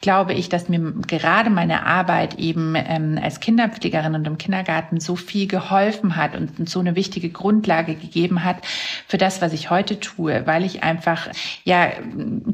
glaube 0.00 0.34
ich, 0.34 0.48
dass 0.48 0.68
mir 0.68 0.80
gerade 1.06 1.50
meine 1.50 1.86
Arbeit 1.86 2.38
eben 2.38 2.74
ähm, 2.76 3.18
als 3.22 3.40
Kinderpflegerin 3.40 4.14
und 4.14 4.26
im 4.26 4.38
Kindergarten 4.38 5.00
so 5.00 5.16
viel 5.16 5.46
geholfen 5.46 6.16
hat 6.16 6.36
und 6.36 6.68
so 6.68 6.80
eine 6.80 6.96
wichtige 6.96 7.30
Grundlage 7.30 7.94
gegeben 7.94 8.44
hat 8.44 8.56
für 9.06 9.18
das, 9.18 9.40
was 9.42 9.52
ich 9.52 9.70
heute 9.70 10.00
tue, 10.00 10.46
weil 10.46 10.64
ich 10.64 10.82
einfach 10.82 11.28
ja 11.64 11.88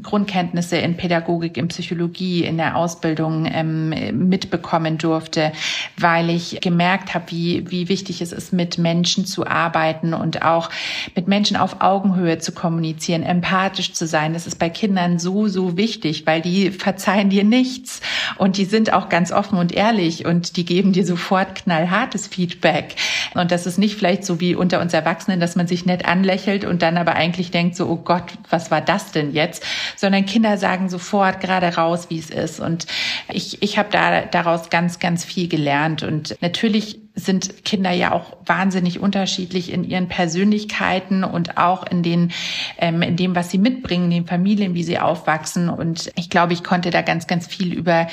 Grundkenntnisse 0.03 0.77
in 0.77 0.95
Pädagogik, 0.95 1.57
in 1.59 1.67
Psychologie, 1.67 2.43
in 2.43 2.57
der 2.57 2.75
Ausbildung 2.75 3.47
ähm, 3.51 3.89
mitbekommen 4.29 4.97
durfte, 4.97 5.51
weil 5.97 6.29
ich 6.29 6.59
gemerkt 6.61 7.13
habe, 7.13 7.25
wie, 7.29 7.69
wie 7.69 7.89
wichtig 7.89 8.21
es 8.21 8.31
ist, 8.31 8.53
mit 8.53 8.77
Menschen 8.77 9.25
zu 9.25 9.45
arbeiten 9.45 10.13
und 10.13 10.41
auch 10.41 10.69
mit 11.15 11.27
Menschen 11.27 11.57
auf 11.57 11.81
Augenhöhe 11.81 12.39
zu 12.39 12.51
kommunizieren, 12.51 13.23
empathisch 13.23 13.93
zu 13.93 14.07
sein. 14.07 14.33
Das 14.33 14.47
ist 14.47 14.57
bei 14.57 14.69
Kindern 14.69 15.19
so, 15.19 15.47
so 15.47 15.77
wichtig, 15.77 16.25
weil 16.25 16.41
die 16.41 16.71
verzeihen 16.71 17.29
dir 17.29 17.43
nichts 17.43 18.01
und 18.37 18.57
die 18.57 18.65
sind 18.65 18.93
auch 18.93 19.09
ganz 19.09 19.31
offen 19.31 19.57
und 19.57 19.71
ehrlich 19.71 20.25
und 20.25 20.57
die 20.57 20.65
geben 20.65 20.93
dir 20.93 21.05
sofort 21.05 21.55
knallhartes 21.55 22.27
Feedback. 22.27 22.95
Und 23.35 23.51
das 23.51 23.65
ist 23.65 23.77
nicht 23.77 23.95
vielleicht 23.95 24.25
so 24.25 24.39
wie 24.39 24.55
unter 24.55 24.81
uns 24.81 24.93
Erwachsenen, 24.93 25.39
dass 25.39 25.55
man 25.55 25.67
sich 25.67 25.85
nett 25.85 26.05
anlächelt 26.05 26.65
und 26.65 26.81
dann 26.81 26.97
aber 26.97 27.15
eigentlich 27.15 27.51
denkt 27.51 27.75
so, 27.75 27.87
oh 27.87 27.97
Gott, 27.97 28.23
was 28.49 28.71
war 28.71 28.81
das 28.81 29.11
denn 29.11 29.33
jetzt? 29.33 29.63
Sondern 29.95 30.25
Kinder 30.25 30.57
sagen 30.57 30.89
sofort 30.89 31.39
gerade 31.49 31.75
raus, 31.75 32.07
wie 32.09 32.19
es 32.19 32.29
ist. 32.29 32.59
Und 32.59 32.85
ich, 33.33 33.61
ich 33.61 33.77
habe 33.77 33.89
da 33.91 34.21
daraus 34.21 34.69
ganz, 34.69 34.99
ganz 34.99 35.25
viel 35.25 35.47
gelernt. 35.47 36.03
Und 36.03 36.35
natürlich 36.41 36.99
sind 37.19 37.65
Kinder 37.65 37.91
ja 37.91 38.11
auch 38.13 38.37
wahnsinnig 38.45 38.99
unterschiedlich 38.99 39.71
in 39.71 39.83
ihren 39.83 40.07
Persönlichkeiten 40.07 41.23
und 41.23 41.57
auch 41.57 41.85
in 41.85 42.03
den, 42.03 42.31
ähm, 42.77 43.01
in 43.01 43.15
dem, 43.15 43.35
was 43.35 43.51
sie 43.51 43.57
mitbringen, 43.57 44.05
in 44.05 44.11
den 44.11 44.25
Familien, 44.25 44.73
wie 44.73 44.83
sie 44.83 44.99
aufwachsen. 44.99 45.69
Und 45.69 46.11
ich 46.15 46.29
glaube, 46.29 46.53
ich 46.53 46.63
konnte 46.63 46.89
da 46.89 47.01
ganz, 47.01 47.27
ganz 47.27 47.47
viel 47.47 47.73
über 47.73 48.07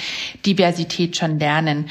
Diversität 0.44 1.16
schon 1.16 1.38
lernen. 1.38 1.88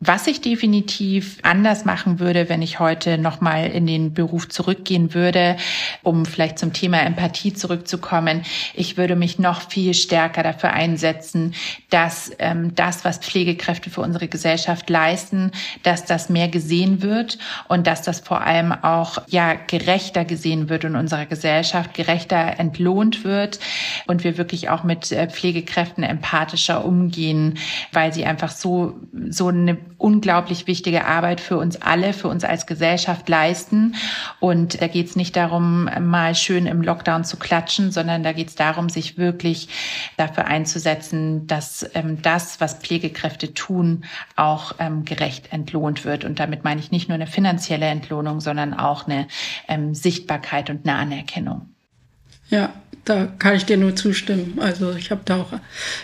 Was 0.00 0.26
ich 0.26 0.40
definitiv 0.40 1.38
anders 1.42 1.84
machen 1.84 2.20
würde, 2.20 2.48
wenn 2.48 2.62
ich 2.62 2.78
heute 2.78 3.18
nochmal 3.18 3.70
in 3.70 3.86
den 3.86 4.14
Beruf 4.14 4.48
zurückgehen 4.48 5.14
würde, 5.14 5.56
um 6.02 6.26
vielleicht 6.26 6.58
zum 6.58 6.72
Thema 6.72 7.02
Empathie 7.02 7.52
zurückzukommen, 7.52 8.42
ich 8.74 8.96
würde 8.96 9.16
mich 9.16 9.38
noch 9.38 9.62
viel 9.70 9.94
stärker 9.94 10.42
dafür 10.42 10.72
einsetzen, 10.72 11.54
dass 11.90 12.30
ähm, 12.38 12.74
das, 12.74 13.04
was 13.04 13.18
Pflegekräfte 13.18 13.90
für 13.90 14.02
unsere 14.02 14.28
Gesellschaft 14.28 14.88
leisten, 14.90 15.52
dass 15.82 16.04
das 16.04 16.28
mehr 16.28 16.48
gesehen 16.58 17.02
wird 17.02 17.38
und 17.68 17.86
dass 17.86 18.02
das 18.02 18.18
vor 18.18 18.40
allem 18.40 18.72
auch 18.72 19.18
ja 19.28 19.54
gerechter 19.54 20.24
gesehen 20.24 20.68
wird 20.68 20.82
in 20.82 20.96
unserer 20.96 21.26
Gesellschaft, 21.26 21.94
gerechter 21.94 22.58
entlohnt 22.58 23.22
wird 23.22 23.60
und 24.08 24.24
wir 24.24 24.38
wirklich 24.38 24.70
auch 24.70 24.82
mit 24.82 25.12
äh, 25.12 25.28
Pflegekräften 25.28 26.02
empathischer 26.02 26.84
umgehen, 26.84 27.58
weil 27.92 28.12
sie 28.12 28.24
einfach 28.24 28.50
so 28.50 28.98
so 29.28 29.48
eine 29.48 29.78
unglaublich 29.98 30.66
wichtige 30.66 31.06
Arbeit 31.06 31.40
für 31.40 31.58
uns 31.58 31.80
alle, 31.80 32.12
für 32.12 32.28
uns 32.28 32.44
als 32.44 32.66
Gesellschaft 32.66 33.28
leisten. 33.28 33.94
Und 34.40 34.80
da 34.80 34.86
geht 34.86 35.06
es 35.06 35.16
nicht 35.16 35.36
darum, 35.36 35.88
mal 36.00 36.34
schön 36.34 36.66
im 36.66 36.82
Lockdown 36.82 37.24
zu 37.24 37.36
klatschen, 37.36 37.90
sondern 37.90 38.22
da 38.22 38.32
geht 38.32 38.48
es 38.48 38.54
darum, 38.54 38.88
sich 38.88 39.18
wirklich 39.18 39.68
dafür 40.16 40.46
einzusetzen, 40.46 41.46
dass 41.46 41.88
ähm, 41.94 42.22
das, 42.22 42.60
was 42.60 42.74
Pflegekräfte 42.74 43.54
tun, 43.54 44.04
auch 44.36 44.74
ähm, 44.78 45.04
gerecht 45.04 45.52
entlohnt 45.52 46.04
wird. 46.04 46.24
Und 46.24 46.37
da 46.38 46.48
damit 46.48 46.64
meine 46.64 46.80
ich 46.80 46.90
nicht 46.90 47.08
nur 47.08 47.16
eine 47.16 47.26
finanzielle 47.26 47.86
Entlohnung, 47.86 48.40
sondern 48.40 48.72
auch 48.72 49.06
eine 49.06 49.28
ähm, 49.68 49.94
Sichtbarkeit 49.94 50.70
und 50.70 50.88
eine 50.88 50.96
Anerkennung. 50.98 51.68
Ja, 52.48 52.72
da 53.04 53.26
kann 53.26 53.54
ich 53.54 53.66
dir 53.66 53.76
nur 53.76 53.94
zustimmen. 53.94 54.58
Also 54.58 54.94
ich 54.94 55.10
habe 55.10 55.20
da 55.26 55.42
auch 55.42 55.52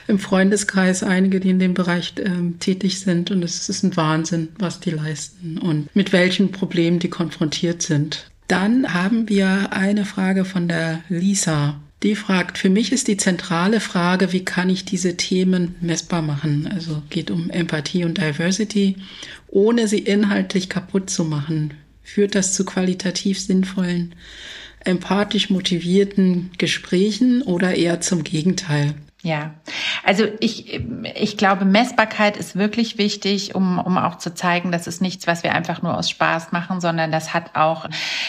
im 0.06 0.18
Freundeskreis 0.18 1.02
einige, 1.02 1.40
die 1.40 1.48
in 1.50 1.58
dem 1.58 1.72
Bereich 1.72 2.12
ähm, 2.18 2.58
tätig 2.58 3.00
sind 3.00 3.30
und 3.30 3.42
es 3.42 3.70
ist 3.70 3.82
ein 3.82 3.96
Wahnsinn, 3.96 4.50
was 4.58 4.80
die 4.80 4.90
leisten 4.90 5.56
und 5.56 5.94
mit 5.96 6.12
welchen 6.12 6.52
Problemen 6.52 6.98
die 6.98 7.08
konfrontiert 7.08 7.80
sind. 7.80 8.30
Dann 8.46 8.92
haben 8.92 9.30
wir 9.30 9.72
eine 9.72 10.04
Frage 10.04 10.44
von 10.44 10.68
der 10.68 11.00
Lisa. 11.08 11.80
Die 12.04 12.16
fragt, 12.16 12.58
für 12.58 12.68
mich 12.68 12.92
ist 12.92 13.08
die 13.08 13.16
zentrale 13.16 13.80
Frage, 13.80 14.30
wie 14.34 14.44
kann 14.44 14.68
ich 14.68 14.84
diese 14.84 15.16
Themen 15.16 15.76
messbar 15.80 16.20
machen? 16.20 16.68
Also 16.70 17.02
geht 17.08 17.30
um 17.30 17.48
Empathie 17.48 18.04
und 18.04 18.18
Diversity, 18.18 18.96
ohne 19.54 19.86
sie 19.86 20.00
inhaltlich 20.00 20.68
kaputt 20.68 21.08
zu 21.08 21.24
machen. 21.24 21.74
Führt 22.02 22.34
das 22.34 22.52
zu 22.52 22.64
qualitativ 22.64 23.40
sinnvollen, 23.40 24.14
empathisch 24.80 25.48
motivierten 25.48 26.50
Gesprächen 26.58 27.40
oder 27.40 27.74
eher 27.74 28.00
zum 28.00 28.24
Gegenteil? 28.24 28.94
Ja, 29.24 29.54
also 30.04 30.26
ich, 30.40 30.82
ich 31.14 31.38
glaube, 31.38 31.64
Messbarkeit 31.64 32.36
ist 32.36 32.56
wirklich 32.56 32.98
wichtig, 32.98 33.54
um, 33.54 33.78
um 33.78 33.96
auch 33.96 34.18
zu 34.18 34.34
zeigen, 34.34 34.70
das 34.70 34.86
ist 34.86 35.00
nichts, 35.00 35.26
was 35.26 35.42
wir 35.42 35.54
einfach 35.54 35.80
nur 35.80 35.96
aus 35.96 36.10
Spaß 36.10 36.52
machen, 36.52 36.82
sondern 36.82 37.10
das 37.10 37.32
hat 37.32 37.56
auch 37.56 37.88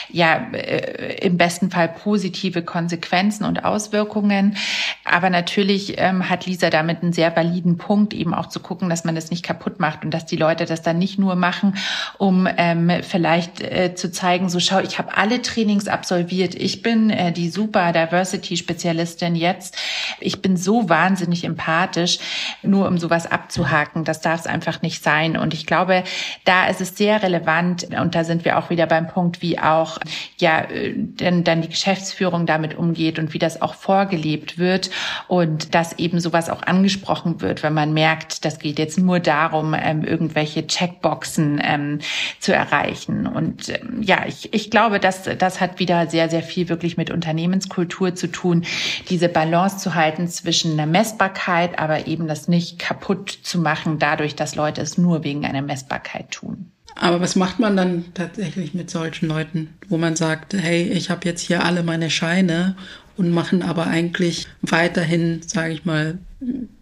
ja 0.10 0.48
äh, 0.54 1.18
im 1.18 1.36
besten 1.36 1.70
Fall 1.70 1.90
positive 1.90 2.62
Konsequenzen 2.62 3.44
und 3.44 3.66
Auswirkungen. 3.66 4.56
Aber 5.04 5.30
natürlich 5.30 5.96
ähm, 5.98 6.30
hat 6.30 6.46
Lisa 6.46 6.70
damit 6.70 7.04
einen 7.04 7.12
sehr 7.12 7.36
validen 7.36 7.78
Punkt, 7.78 8.14
eben 8.14 8.34
auch 8.34 8.48
zu 8.48 8.62
gucken, 8.62 8.88
dass 8.90 9.04
man 9.04 9.16
das 9.16 9.30
nicht 9.30 9.44
kaputt 9.44 9.82
macht 9.82 10.06
und 10.06 10.12
dass 10.12 10.26
die 10.26 10.38
Leute 10.38 10.64
das 10.64 10.82
dann 10.82 10.98
nicht 10.98 11.20
nur 11.20 11.36
machen, 11.36 11.76
um 12.18 12.48
ähm, 12.56 12.90
vielleicht 13.02 13.60
äh, 13.60 13.96
zu 13.96 14.14
zeigen, 14.14 14.48
so 14.48 14.62
schau, 14.62 14.80
ich 14.80 14.98
habe 14.98 15.18
alle 15.18 15.42
Trainings 15.42 15.90
absolviert, 15.90 16.56
ich 16.56 16.82
bin 16.82 17.10
äh, 17.10 17.34
die 17.34 17.50
super 17.50 17.92
Diversity-Spezialistin 17.92 19.36
jetzt, 19.36 19.76
ich 20.22 20.42
bin 20.42 20.56
so 20.56 20.85
wahnsinnig 20.90 21.44
empathisch, 21.44 22.20
nur 22.62 22.88
um 22.88 22.98
sowas 22.98 23.30
abzuhaken. 23.30 24.04
Das 24.04 24.22
darf 24.22 24.42
es 24.42 24.48
einfach 24.48 24.82
nicht 24.82 25.04
sein. 25.04 25.38
Und 25.38 25.54
ich 25.54 25.66
glaube, 25.66 26.04
da 26.44 26.68
ist 26.68 26.82
es 26.82 26.98
sehr 26.98 27.24
relevant, 27.24 27.88
und 28.00 28.16
da 28.16 28.24
sind 28.24 28.46
wir 28.46 28.58
auch 28.58 28.70
wieder 28.70 28.88
beim 28.88 29.08
Punkt, 29.08 29.42
wie 29.42 29.60
auch 29.60 30.00
ja 30.38 30.66
denn 30.70 31.44
dann 31.44 31.62
die 31.62 31.70
Geschäftsführung 31.70 32.46
damit 32.46 32.76
umgeht 32.76 33.20
und 33.20 33.34
wie 33.34 33.40
das 33.40 33.62
auch 33.62 33.76
vorgelebt 33.76 34.58
wird 34.58 34.90
und 35.28 35.74
dass 35.76 35.98
eben 36.00 36.20
sowas 36.20 36.50
auch 36.50 36.64
angesprochen 36.64 37.42
wird, 37.42 37.64
wenn 37.64 37.74
man 37.74 37.94
merkt, 37.94 38.46
das 38.46 38.60
geht 38.60 38.80
jetzt 38.80 38.98
nur 38.98 39.20
darum, 39.20 39.76
ähm, 39.78 40.04
irgendwelche 40.04 40.68
Checkboxen 40.68 41.62
ähm, 41.64 42.00
zu 42.40 42.54
erreichen. 42.54 43.28
Und 43.28 43.70
ähm, 43.70 44.02
ja, 44.02 44.26
ich, 44.28 44.54
ich 44.54 44.72
glaube, 44.72 45.00
dass 45.00 45.24
das 45.24 45.62
hat 45.62 45.80
wieder 45.80 46.08
sehr, 46.08 46.30
sehr 46.30 46.44
viel 46.44 46.70
wirklich 46.70 46.98
mit 46.98 47.10
Unternehmenskultur 47.10 48.16
zu 48.16 48.28
tun, 48.28 48.66
diese 49.10 49.30
Balance 49.30 49.78
zu 49.78 49.96
halten 49.96 50.28
zwischen 50.28 50.75
einer 50.80 50.92
Messbarkeit, 50.92 51.80
aber 51.80 52.08
eben 52.08 52.28
das 52.28 52.48
nicht 52.48 52.80
kaputt 52.80 53.40
zu 53.44 53.60
machen, 53.60 54.00
dadurch, 54.00 54.36
dass 54.36 54.56
Leute 54.56 54.82
es 54.82 54.98
nur 54.98 55.24
wegen 55.24 55.46
einer 55.46 55.62
Messbarkeit 55.62 56.32
tun. 56.32 56.72
Aber 56.96 57.20
was 57.20 57.36
macht 57.36 57.60
man 57.60 57.76
dann 57.76 58.06
tatsächlich 58.14 58.74
mit 58.74 58.90
solchen 58.90 59.28
Leuten, 59.28 59.74
wo 59.90 59.98
man 59.98 60.16
sagt, 60.16 60.54
hey, 60.54 60.84
ich 60.84 61.10
habe 61.10 61.28
jetzt 61.28 61.42
hier 61.42 61.66
alle 61.66 61.84
meine 61.84 62.10
Scheine 62.10 62.76
und 63.18 63.32
machen 63.32 63.62
aber 63.62 63.88
eigentlich 63.88 64.48
weiterhin, 64.62 65.42
sage 65.42 65.74
ich 65.74 65.86
mal, 65.86 66.18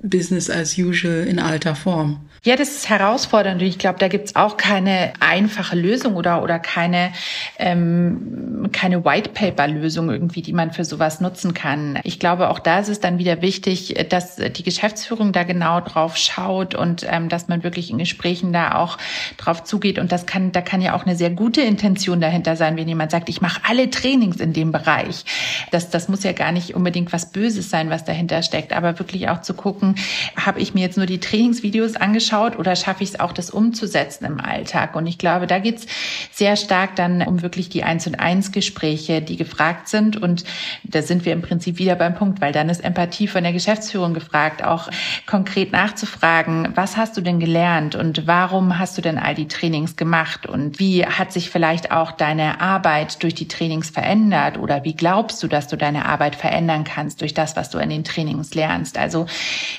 Business 0.02 0.50
as 0.50 0.78
usual 0.78 1.26
in 1.28 1.40
alter 1.40 1.76
Form? 1.76 2.20
Ja, 2.46 2.58
das 2.58 2.72
ist 2.72 2.90
herausfordernd. 2.90 3.62
Ich 3.62 3.80
glaube, 3.80 4.00
da 4.00 4.10
gibt's 4.10 4.36
auch 4.36 4.58
keine 4.58 5.14
einfache 5.22 5.78
Lösung 5.78 6.18
oder, 6.18 6.44
oder 6.44 6.60
keine, 6.60 7.14
ähm, 7.58 8.68
keine 8.74 9.06
White 9.06 9.30
Paper 9.30 9.70
Lösung 9.70 10.10
irgendwie, 10.10 10.42
die 10.42 10.52
man 10.52 10.74
für 10.74 10.84
sowas 10.84 11.22
nutzen 11.22 11.54
kann. 11.54 12.02
Ich 12.04 12.20
glaube, 12.20 12.50
auch 12.50 12.60
da 12.60 12.80
ist 12.80 12.90
es 12.90 13.00
dann 13.00 13.18
wieder 13.18 13.42
wichtig, 13.42 13.96
dass 14.10 14.36
die 14.36 14.64
Geschäftsführung 14.64 15.32
da 15.32 15.44
genau 15.44 15.80
drauf 15.80 16.18
schaut 16.18 16.76
und 16.76 17.06
ähm, 17.10 17.30
dass 17.30 17.48
man 17.48 17.64
wirklich 17.64 17.90
in 17.90 17.98
Gesprächen 17.98 18.52
da 18.52 18.76
auch 18.76 18.98
drauf 19.38 19.64
zugeht. 19.64 19.98
Und 19.98 20.12
das 20.12 20.26
kann, 20.26 20.52
da 20.52 20.60
kann 20.60 20.82
ja 20.82 20.96
auch 20.96 21.06
eine 21.06 21.16
sehr 21.16 21.30
gute 21.30 21.62
Intention 21.62 22.20
dahinter 22.20 22.58
sein, 22.58 22.76
wenn 22.76 22.90
jemand 22.90 23.12
sagt, 23.12 23.30
ich 23.30 23.40
mache 23.40 23.62
alle 23.70 23.90
Trainings 23.90 24.42
in 24.42 24.52
dem 24.52 24.74
Bereich. 24.74 25.24
Das, 25.72 25.92
das 25.92 26.10
muss 26.10 26.24
ja 26.24 26.34
gar 26.34 26.52
nicht 26.52 26.76
unbedingt 26.76 27.14
was 27.14 27.32
Böses 27.32 27.70
sein, 27.70 27.90
was 27.90 28.04
dahinter 28.04 28.44
steckt, 28.44 28.74
aber 28.74 29.00
wirklich 29.00 29.30
auch 29.30 29.40
zu 29.40 29.54
gucken, 29.54 29.96
habe 30.36 30.60
ich 30.60 30.74
mir 30.74 30.82
jetzt 30.82 30.98
nur 30.98 31.06
die 31.06 31.22
Trainingsvideos 31.22 31.96
angeschaut 31.96 32.33
oder 32.42 32.76
schaffe 32.76 33.04
ich 33.04 33.10
es 33.10 33.20
auch, 33.20 33.32
das 33.32 33.50
umzusetzen 33.50 34.26
im 34.26 34.40
Alltag? 34.40 34.96
Und 34.96 35.08
ich 35.08 35.18
glaube, 35.18 35.48
da 35.48 35.60
geht's 35.60 35.86
sehr 36.32 36.56
stark 36.56 36.96
dann 36.96 37.22
um 37.22 37.42
wirklich 37.42 37.70
die 37.70 37.84
Eins 37.84 38.08
und 38.08 38.16
Eins 38.16 38.52
Gespräche, 38.52 39.22
die 39.22 39.38
gefragt 39.38 39.88
sind. 39.88 40.22
Und 40.22 40.44
da 40.84 41.02
sind 41.02 41.26
wir 41.26 41.34
im 41.34 41.42
Prinzip 41.42 41.78
wieder 41.78 41.96
beim 41.96 42.16
Punkt, 42.16 42.42
weil 42.42 42.52
dann 42.52 42.70
ist 42.70 42.84
Empathie 42.84 43.28
von 43.28 43.44
der 43.44 43.54
Geschäftsführung 43.54 44.14
gefragt, 44.14 44.64
auch 44.64 44.90
konkret 45.26 45.72
nachzufragen, 45.72 46.70
was 46.76 46.98
hast 46.98 47.18
du 47.18 47.22
denn 47.22 47.40
gelernt 47.40 47.96
und 47.96 48.28
warum 48.28 48.80
hast 48.80 48.98
du 48.98 49.02
denn 49.02 49.18
all 49.18 49.36
die 49.36 49.48
Trainings 49.48 49.96
gemacht 49.96 50.46
und 50.46 50.80
wie 50.80 51.06
hat 51.06 51.32
sich 51.32 51.50
vielleicht 51.50 51.92
auch 51.92 52.12
deine 52.12 52.62
Arbeit 52.62 53.22
durch 53.24 53.36
die 53.36 53.48
Trainings 53.48 53.90
verändert 53.90 54.58
oder 54.58 54.84
wie 54.84 54.96
glaubst 54.96 55.42
du, 55.44 55.48
dass 55.48 55.68
du 55.68 55.78
deine 55.78 56.06
Arbeit 56.06 56.36
verändern 56.36 56.84
kannst 56.84 57.22
durch 57.22 57.34
das, 57.34 57.56
was 57.56 57.70
du 57.70 57.78
in 57.78 57.90
den 57.90 58.04
Trainings 58.04 58.56
lernst? 58.56 58.98
Also 58.98 59.26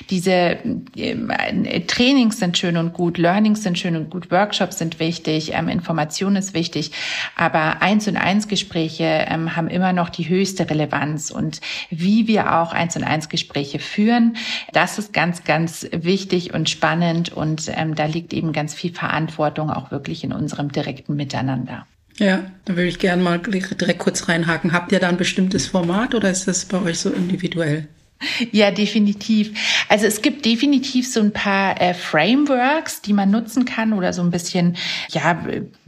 diese 0.09 0.57
äh, 0.95 1.81
Trainings 1.87 2.39
sind 2.39 2.44
schön 2.53 2.77
und 2.77 2.93
gut, 2.93 3.17
Learnings 3.17 3.63
sind 3.63 3.79
schön 3.79 3.95
und 3.95 4.09
gut, 4.09 4.29
Workshops 4.29 4.77
sind 4.77 4.99
wichtig, 4.99 5.53
ähm, 5.53 5.67
Information 5.67 6.35
ist 6.35 6.53
wichtig, 6.53 6.91
aber 7.35 7.81
eins 7.81 8.07
und 8.07 8.17
eins 8.17 8.47
Gespräche 8.47 9.25
ähm, 9.27 9.55
haben 9.55 9.67
immer 9.67 9.93
noch 9.93 10.09
die 10.09 10.29
höchste 10.29 10.69
Relevanz 10.69 11.31
und 11.31 11.61
wie 11.89 12.27
wir 12.27 12.55
auch 12.55 12.73
eins 12.73 12.95
und 12.95 13.03
eins 13.03 13.29
Gespräche 13.29 13.79
führen, 13.79 14.37
das 14.73 14.99
ist 14.99 15.13
ganz, 15.13 15.43
ganz 15.43 15.87
wichtig 15.91 16.53
und 16.53 16.69
spannend 16.69 17.31
und 17.31 17.71
ähm, 17.75 17.95
da 17.95 18.05
liegt 18.05 18.33
eben 18.33 18.53
ganz 18.53 18.73
viel 18.73 18.93
Verantwortung 18.93 19.69
auch 19.69 19.91
wirklich 19.91 20.23
in 20.23 20.33
unserem 20.33 20.71
direkten 20.71 21.15
Miteinander. 21.15 21.85
Ja, 22.17 22.43
da 22.63 22.75
würde 22.75 22.87
ich 22.87 22.99
gerne 22.99 23.21
mal 23.21 23.39
direkt 23.39 23.99
kurz 23.99 24.29
reinhaken. 24.29 24.71
Habt 24.71 24.91
ihr 24.91 24.99
da 24.99 25.09
ein 25.09 25.17
bestimmtes 25.17 25.67
Format 25.67 26.15
oder 26.15 26.29
ist 26.29 26.47
das 26.47 26.65
bei 26.65 26.81
euch 26.81 26.99
so 26.99 27.09
individuell? 27.09 27.87
Ja, 28.51 28.71
definitiv. 28.71 29.57
Also 29.89 30.05
es 30.05 30.21
gibt 30.21 30.45
definitiv 30.45 31.11
so 31.11 31.19
ein 31.19 31.33
paar 31.33 31.79
äh, 31.81 31.93
Frameworks, 31.93 33.01
die 33.01 33.13
man 33.13 33.31
nutzen 33.31 33.65
kann 33.65 33.93
oder 33.93 34.13
so 34.13 34.21
ein 34.21 34.31
bisschen, 34.31 34.75
ja, 35.09 35.37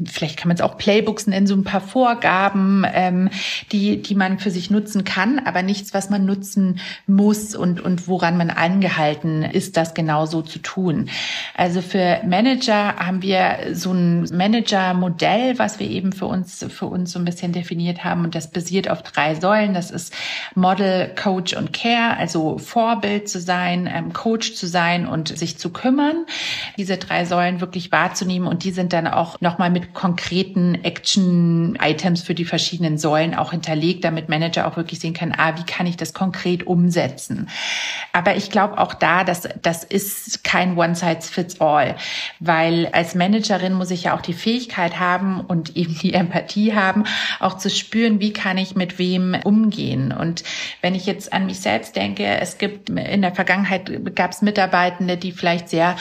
vielleicht 0.04 0.38
kann 0.38 0.50
man 0.50 0.56
es 0.56 0.62
auch 0.62 0.78
Playbooks 0.78 1.28
nennen, 1.28 1.48
so 1.48 1.56
ein 1.56 1.64
paar 1.64 1.82
Vorgaben, 1.82 2.86
ähm, 2.94 3.30
die, 3.72 4.02
die 4.02 4.16
man 4.16 4.40
für 4.40 4.52
sich 4.52 4.70
nutzen 4.70 5.04
kann, 5.04 5.40
aber 5.40 5.62
nichts, 5.62 5.94
was 5.94 6.10
man 6.10 6.26
nutzen 6.26 6.80
muss 7.06 7.56
und, 7.56 7.82
und 7.82 8.08
woran 8.08 8.38
man 8.38 8.50
angehalten 8.50 9.44
ist, 9.44 9.78
das 9.78 9.94
genau 9.94 10.26
so 10.26 10.42
zu 10.42 10.60
tun. 10.60 11.10
Also 11.56 11.82
für 11.82 12.22
Manager 12.26 12.96
haben 12.98 13.22
wir 13.22 13.58
so 13.74 13.92
ein 13.92 14.24
Manager-Modell, 14.24 15.58
was 15.58 15.80
wir 15.80 15.90
eben 15.90 16.12
für 16.12 16.26
uns, 16.26 16.66
für 16.70 16.88
uns 16.88 17.12
so 17.12 17.20
ein 17.20 17.26
bisschen 17.26 17.52
definiert 17.52 18.04
haben 18.04 18.24
und 18.26 18.36
das 18.36 18.52
basiert 18.52 18.90
auf 18.90 19.04
drei 19.04 19.36
Säulen. 19.36 19.74
Das 19.74 19.92
ist 19.92 20.14
Model, 20.56 21.12
Coach 21.16 21.54
und 21.54 21.74
Care 21.74 22.18
also 22.28 22.58
Vorbild 22.58 23.30
zu 23.30 23.40
sein, 23.40 23.90
ähm, 23.90 24.12
Coach 24.12 24.54
zu 24.54 24.68
sein 24.68 25.08
und 25.08 25.38
sich 25.38 25.58
zu 25.58 25.70
kümmern, 25.70 26.26
diese 26.78 26.98
drei 26.98 27.24
Säulen 27.24 27.62
wirklich 27.62 27.94
wahrzunehmen 27.94 28.50
und 28.50 28.66
die 28.66 28.72
sind 28.72 28.92
dann 28.92 29.08
auch 29.08 29.40
nochmal 29.40 29.70
mit 29.70 29.94
konkreten 29.94 30.76
Action-Items 30.76 32.22
für 32.24 32.36
die 32.36 32.44
verschiedenen 32.44 32.98
Säulen 32.98 33.34
auch 33.34 33.52
hinterlegt, 33.52 34.04
damit 34.04 34.28
Manager 34.28 34.68
auch 34.68 34.76
wirklich 34.76 35.00
sehen 35.00 35.14
kann, 35.14 35.34
ah, 35.38 35.58
wie 35.58 35.64
kann 35.64 35.88
ich 35.88 35.96
das 35.96 36.14
konkret 36.14 36.68
umsetzen. 36.68 37.48
Aber 38.12 38.36
ich 38.36 38.52
glaube 38.52 38.78
auch 38.78 38.94
da, 38.94 39.24
dass 39.24 39.48
das 39.62 39.86
ist 39.86 40.44
kein 40.44 40.78
One-Size-Fits-All, 40.78 41.96
weil 42.42 42.90
als 42.92 43.16
Managerin 43.16 43.72
muss 43.72 43.90
ich 43.90 44.04
ja 44.04 44.18
auch 44.18 44.22
die 44.22 44.34
Fähigkeit 44.34 45.00
haben 45.00 45.40
und 45.40 45.76
eben 45.78 45.98
die 45.98 46.14
Empathie 46.14 46.76
haben, 46.76 47.06
auch 47.40 47.58
zu 47.58 47.70
spüren, 47.70 48.20
wie 48.20 48.34
kann 48.34 48.58
ich 48.58 48.76
mit 48.76 49.00
wem 49.00 49.38
umgehen. 49.46 50.12
Und 50.12 50.44
wenn 50.82 50.94
ich 50.94 51.06
jetzt 51.06 51.32
an 51.32 51.46
mich 51.46 51.62
selbst 51.62 51.96
denke, 51.96 52.07
denke, 52.08 52.40
es 52.40 52.58
gibt 52.58 52.90
in 52.90 53.22
der 53.22 53.34
Vergangenheit 53.34 54.16
gab 54.16 54.32
es 54.32 54.42
Mitarbeitende, 54.42 55.18
die 55.18 55.32
vielleicht 55.32 55.70
sehr 55.70 55.96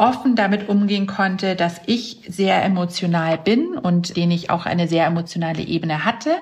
offen 0.00 0.34
damit 0.34 0.68
umgehen 0.68 1.06
konnte, 1.06 1.54
dass 1.54 1.80
ich 1.84 2.20
sehr 2.26 2.64
emotional 2.64 3.36
bin 3.36 3.76
und 3.76 4.16
den 4.16 4.30
ich 4.30 4.48
auch 4.48 4.64
eine 4.64 4.88
sehr 4.88 5.04
emotionale 5.04 5.62
Ebene 5.62 6.06
hatte. 6.06 6.36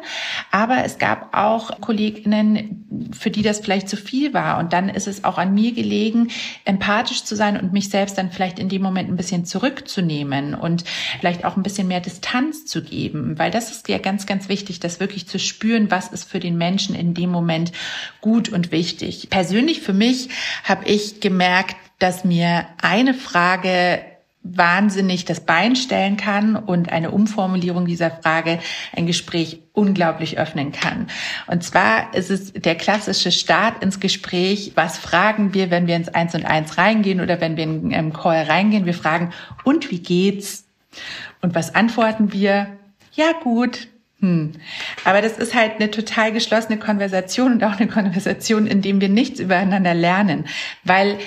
Aber 0.53 0.85
es 0.85 0.99
gab 0.99 1.37
auch 1.37 1.81
Kolleginnen, 1.81 3.11
für 3.19 3.31
die 3.31 3.43
das 3.43 3.59
vielleicht 3.59 3.89
zu 3.89 3.97
viel 3.97 4.33
war. 4.33 4.59
Und 4.59 4.73
dann 4.73 4.89
ist 4.89 5.09
es 5.09 5.25
auch 5.25 5.39
an 5.39 5.55
mir 5.55 5.73
gelegen, 5.73 6.29
empathisch 6.65 7.25
zu 7.25 7.35
sein 7.35 7.59
und 7.61 7.73
mich 7.73 7.91
selbst 7.91 8.17
dann 8.17 8.31
vielleicht 8.31 8.61
in 8.61 8.69
dem 8.69 8.81
Moment 8.81 9.11
ein 9.11 9.17
bisschen 9.17 9.45
zurückzunehmen 9.45 10.55
und 10.55 10.85
vielleicht 11.19 11.45
auch 11.45 11.57
ein 11.57 11.65
bisschen 11.65 11.89
mehr 11.89 12.01
Distanz 12.01 12.65
zu 12.65 12.83
geben. 12.83 13.41
Weil 13.41 13.51
das 13.51 13.73
ist 13.73 13.89
ja 13.89 13.99
ganz, 13.99 14.27
ganz 14.27 14.49
wichtig, 14.49 14.79
das 14.79 15.01
wirklich 15.01 15.27
zu 15.27 15.41
spüren, 15.41 15.91
was 15.91 16.09
ist 16.09 16.31
für 16.31 16.39
den 16.39 16.57
Menschen 16.57 16.95
in 16.95 17.13
dem 17.13 17.31
Moment 17.31 17.73
gut 18.21 18.51
und 18.51 18.71
wichtig. 18.71 19.31
Persönlich 19.31 19.81
für 19.81 19.95
mich 19.95 20.29
habe 20.63 20.87
ich 20.87 21.21
gemerkt, 21.21 21.75
dass 21.99 22.25
mir 22.25 22.67
eine 22.81 23.15
Frage 23.15 24.01
wahnsinnig 24.43 25.25
das 25.25 25.41
Bein 25.41 25.77
stellen 25.77 26.17
kann 26.17 26.57
und 26.57 26.91
eine 26.91 27.11
Umformulierung 27.11 27.87
dieser 27.87 28.11
Frage 28.11 28.61
ein 28.97 29.07
Gespräch 29.07 29.61
unglaublich 29.73 30.39
öffnen 30.39 30.73
kann. 30.73 31.09
Und 31.47 31.63
zwar 31.65 32.15
ist 32.15 32.31
es 32.31 32.53
der 32.53 32.75
klassische 32.77 33.33
Start 33.33 33.83
ins 33.83 34.01
Gespräch. 34.01 34.73
Was 34.75 34.97
fragen 34.97 35.55
wir, 35.55 35.71
wenn 35.71 35.87
wir 35.87 35.97
ins 35.97 36.09
Eins 36.09 36.35
und 36.35 36.47
Eins 36.47 36.79
reingehen 36.79 37.21
oder 37.21 37.41
wenn 37.41 37.57
wir 37.57 37.65
in 37.65 37.95
einen 37.95 38.13
Call 38.13 38.45
reingehen? 38.45 38.87
Wir 38.87 38.95
fragen, 38.95 39.33
und 39.65 39.91
wie 39.91 40.01
geht's? 40.01 40.65
Und 41.43 41.55
was 41.55 41.75
antworten 41.75 42.33
wir? 42.33 42.69
Ja, 43.13 43.33
gut. 43.43 43.89
Hm. 44.21 44.53
Aber 45.05 45.23
das 45.23 45.39
ist 45.39 45.55
halt 45.55 45.75
eine 45.77 45.91
total 45.91 46.33
geschlossene 46.33 46.79
Konversation 46.79 47.53
und 47.53 47.65
auch 47.65 47.79
eine 47.79 47.87
Konversation, 47.89 48.67
in 48.67 48.83
dem 48.83 49.01
wir 49.01 49.09
nichts 49.09 49.39
übereinander 49.39 49.95
lernen, 49.95 50.47
weil 50.83 51.19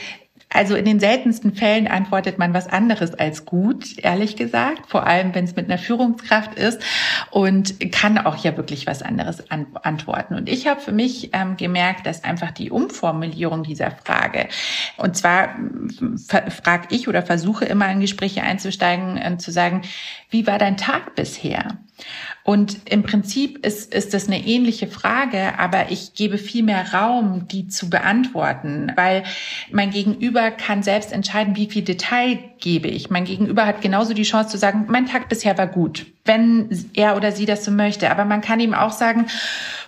also 0.53 0.75
in 0.75 0.85
den 0.85 0.99
seltensten 0.99 1.53
Fällen 1.55 1.87
antwortet 1.87 2.37
man 2.37 2.53
was 2.53 2.67
anderes 2.67 3.13
als 3.13 3.45
gut, 3.45 3.97
ehrlich 3.97 4.35
gesagt, 4.35 4.89
vor 4.89 5.07
allem 5.07 5.33
wenn 5.33 5.45
es 5.45 5.55
mit 5.55 5.65
einer 5.65 5.77
Führungskraft 5.77 6.59
ist 6.59 6.81
und 7.29 7.79
kann 7.91 8.17
auch 8.17 8.35
ja 8.37 8.57
wirklich 8.57 8.85
was 8.85 9.01
anderes 9.01 9.49
an 9.49 9.67
antworten. 9.83 10.35
Und 10.35 10.49
ich 10.49 10.67
habe 10.67 10.81
für 10.81 10.91
mich 10.91 11.29
ähm, 11.33 11.55
gemerkt, 11.55 12.05
dass 12.05 12.23
einfach 12.23 12.51
die 12.51 12.69
Umformulierung 12.69 13.63
dieser 13.63 13.91
Frage, 13.91 14.47
und 14.97 15.15
zwar 15.15 15.55
frage 16.49 16.87
ich 16.89 17.07
oder 17.07 17.23
versuche 17.23 17.65
immer 17.65 17.89
in 17.89 18.01
Gespräche 18.01 18.43
einzusteigen, 18.43 19.17
äh, 19.17 19.37
zu 19.37 19.51
sagen, 19.51 19.83
wie 20.29 20.47
war 20.47 20.57
dein 20.57 20.77
Tag 20.77 21.15
bisher? 21.15 21.77
Und 22.43 22.89
im 22.89 23.03
Prinzip 23.03 23.63
ist, 23.65 23.93
ist 23.93 24.13
das 24.13 24.27
eine 24.27 24.45
ähnliche 24.45 24.87
Frage, 24.87 25.59
aber 25.59 25.91
ich 25.91 26.13
gebe 26.15 26.37
viel 26.37 26.63
mehr 26.63 26.93
Raum, 26.93 27.47
die 27.47 27.67
zu 27.67 27.89
beantworten, 27.89 28.91
weil 28.95 29.23
mein 29.71 29.91
Gegenüber 29.91 30.49
kann 30.49 30.81
selbst 30.81 31.11
entscheiden, 31.11 31.55
wie 31.55 31.69
viel 31.69 31.83
Detail 31.83 32.39
gebe 32.59 32.87
ich. 32.87 33.09
Mein 33.11 33.25
Gegenüber 33.25 33.65
hat 33.65 33.81
genauso 33.81 34.13
die 34.13 34.23
Chance 34.23 34.49
zu 34.49 34.57
sagen, 34.57 34.85
mein 34.89 35.05
Tag 35.05 35.29
bisher 35.29 35.57
war 35.57 35.67
gut, 35.67 36.07
wenn 36.25 36.69
er 36.93 37.15
oder 37.15 37.31
sie 37.31 37.45
das 37.45 37.63
so 37.63 37.71
möchte. 37.71 38.09
Aber 38.09 38.25
man 38.25 38.41
kann 38.41 38.59
ihm 38.59 38.73
auch 38.73 38.91
sagen, 38.91 39.27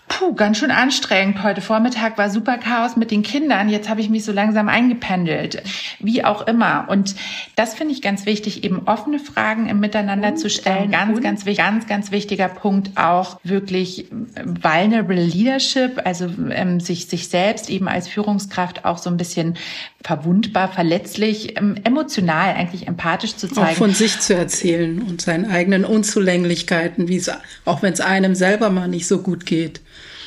puh, 0.08 0.34
ganz 0.34 0.58
schön 0.58 0.72
anstrengend. 0.72 1.44
Heute 1.44 1.62
Vormittag 1.62 2.18
war 2.18 2.30
super 2.30 2.58
Chaos 2.58 2.96
mit 2.96 3.12
den 3.12 3.24
Kindern. 3.24 3.70
Jetzt 3.70 3.90
habe 3.90 4.02
ich 4.02 4.10
mich 4.10 4.24
so 4.24 4.32
langsam 4.32 4.70
eingependelt. 4.70 5.64
Wie 6.00 6.24
auch 6.24 6.46
immer. 6.48 6.86
Und 6.90 7.16
das 7.56 7.74
finde 7.74 7.94
ich 7.94 8.02
ganz 8.02 8.26
wichtig, 8.26 8.64
eben 8.64 8.88
offene 8.88 9.20
Fragen 9.20 9.68
im 9.68 9.80
Miteinander 9.80 10.30
und, 10.30 10.38
zu 10.38 10.50
stellen. 10.50 10.92
Ganz, 10.92 11.22
ganz, 11.22 11.46
ganz, 11.46 11.88
ganz 11.88 12.12
wichtiger 12.12 12.48
Punkt 12.48 12.92
auch 12.98 13.40
wirklich 13.44 14.08
vulnerable 14.44 15.22
Leadership, 15.22 16.02
also 16.06 16.30
ähm, 16.52 16.80
sich, 16.80 17.08
sich 17.08 17.30
selbst 17.30 17.70
eben 17.70 17.88
als 17.88 18.08
Führungskraft 18.08 18.86
auch 18.86 18.98
so 18.98 19.10
ein 19.10 19.18
bisschen 19.18 19.58
verwundbar, 20.04 20.68
verletzlich, 20.72 21.58
ähm, 21.58 21.76
emotional 21.84 22.56
eigentlich 22.56 22.88
empathisch 22.88 23.36
zu 23.36 23.48
zeigen. 23.48 23.68
Auch 23.68 23.78
von 23.78 23.94
sich 23.94 24.20
zu 24.20 24.36
erzählen 24.36 25.02
und 25.02 25.22
seinen 25.22 25.50
eigenen 25.50 25.86
Unzulänglichkeiten, 25.86 27.08
wie 27.08 27.18
es, 27.18 27.32
auch 27.66 27.82
wenn 27.82 27.94
es 27.94 28.02
einem 28.02 28.36
selber 28.36 28.70
mal 28.70 28.88
nicht 28.88 29.08
so 29.08 29.20
gut 29.20 29.46
geht. 29.46 29.82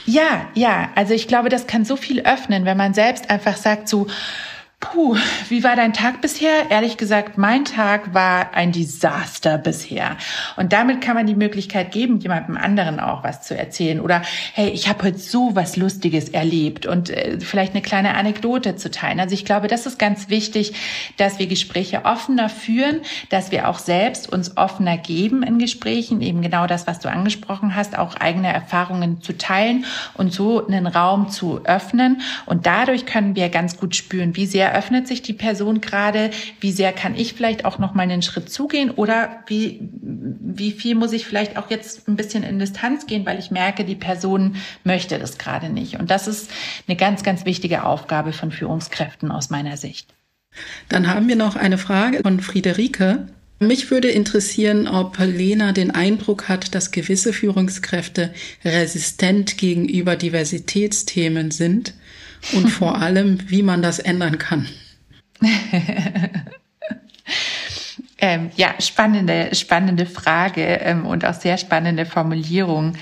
Ja, 0.07 0.49
ja, 0.55 0.91
also 0.95 1.15
ich 1.15 1.27
glaube, 1.27 1.49
das 1.49 1.67
kann 1.67 1.85
so 1.85 1.97
viel 1.97 2.21
öffnen, 2.23 2.65
wenn 2.65 2.77
man 2.77 2.95
selbst 2.95 3.29
einfach 3.29 3.57
sagt, 3.57 3.89
so, 3.89 4.07
Puh, 4.79 5.17
wie 5.49 5.65
war 5.65 5.75
dein 5.75 5.95
Tag 5.95 6.21
bisher? 6.21 6.71
Ehrlich 6.71 6.99
gesagt, 6.99 7.39
mein 7.39 7.65
Tag 7.65 8.13
war 8.13 8.53
ein 8.53 8.73
Desaster 8.73 9.57
bisher. 9.57 10.19
Und 10.57 10.75
damit 10.75 11.01
kann 11.01 11.17
man 11.17 11.27
die 11.27 11.35
Möglichkeit 11.35 11.93
geben, 11.93 12.21
jemandem 12.21 12.59
anderen 12.59 13.01
auch 13.01 13.25
was 13.25 13.41
zu 13.41 13.57
erzählen. 13.57 14.01
Oder 14.01 14.21
hey, 14.53 14.69
ich 14.69 14.87
habe 14.87 15.05
heute 15.05 15.19
so 15.19 15.55
was 15.55 15.79
Lustiges 15.79 16.29
erlebt 16.29 16.85
und 16.85 17.09
äh, 17.09 17.41
vielleicht 17.41 17.73
eine 17.73 17.81
kleine 17.81 18.17
Anekdote 18.17 18.77
zu 18.77 18.91
teilen. 18.91 19.19
Also 19.19 19.33
ich 19.33 19.47
glaube, 19.47 19.67
das 19.67 19.87
ist 19.87 19.99
ganz 19.99 20.29
wichtig, 20.29 20.75
dass 21.17 21.39
wir 21.39 21.47
Gespräche 21.47 22.05
offener 22.05 22.51
führen, 22.51 23.01
dass 23.31 23.51
wir 23.51 23.71
auch 23.71 23.79
selbst 23.79 24.31
uns 24.31 24.59
offener 24.59 24.99
geben 24.99 25.43
in 25.43 25.59
Gesprächen, 25.59 26.21
eben 26.21 26.43
genau 26.43 26.67
das, 26.67 26.87
was 26.87 27.01
du 27.01 27.09
angesprochen 27.09 27.75
hast, 27.75 27.97
auch 27.97 28.17
eigene 28.17 28.53
Erfahrungen 28.53 29.23
zu 29.23 29.39
teilen 29.39 29.87
und 30.13 30.35
so 30.35 30.67
einen 30.67 30.87
Raum 30.87 31.31
zu 31.31 31.63
öffnen. 31.65 32.21
Und 32.45 32.67
dadurch 32.67 33.07
können 33.07 33.37
wir 33.37 33.49
ganz 33.49 33.79
gut 33.79 33.97
spüren, 33.97 34.37
wie 34.37 34.45
sehr 34.45 34.66
sehr 34.67 34.77
öffnet 34.77 35.07
sich 35.07 35.23
die 35.23 35.33
Person 35.33 35.81
gerade, 35.81 36.31
wie 36.61 36.73
sehr 36.73 36.93
kann 36.93 37.15
ich 37.15 37.35
vielleicht 37.35 37.65
auch 37.65 37.79
noch 37.79 37.95
mal 37.95 38.03
einen 38.03 38.23
Schritt 38.23 38.51
zugehen 38.51 38.91
oder 38.91 39.45
wie, 39.47 39.79
wie 39.93 40.73
viel 40.73 40.97
muss 40.97 41.13
ich 41.13 41.25
vielleicht 41.25 41.57
auch 41.57 41.71
jetzt 41.71 42.09
ein 42.09 42.17
bisschen 42.17 42.43
in 42.43 42.59
Distanz 42.59 43.07
gehen, 43.07 43.25
weil 43.27 43.39
ich 43.39 43.51
merke, 43.53 43.85
die 43.85 43.95
Person 43.95 44.57
möchte 44.83 45.19
das 45.19 45.39
gerade 45.39 45.69
nicht. 45.69 46.01
Und 46.01 46.11
das 46.11 46.27
ist 46.27 46.51
eine 46.89 46.97
ganz, 46.97 47.23
ganz 47.23 47.45
wichtige 47.45 47.85
Aufgabe 47.85 48.33
von 48.33 48.51
Führungskräften 48.51 49.31
aus 49.31 49.51
meiner 49.51 49.77
Sicht. 49.77 50.13
Dann 50.89 51.07
haben 51.07 51.29
wir 51.29 51.37
noch 51.37 51.55
eine 51.55 51.79
Frage 51.79 52.21
von 52.23 52.41
Friederike. 52.41 53.29
Mich 53.61 53.91
würde 53.91 54.09
interessieren, 54.09 54.89
ob 54.89 55.19
Lena 55.19 55.73
den 55.73 55.93
Eindruck 55.93 56.49
hat, 56.49 56.75
dass 56.75 56.91
gewisse 56.91 57.33
Führungskräfte 57.33 58.35
resistent 58.65 59.59
gegenüber 59.59 60.17
Diversitätsthemen 60.17 61.53
sind 61.53 61.95
und 62.53 62.69
vor 62.69 62.97
allem, 63.01 63.39
wie 63.51 63.63
man 63.63 63.83
das 63.83 63.99
ändern 63.99 64.39
kann. 64.39 64.69
ähm, 68.19 68.51
ja, 68.57 68.75
spannende, 68.81 69.55
spannende 69.55 70.07
Frage 70.07 70.63
ähm, 70.63 71.07
und 71.07 71.25
auch 71.25 71.35
sehr 71.35 71.59
spannende 71.59 72.07
Formulierung. 72.07 72.95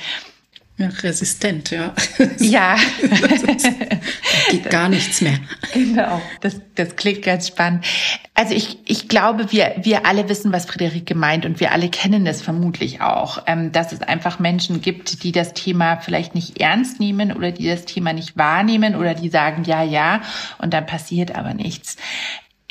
Ja, 0.77 0.89
resistent, 0.89 1.71
ja. 1.71 1.95
Ja. 2.39 2.77
geht 4.51 4.71
gar 4.71 4.89
nichts 4.89 5.21
mehr. 5.21 5.39
Genau, 5.73 6.21
das, 6.41 6.61
das 6.75 6.97
klingt 6.97 7.23
ganz 7.23 7.47
spannend. 7.47 7.87
Also 8.35 8.55
ich, 8.55 8.79
ich 8.85 9.07
glaube, 9.09 9.53
wir, 9.53 9.77
wir 9.81 10.05
alle 10.05 10.29
wissen, 10.29 10.53
was 10.53 10.67
Friederike 10.67 11.15
meint 11.15 11.47
und 11.47 11.61
wir 11.61 11.71
alle 11.71 11.89
kennen 11.91 12.27
es 12.27 12.43
vermutlich 12.43 13.01
auch, 13.01 13.45
ähm, 13.47 13.71
dass 13.71 13.93
es 13.93 14.03
einfach 14.03 14.41
Menschen 14.41 14.81
gibt, 14.81 15.23
die 15.23 15.31
das 15.31 15.55
Thema 15.55 15.99
vielleicht 15.99 16.35
nicht 16.35 16.61
ernst 16.61 16.99
nehmen 16.99 17.31
oder 17.33 17.53
die 17.53 17.69
das 17.69 17.85
Thema 17.85 18.13
nicht 18.13 18.37
wahrnehmen 18.37 18.97
oder 18.97 19.15
die 19.15 19.29
sagen, 19.29 19.63
ja, 19.63 19.85
ja, 19.85 20.23
und 20.59 20.75
dann 20.75 20.87
passiert 20.87 21.37
aber 21.37 21.55
nichts. 21.55 21.97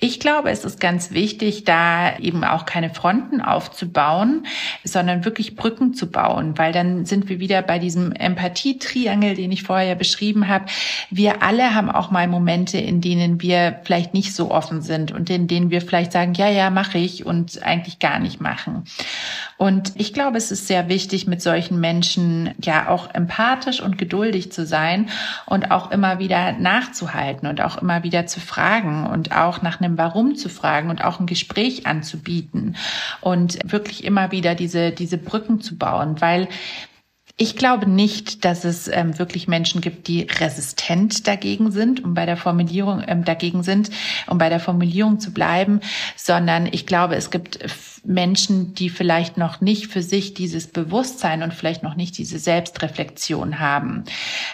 Ich 0.04 0.20
glaube, 0.20 0.50
es 0.52 0.66
ist 0.66 0.82
ganz 0.82 1.12
wichtig, 1.12 1.64
da 1.64 2.18
eben 2.18 2.44
auch 2.44 2.66
keine 2.66 2.90
Fronten 2.90 3.40
aufzubauen, 3.40 4.46
sondern 4.84 5.24
wirklich 5.24 5.56
Brücken 5.56 5.94
zu 5.94 6.12
bauen, 6.12 6.58
weil 6.58 6.74
dann 6.74 7.06
sind 7.06 7.30
wir 7.30 7.40
wieder 7.40 7.62
bei 7.62 7.80
diesem 7.80 8.12
Empathietriangel, 8.12 9.34
den 9.36 9.54
ich 9.54 9.64
vorher 9.64 9.96
beschrieben 9.96 10.50
habe. 10.50 10.66
Wir 11.10 11.42
alle 11.42 11.74
haben 11.74 11.90
auch 11.90 12.12
mal 12.12 12.28
Momente, 12.28 12.78
in 12.80 13.00
denen 13.00 13.42
wir 13.42 13.80
vielleicht 13.86 14.14
nicht 14.14 14.36
so 14.36 14.52
offen 14.52 14.82
sind 14.82 15.14
und 15.14 15.30
in 15.30 15.48
denen 15.48 15.70
wir 15.70 15.80
vielleicht 15.80 16.12
sagen, 16.12 16.34
ja, 16.34 16.50
ja, 16.50 16.70
mache 16.70 16.98
ich 16.98 17.26
und 17.26 17.64
eigentlich 17.64 18.00
gar 18.00 18.20
nicht 18.20 18.42
machen. 18.42 18.84
Und 19.56 19.94
ich 19.96 20.14
glaube, 20.14 20.38
es 20.38 20.52
ist 20.52 20.68
sehr 20.68 20.90
wichtig, 20.90 21.28
mit 21.28 21.42
solchen 21.42 21.80
Menschen 21.80 22.54
ja 22.62 22.90
auch 22.90 23.14
empathisch 23.14 23.80
und 23.80 23.98
geduldig 23.98 24.52
zu 24.52 24.66
sein 24.66 25.08
und 25.46 25.72
auch 25.72 25.92
immer 25.92 26.20
wieder 26.20 26.52
nachzuhalten 26.52 27.48
und 27.48 27.62
auch 27.62 27.78
immer 27.78 28.04
wieder 28.04 28.26
zu 28.26 28.42
fragen 28.42 29.08
und 29.08 29.34
auch 29.34 29.62
nach 29.62 29.80
einem 29.80 29.93
Warum 29.98 30.36
zu 30.36 30.50
fragen 30.50 30.90
und 30.90 31.04
auch 31.04 31.20
ein 31.20 31.26
Gespräch 31.26 31.86
anzubieten 31.88 32.76
und 33.22 33.60
wirklich 33.70 34.04
immer 34.04 34.32
wieder 34.32 34.56
diese, 34.56 34.92
diese 34.92 35.18
Brücken 35.18 35.62
zu 35.62 35.78
bauen, 35.78 36.22
weil 36.22 36.48
ich 37.36 37.56
glaube 37.56 37.90
nicht, 37.90 38.46
dass 38.46 38.64
es 38.64 38.88
ähm, 38.88 39.18
wirklich 39.18 39.48
Menschen 39.48 39.82
gibt, 39.82 40.08
die 40.08 40.22
resistent 40.22 41.28
dagegen 41.28 41.72
sind, 41.72 42.04
um 42.04 42.14
bei 42.14 42.28
der 42.28 42.38
Formulierung 42.38 43.04
ähm, 43.08 43.26
dagegen 43.26 43.64
sind, 43.64 43.90
um 44.28 44.38
bei 44.38 44.50
der 44.50 44.60
Formulierung 44.60 45.20
zu 45.20 45.34
bleiben, 45.34 45.80
sondern 46.16 46.68
ich 46.68 46.86
glaube, 46.86 47.16
es 47.16 47.32
gibt 47.32 47.60
Menschen, 48.06 48.76
die 48.76 48.90
vielleicht 48.90 49.38
noch 49.38 49.62
nicht 49.62 49.88
für 49.88 50.04
sich 50.04 50.36
dieses 50.36 50.68
Bewusstsein 50.68 51.42
und 51.42 51.56
vielleicht 51.56 51.82
noch 51.82 51.96
nicht 51.96 52.20
diese 52.20 52.38
Selbstreflexion 52.38 53.60
haben. 53.60 54.04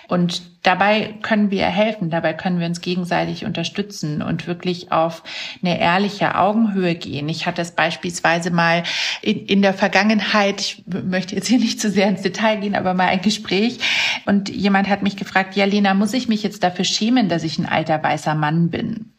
Und 0.07 0.41
dabei 0.63 1.15
können 1.21 1.51
wir 1.51 1.65
helfen, 1.65 2.09
dabei 2.09 2.33
können 2.33 2.59
wir 2.59 2.67
uns 2.67 2.81
gegenseitig 2.81 3.45
unterstützen 3.45 4.21
und 4.21 4.47
wirklich 4.47 4.91
auf 4.91 5.23
eine 5.61 5.79
ehrliche 5.79 6.35
Augenhöhe 6.35 6.95
gehen. 6.95 7.29
Ich 7.29 7.45
hatte 7.45 7.61
es 7.61 7.71
beispielsweise 7.71 8.51
mal 8.51 8.83
in, 9.21 9.45
in 9.45 9.61
der 9.61 9.73
Vergangenheit, 9.73 10.61
ich 10.61 10.83
möchte 10.87 11.35
jetzt 11.35 11.47
hier 11.47 11.59
nicht 11.59 11.79
zu 11.79 11.89
sehr 11.89 12.07
ins 12.07 12.21
Detail 12.21 12.57
gehen, 12.57 12.75
aber 12.75 12.93
mal 12.93 13.07
ein 13.07 13.21
Gespräch 13.21 13.79
und 14.25 14.49
jemand 14.49 14.89
hat 14.89 15.01
mich 15.01 15.15
gefragt, 15.15 15.55
ja 15.55 15.65
Lena, 15.65 15.93
muss 15.93 16.13
ich 16.13 16.27
mich 16.27 16.43
jetzt 16.43 16.63
dafür 16.63 16.85
schämen, 16.85 17.29
dass 17.29 17.43
ich 17.43 17.57
ein 17.57 17.67
alter 17.67 18.01
weißer 18.01 18.35
Mann 18.35 18.69
bin? 18.69 19.13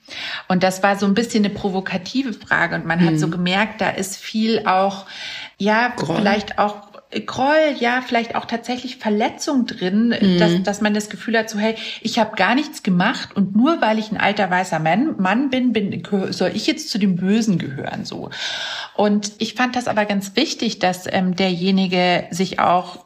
Und 0.49 0.63
das 0.63 0.83
war 0.83 0.97
so 0.97 1.07
ein 1.07 1.15
bisschen 1.15 1.45
eine 1.45 1.55
provokative 1.55 2.33
Frage 2.33 2.75
und 2.75 2.87
man 2.87 3.01
mhm. 3.01 3.07
hat 3.07 3.19
so 3.19 3.29
mhm. 3.29 3.33
gemerkt, 3.33 3.81
da 3.81 3.91
ist 3.91 4.17
viel 4.17 4.67
auch, 4.67 5.07
ja, 5.59 5.89
Groll. 5.89 6.17
vielleicht 6.17 6.59
auch 6.59 6.90
Groll, 7.27 7.75
ja, 7.81 8.03
vielleicht 8.07 8.37
auch 8.37 8.45
tatsächlich 8.45 8.97
Verletzung 8.97 9.67
drin, 9.67 10.15
mhm. 10.21 10.39
dass, 10.39 10.63
dass 10.63 10.81
man 10.81 10.95
das 10.95 11.11
Gefühl 11.11 11.37
hat, 11.37 11.51
so 11.51 11.59
hey, 11.59 11.75
ich 12.03 12.21
habe 12.21 12.37
gar 12.37 12.55
nichts 12.55 12.85
gemacht 12.85 13.35
und 13.35 13.57
nur 13.57 13.81
weil 13.81 13.99
ich 13.99 14.13
ein 14.13 14.17
alter 14.17 14.49
weißer 14.49 14.79
Mann, 14.79 15.17
Mann 15.19 15.51
bin, 15.51 15.73
bin, 15.73 16.03
soll 16.31 16.53
ich 16.55 16.69
jetzt 16.69 16.89
zu 16.89 16.99
dem 16.99 17.17
Bösen 17.17 17.59
gehören 17.59 18.05
so. 18.05 18.31
Und 18.95 19.33
ich 19.39 19.55
fand 19.55 19.75
das 19.75 19.89
aber 19.89 20.05
ganz 20.05 20.37
wichtig, 20.37 20.79
dass 20.79 21.05
ähm, 21.11 21.35
derjenige 21.35 22.27
sich 22.31 22.61
auch 22.61 23.05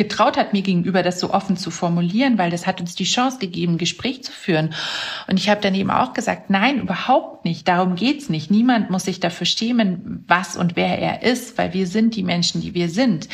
getraut 0.00 0.38
hat, 0.38 0.54
mir 0.54 0.62
gegenüber 0.62 1.02
das 1.02 1.20
so 1.20 1.34
offen 1.34 1.58
zu 1.58 1.70
formulieren, 1.70 2.38
weil 2.38 2.50
das 2.50 2.66
hat 2.66 2.80
uns 2.80 2.94
die 2.94 3.04
Chance 3.04 3.38
gegeben, 3.38 3.76
Gespräch 3.76 4.24
zu 4.24 4.32
führen. 4.32 4.72
Und 5.28 5.38
ich 5.38 5.50
habe 5.50 5.60
dann 5.60 5.74
eben 5.74 5.90
auch 5.90 6.14
gesagt, 6.14 6.48
nein, 6.48 6.78
überhaupt 6.80 7.44
nicht. 7.44 7.68
Darum 7.68 7.96
geht's 7.96 8.30
nicht. 8.30 8.50
Niemand 8.50 8.88
muss 8.88 9.04
sich 9.04 9.20
dafür 9.20 9.46
schämen, 9.46 10.24
was 10.26 10.56
und 10.56 10.74
wer 10.74 10.98
er 10.98 11.22
ist, 11.22 11.58
weil 11.58 11.74
wir 11.74 11.86
sind 11.86 12.16
die 12.16 12.22
Menschen, 12.22 12.62
die 12.62 12.72
wir 12.72 12.88
sind. 12.88 13.28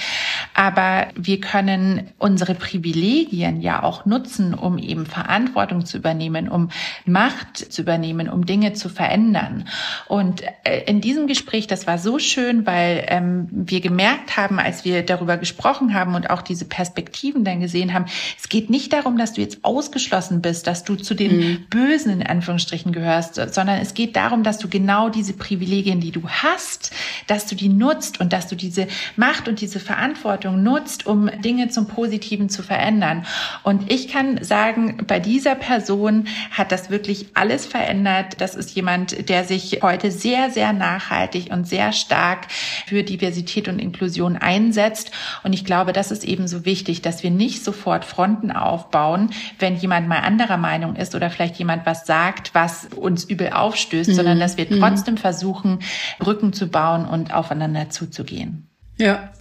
Aber 0.54 1.06
wir 1.14 1.38
können 1.38 2.10
unsere 2.18 2.56
Privilegien 2.56 3.60
ja 3.60 3.84
auch 3.84 4.04
nutzen, 4.04 4.52
um 4.52 4.78
eben 4.78 5.06
Verantwortung 5.06 5.86
zu 5.86 5.98
übernehmen, 5.98 6.48
um 6.48 6.70
Macht 7.04 7.58
zu 7.58 7.82
übernehmen, 7.82 8.28
um 8.28 8.44
Dinge 8.44 8.72
zu 8.72 8.88
verändern. 8.88 9.68
Und 10.08 10.42
äh, 10.64 10.82
in 10.86 11.00
diesem 11.00 11.28
Gespräch, 11.28 11.68
das 11.68 11.86
war 11.86 11.98
so 11.98 12.18
schön, 12.18 12.66
weil 12.66 13.06
ähm, 13.06 13.46
wir 13.52 13.80
gemerkt 13.80 14.36
haben, 14.36 14.58
als 14.58 14.84
wir 14.84 15.04
darüber 15.04 15.36
gesprochen 15.36 15.94
haben 15.94 16.16
und 16.16 16.28
auch 16.28 16.42
die 16.42 16.55
diese 16.56 16.64
Perspektiven 16.64 17.44
dann 17.44 17.60
gesehen 17.60 17.92
haben. 17.92 18.06
Es 18.38 18.48
geht 18.48 18.70
nicht 18.70 18.92
darum, 18.92 19.18
dass 19.18 19.34
du 19.34 19.42
jetzt 19.42 19.58
ausgeschlossen 19.62 20.40
bist, 20.40 20.66
dass 20.66 20.84
du 20.84 20.96
zu 20.96 21.14
den 21.14 21.36
mhm. 21.36 21.66
Bösen 21.68 22.10
in 22.10 22.26
Anführungsstrichen 22.26 22.92
gehörst, 22.92 23.34
sondern 23.34 23.80
es 23.80 23.92
geht 23.94 24.16
darum, 24.16 24.42
dass 24.42 24.58
du 24.58 24.68
genau 24.68 25.10
diese 25.10 25.34
Privilegien, 25.34 26.00
die 26.00 26.12
du 26.12 26.26
hast, 26.28 26.92
dass 27.26 27.46
du 27.46 27.54
die 27.54 27.68
nutzt 27.68 28.20
und 28.20 28.32
dass 28.32 28.46
du 28.46 28.56
diese 28.56 28.88
Macht 29.16 29.48
und 29.48 29.60
diese 29.60 29.80
Verantwortung 29.80 30.62
nutzt, 30.62 31.06
um 31.06 31.30
Dinge 31.42 31.68
zum 31.68 31.86
Positiven 31.86 32.48
zu 32.48 32.62
verändern. 32.62 33.26
Und 33.62 33.92
ich 33.92 34.08
kann 34.08 34.42
sagen, 34.42 35.04
bei 35.06 35.20
dieser 35.20 35.54
Person 35.54 36.26
hat 36.50 36.72
das 36.72 36.88
wirklich 36.90 37.26
alles 37.34 37.66
verändert. 37.66 38.40
Das 38.40 38.54
ist 38.54 38.74
jemand, 38.74 39.28
der 39.28 39.44
sich 39.44 39.80
heute 39.82 40.10
sehr, 40.10 40.50
sehr 40.50 40.72
nachhaltig 40.72 41.50
und 41.50 41.68
sehr 41.68 41.92
stark 41.92 42.46
für 42.86 43.02
Diversität 43.02 43.68
und 43.68 43.78
Inklusion 43.78 44.36
einsetzt. 44.36 45.10
Und 45.42 45.52
ich 45.52 45.64
glaube, 45.64 45.92
das 45.92 46.10
ist 46.10 46.24
eben 46.24 46.35
so 46.46 46.64
wichtig, 46.64 47.02
dass 47.02 47.22
wir 47.22 47.30
nicht 47.30 47.64
sofort 47.64 48.04
Fronten 48.04 48.50
aufbauen, 48.50 49.30
wenn 49.58 49.76
jemand 49.76 50.08
mal 50.08 50.20
anderer 50.20 50.56
Meinung 50.56 50.96
ist 50.96 51.14
oder 51.14 51.30
vielleicht 51.30 51.56
jemand 51.56 51.86
was 51.86 52.06
sagt, 52.06 52.54
was 52.54 52.88
uns 52.94 53.24
übel 53.24 53.50
aufstößt, 53.50 54.10
mhm. 54.10 54.14
sondern 54.14 54.40
dass 54.40 54.56
wir 54.56 54.66
mhm. 54.68 54.80
trotzdem 54.80 55.16
versuchen, 55.16 55.80
Brücken 56.18 56.52
zu 56.52 56.68
bauen 56.68 57.06
und 57.06 57.32
aufeinander 57.32 57.90
zuzugehen. 57.90 58.68
Ja. 58.98 59.32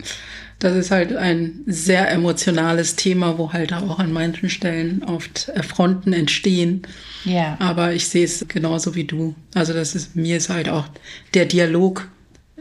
Das 0.59 0.73
ist 0.75 0.89
halt 0.89 1.13
ein 1.15 1.63
sehr 1.65 2.09
emotionales 2.09 2.95
Thema, 2.95 3.37
wo 3.37 3.51
halt 3.51 3.73
auch 3.73 3.99
an 3.99 4.13
manchen 4.13 4.49
Stellen 4.49 5.03
oft 5.03 5.51
Fronten 5.67 6.13
entstehen. 6.13 6.83
Ja. 7.25 7.57
Aber 7.59 7.91
ich 7.91 8.07
sehe 8.07 8.23
es 8.23 8.47
genauso 8.47 8.95
wie 8.95 9.03
du. 9.03 9.35
Also 9.53 9.73
das 9.73 9.95
ist, 9.95 10.15
mir 10.15 10.37
ist 10.37 10.49
halt 10.49 10.69
auch 10.69 10.85
der 11.33 11.45
Dialog 11.45 12.07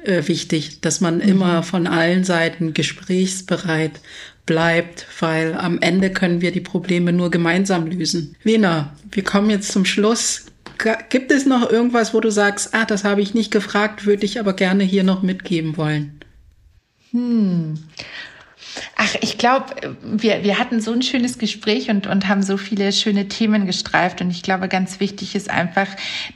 äh, 0.07 0.27
wichtig, 0.29 0.81
dass 0.81 1.01
man 1.01 1.17
mhm. 1.17 1.23
immer 1.23 1.63
von 1.63 1.87
allen 1.87 2.25
Seiten 2.25 2.75
gesprächsbereit 2.75 4.01
bleibt, 4.47 5.07
weil 5.21 5.55
am 5.55 5.81
Ende 5.81 6.11
können 6.11 6.41
wir 6.41 6.53
die 6.53 6.61
Probleme 6.61 7.13
nur 7.13 7.31
gemeinsam 7.31 7.87
lösen. 7.87 8.37
Lena, 8.45 8.95
wir 9.11 9.25
kommen 9.25 9.51
jetzt 9.51 9.73
zum 9.73 9.85
Schluss. 9.85 10.47
Gibt 11.09 11.31
es 11.31 11.47
noch 11.47 11.71
irgendwas, 11.71 12.15
wo 12.15 12.21
du 12.21 12.31
sagst, 12.31 12.75
ah, 12.75 12.85
das 12.85 13.05
habe 13.05 13.23
ich 13.23 13.33
nicht 13.33 13.51
gefragt, 13.51 14.07
würde 14.07 14.27
ich 14.27 14.41
aber 14.41 14.55
gerne 14.55 14.85
hier 14.85 15.05
noch 15.05 15.23
mitgeben 15.23 15.77
wollen? 15.77 16.21
Hm. 17.13 17.79
Ach, 18.97 19.15
ich 19.21 19.39
glaube, 19.39 19.67
wir, 20.03 20.45
wir 20.45 20.59
hatten 20.59 20.81
so 20.81 20.93
ein 20.93 21.03
schönes 21.03 21.39
Gespräch 21.39 21.91
und, 21.91 22.07
und 22.07 22.29
haben 22.29 22.43
so 22.43 22.57
viele 22.57 22.93
schöne 22.93 23.29
Themen 23.29 23.67
gestreift. 23.67 24.21
Und 24.21 24.31
ich 24.31 24.43
glaube, 24.43 24.69
ganz 24.69 25.01
wichtig 25.01 25.35
ist 25.35 25.51
einfach, 25.51 25.87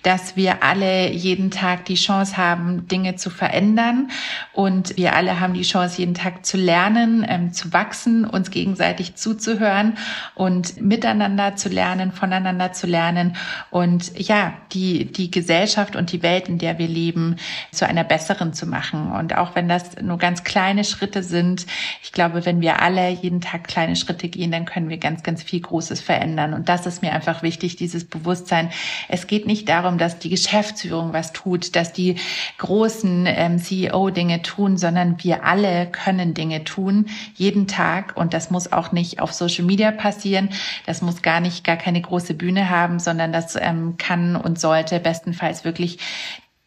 dass 0.03 0.36
wir 0.36 0.62
alle 0.62 1.11
jeden 1.11 1.51
Tag 1.51 1.84
die 1.86 1.95
Chance 1.95 2.36
haben, 2.36 2.86
Dinge 2.89 3.16
zu 3.16 3.30
verändern. 3.30 4.11
Und 4.53 4.97
wir 4.97 5.14
alle 5.14 5.41
haben 5.41 5.55
die 5.55 5.62
Chance, 5.62 5.99
jeden 5.99 6.14
Tag 6.14 6.45
zu 6.45 6.57
lernen, 6.57 7.24
ähm, 7.28 7.53
zu 7.53 7.72
wachsen, 7.72 8.24
uns 8.24 8.51
gegenseitig 8.51 9.14
zuzuhören 9.14 9.97
und 10.34 10.80
miteinander 10.80 11.57
zu 11.57 11.68
lernen, 11.68 12.12
voneinander 12.12 12.72
zu 12.72 12.86
lernen. 12.86 13.36
Und 13.70 14.18
ja, 14.18 14.55
die, 14.72 15.07
die 15.07 15.30
Gesellschaft 15.30 15.97
und 15.97 16.12
die 16.12 16.22
Welt, 16.22 16.49
in 16.49 16.59
der 16.59 16.78
wir 16.78 16.89
leben, 16.89 17.36
zu 17.72 17.86
einer 17.86 18.05
besseren 18.05 18.53
zu 18.53 18.66
machen. 18.66 19.12
Und 19.12 19.36
auch 19.36 19.55
wenn 19.55 19.68
das 19.68 19.97
nur 20.01 20.18
ganz 20.18 20.45
kleine 20.45 20.84
Schritte 20.84 21.22
sind, 21.22 21.66
ich 22.03 22.12
glaube, 22.12 22.28
wenn 22.35 22.59
wenn 22.59 22.62
wir 22.62 22.83
alle 22.83 23.09
jeden 23.11 23.41
Tag 23.41 23.68
kleine 23.68 23.95
Schritte 23.95 24.29
gehen, 24.29 24.51
dann 24.51 24.64
können 24.64 24.89
wir 24.89 24.99
ganz, 24.99 25.22
ganz 25.22 25.45
viel 25.45 25.61
Großes 25.61 26.01
verändern. 26.01 26.55
Und 26.55 26.68
das 26.68 26.87
ist 26.87 27.03
mir 27.03 27.12
einfach 27.12 27.45
wichtig, 27.45 27.76
dieses 27.76 28.05
Bewusstsein. 28.05 28.70
Es 29.09 29.29
geht 29.29 29.47
nicht 29.47 29.68
darum, 29.68 29.97
dass 29.97 30.18
die 30.18 30.29
Geschäftsführung 30.29 31.12
was 31.12 31.33
tut, 31.33 31.76
dass 31.76 31.93
die 31.93 32.16
großen 32.59 33.26
ähm, 33.29 33.59
CEO 33.59 34.11
Dinge 34.11 34.43
tun, 34.43 34.76
sondern 34.76 35.22
wir 35.22 35.45
alle 35.45 35.87
können 35.87 36.35
Dinge 36.35 36.64
tun, 36.64 37.07
jeden 37.37 37.68
Tag. 37.68 38.16
Und 38.16 38.35
das 38.35 38.51
muss 38.51 38.72
auch 38.72 38.91
nicht 38.91 39.20
auf 39.20 39.33
Social 39.33 39.64
Media 39.64 39.93
passieren. 39.93 40.49
Das 40.85 41.01
muss 41.01 41.22
gar 41.22 41.39
nicht, 41.39 41.62
gar 41.62 41.76
keine 41.76 42.01
große 42.01 42.35
Bühne 42.35 42.70
haben, 42.70 42.99
sondern 42.99 43.33
das 43.33 43.55
ähm, 43.55 43.99
kann 43.99 44.35
und 44.35 44.59
sollte 44.59 44.99
bestenfalls 44.99 45.64
wirklich 45.64 45.99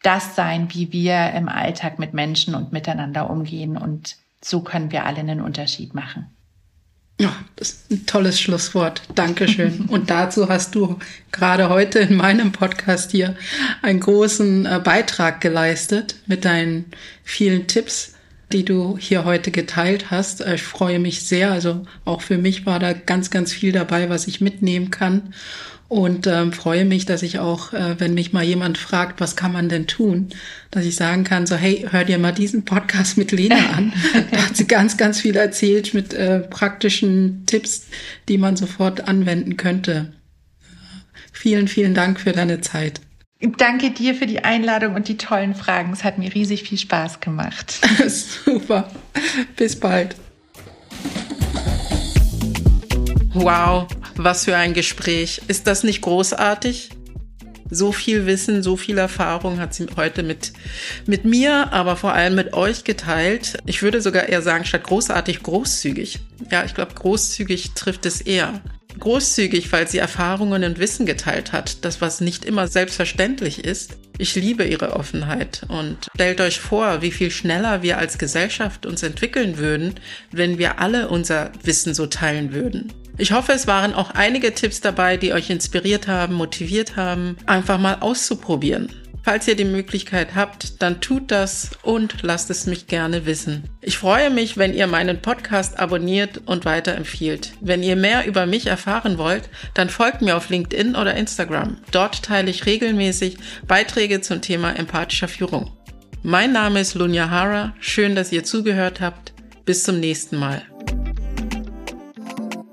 das 0.00 0.34
sein, 0.34 0.68
wie 0.72 0.90
wir 0.90 1.32
im 1.32 1.50
Alltag 1.50 1.98
mit 1.98 2.14
Menschen 2.14 2.54
und 2.54 2.72
miteinander 2.72 3.28
umgehen. 3.28 3.76
Und 3.76 4.21
so 4.44 4.60
können 4.60 4.92
wir 4.92 5.06
alle 5.06 5.18
einen 5.18 5.40
Unterschied 5.40 5.94
machen. 5.94 6.26
Ja, 7.20 7.36
das 7.56 7.68
ist 7.68 7.90
ein 7.90 8.06
tolles 8.06 8.40
Schlusswort. 8.40 9.02
Dankeschön. 9.14 9.82
Und 9.88 10.10
dazu 10.10 10.48
hast 10.48 10.74
du 10.74 10.98
gerade 11.30 11.68
heute 11.68 12.00
in 12.00 12.16
meinem 12.16 12.50
Podcast 12.50 13.12
hier 13.12 13.36
einen 13.80 14.00
großen 14.00 14.66
äh, 14.66 14.80
Beitrag 14.82 15.40
geleistet 15.40 16.16
mit 16.26 16.44
deinen 16.44 16.86
vielen 17.22 17.68
Tipps, 17.68 18.14
die 18.52 18.64
du 18.64 18.96
hier 18.98 19.24
heute 19.24 19.52
geteilt 19.52 20.10
hast. 20.10 20.40
Äh, 20.40 20.56
ich 20.56 20.62
freue 20.62 20.98
mich 20.98 21.22
sehr. 21.22 21.52
Also 21.52 21.86
auch 22.04 22.22
für 22.22 22.38
mich 22.38 22.66
war 22.66 22.80
da 22.80 22.92
ganz, 22.92 23.30
ganz 23.30 23.52
viel 23.52 23.70
dabei, 23.70 24.08
was 24.08 24.26
ich 24.26 24.40
mitnehmen 24.40 24.90
kann 24.90 25.32
und 25.92 26.26
ähm, 26.26 26.54
freue 26.54 26.86
mich, 26.86 27.04
dass 27.04 27.22
ich 27.22 27.38
auch, 27.38 27.74
äh, 27.74 28.00
wenn 28.00 28.14
mich 28.14 28.32
mal 28.32 28.42
jemand 28.42 28.78
fragt, 28.78 29.20
was 29.20 29.36
kann 29.36 29.52
man 29.52 29.68
denn 29.68 29.86
tun, 29.86 30.30
dass 30.70 30.86
ich 30.86 30.96
sagen 30.96 31.22
kann, 31.22 31.46
so 31.46 31.54
hey, 31.54 31.86
hör 31.90 32.04
dir 32.04 32.16
mal 32.16 32.32
diesen 32.32 32.64
Podcast 32.64 33.18
mit 33.18 33.30
Lena 33.30 33.58
an. 33.76 33.92
da 34.30 34.46
hat 34.46 34.56
sie 34.56 34.66
ganz, 34.66 34.96
ganz 34.96 35.20
viel 35.20 35.36
erzählt 35.36 35.92
mit 35.92 36.14
äh, 36.14 36.38
praktischen 36.40 37.44
Tipps, 37.44 37.88
die 38.30 38.38
man 38.38 38.56
sofort 38.56 39.06
anwenden 39.06 39.58
könnte. 39.58 40.14
Vielen, 41.30 41.68
vielen 41.68 41.92
Dank 41.92 42.18
für 42.18 42.32
deine 42.32 42.62
Zeit. 42.62 43.02
Danke 43.58 43.90
dir 43.90 44.14
für 44.14 44.26
die 44.26 44.44
Einladung 44.44 44.94
und 44.94 45.08
die 45.08 45.18
tollen 45.18 45.54
Fragen. 45.54 45.92
Es 45.92 46.04
hat 46.04 46.16
mir 46.16 46.34
riesig 46.34 46.62
viel 46.62 46.78
Spaß 46.78 47.20
gemacht. 47.20 47.82
Super. 48.08 48.90
Bis 49.56 49.78
bald. 49.78 50.16
Wow, 53.34 53.88
was 54.16 54.44
für 54.44 54.56
ein 54.56 54.74
Gespräch. 54.74 55.42
Ist 55.48 55.66
das 55.66 55.82
nicht 55.82 56.02
großartig? 56.02 56.90
So 57.70 57.90
viel 57.90 58.26
Wissen, 58.26 58.62
so 58.62 58.76
viel 58.76 58.98
Erfahrung 58.98 59.58
hat 59.58 59.72
sie 59.72 59.86
heute 59.96 60.22
mit, 60.22 60.52
mit 61.06 61.24
mir, 61.24 61.72
aber 61.72 61.96
vor 61.96 62.12
allem 62.12 62.34
mit 62.34 62.52
euch 62.52 62.84
geteilt. 62.84 63.56
Ich 63.64 63.82
würde 63.82 64.02
sogar 64.02 64.28
eher 64.28 64.42
sagen, 64.42 64.66
statt 64.66 64.84
großartig, 64.84 65.42
großzügig. 65.42 66.18
Ja, 66.50 66.64
ich 66.64 66.74
glaube, 66.74 66.92
großzügig 66.94 67.72
trifft 67.74 68.04
es 68.04 68.20
eher. 68.20 68.60
Großzügig, 68.98 69.72
weil 69.72 69.88
sie 69.88 69.98
Erfahrungen 69.98 70.64
und 70.64 70.78
Wissen 70.78 71.06
geteilt 71.06 71.52
hat, 71.52 71.82
das 71.82 72.02
was 72.02 72.20
nicht 72.20 72.44
immer 72.44 72.68
selbstverständlich 72.68 73.64
ist. 73.64 73.96
Ich 74.18 74.34
liebe 74.34 74.64
ihre 74.64 74.92
Offenheit 74.92 75.62
und 75.68 75.96
stellt 76.14 76.42
euch 76.42 76.60
vor, 76.60 77.00
wie 77.00 77.10
viel 77.10 77.30
schneller 77.30 77.82
wir 77.82 77.96
als 77.96 78.18
Gesellschaft 78.18 78.84
uns 78.84 79.02
entwickeln 79.02 79.56
würden, 79.56 79.94
wenn 80.30 80.58
wir 80.58 80.78
alle 80.78 81.08
unser 81.08 81.52
Wissen 81.62 81.94
so 81.94 82.06
teilen 82.06 82.52
würden. 82.52 82.92
Ich 83.22 83.30
hoffe, 83.30 83.52
es 83.52 83.68
waren 83.68 83.94
auch 83.94 84.10
einige 84.10 84.52
Tipps 84.52 84.80
dabei, 84.80 85.16
die 85.16 85.32
euch 85.32 85.48
inspiriert 85.48 86.08
haben, 86.08 86.34
motiviert 86.34 86.96
haben, 86.96 87.36
einfach 87.46 87.78
mal 87.78 87.98
auszuprobieren. 88.00 88.88
Falls 89.22 89.46
ihr 89.46 89.54
die 89.54 89.64
Möglichkeit 89.64 90.34
habt, 90.34 90.82
dann 90.82 91.00
tut 91.00 91.30
das 91.30 91.70
und 91.84 92.22
lasst 92.22 92.50
es 92.50 92.66
mich 92.66 92.88
gerne 92.88 93.24
wissen. 93.24 93.62
Ich 93.80 93.96
freue 93.96 94.30
mich, 94.30 94.56
wenn 94.56 94.74
ihr 94.74 94.88
meinen 94.88 95.22
Podcast 95.22 95.78
abonniert 95.78 96.40
und 96.46 96.64
weiterempfiehlt. 96.64 97.52
Wenn 97.60 97.84
ihr 97.84 97.94
mehr 97.94 98.26
über 98.26 98.44
mich 98.44 98.66
erfahren 98.66 99.18
wollt, 99.18 99.48
dann 99.74 99.88
folgt 99.88 100.20
mir 100.20 100.36
auf 100.36 100.48
LinkedIn 100.48 100.96
oder 100.96 101.14
Instagram. 101.14 101.76
Dort 101.92 102.24
teile 102.24 102.50
ich 102.50 102.66
regelmäßig 102.66 103.36
Beiträge 103.68 104.20
zum 104.20 104.40
Thema 104.40 104.76
empathischer 104.76 105.28
Führung. 105.28 105.70
Mein 106.24 106.50
Name 106.50 106.80
ist 106.80 106.96
Lunya 106.96 107.30
Hara. 107.30 107.72
Schön, 107.78 108.16
dass 108.16 108.32
ihr 108.32 108.42
zugehört 108.42 109.00
habt. 109.00 109.32
Bis 109.64 109.84
zum 109.84 110.00
nächsten 110.00 110.38
Mal. 110.38 110.62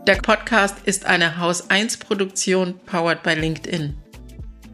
Der 0.10 0.16
Podcast 0.16 0.76
ist 0.86 1.06
eine 1.06 1.38
Haus 1.38 1.70
1 1.70 1.98
Produktion 1.98 2.80
powered 2.88 3.22
by 3.22 3.36
LinkedIn. 3.36 3.96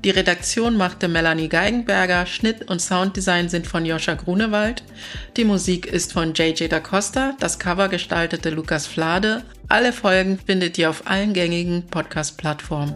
Die 0.06 0.10
Redaktion 0.10 0.78
machte 0.78 1.10
Melanie 1.10 1.50
Geigenberger, 1.50 2.26
Schnitt 2.26 2.70
und 2.70 2.82
Sounddesign 2.82 3.50
sind 3.50 3.68
von 3.68 3.86
Joscha 3.86 4.14
Grunewald, 4.14 4.84
die 5.36 5.44
Musik 5.44 5.88
ist 5.88 6.14
von 6.14 6.34
JJ 6.34 6.70
da 6.70 6.80
Costa, 6.80 7.36
das 7.42 7.60
Cover 7.60 7.90
gestaltete 7.90 8.50
Lukas 8.50 8.88
Flade. 8.88 9.44
Alle 9.68 9.92
Folgen 9.92 10.40
findet 10.40 10.78
ihr 10.78 10.90
auf 10.90 11.06
allen 11.06 11.34
gängigen 11.34 11.86
Podcast-Plattformen. 11.88 12.96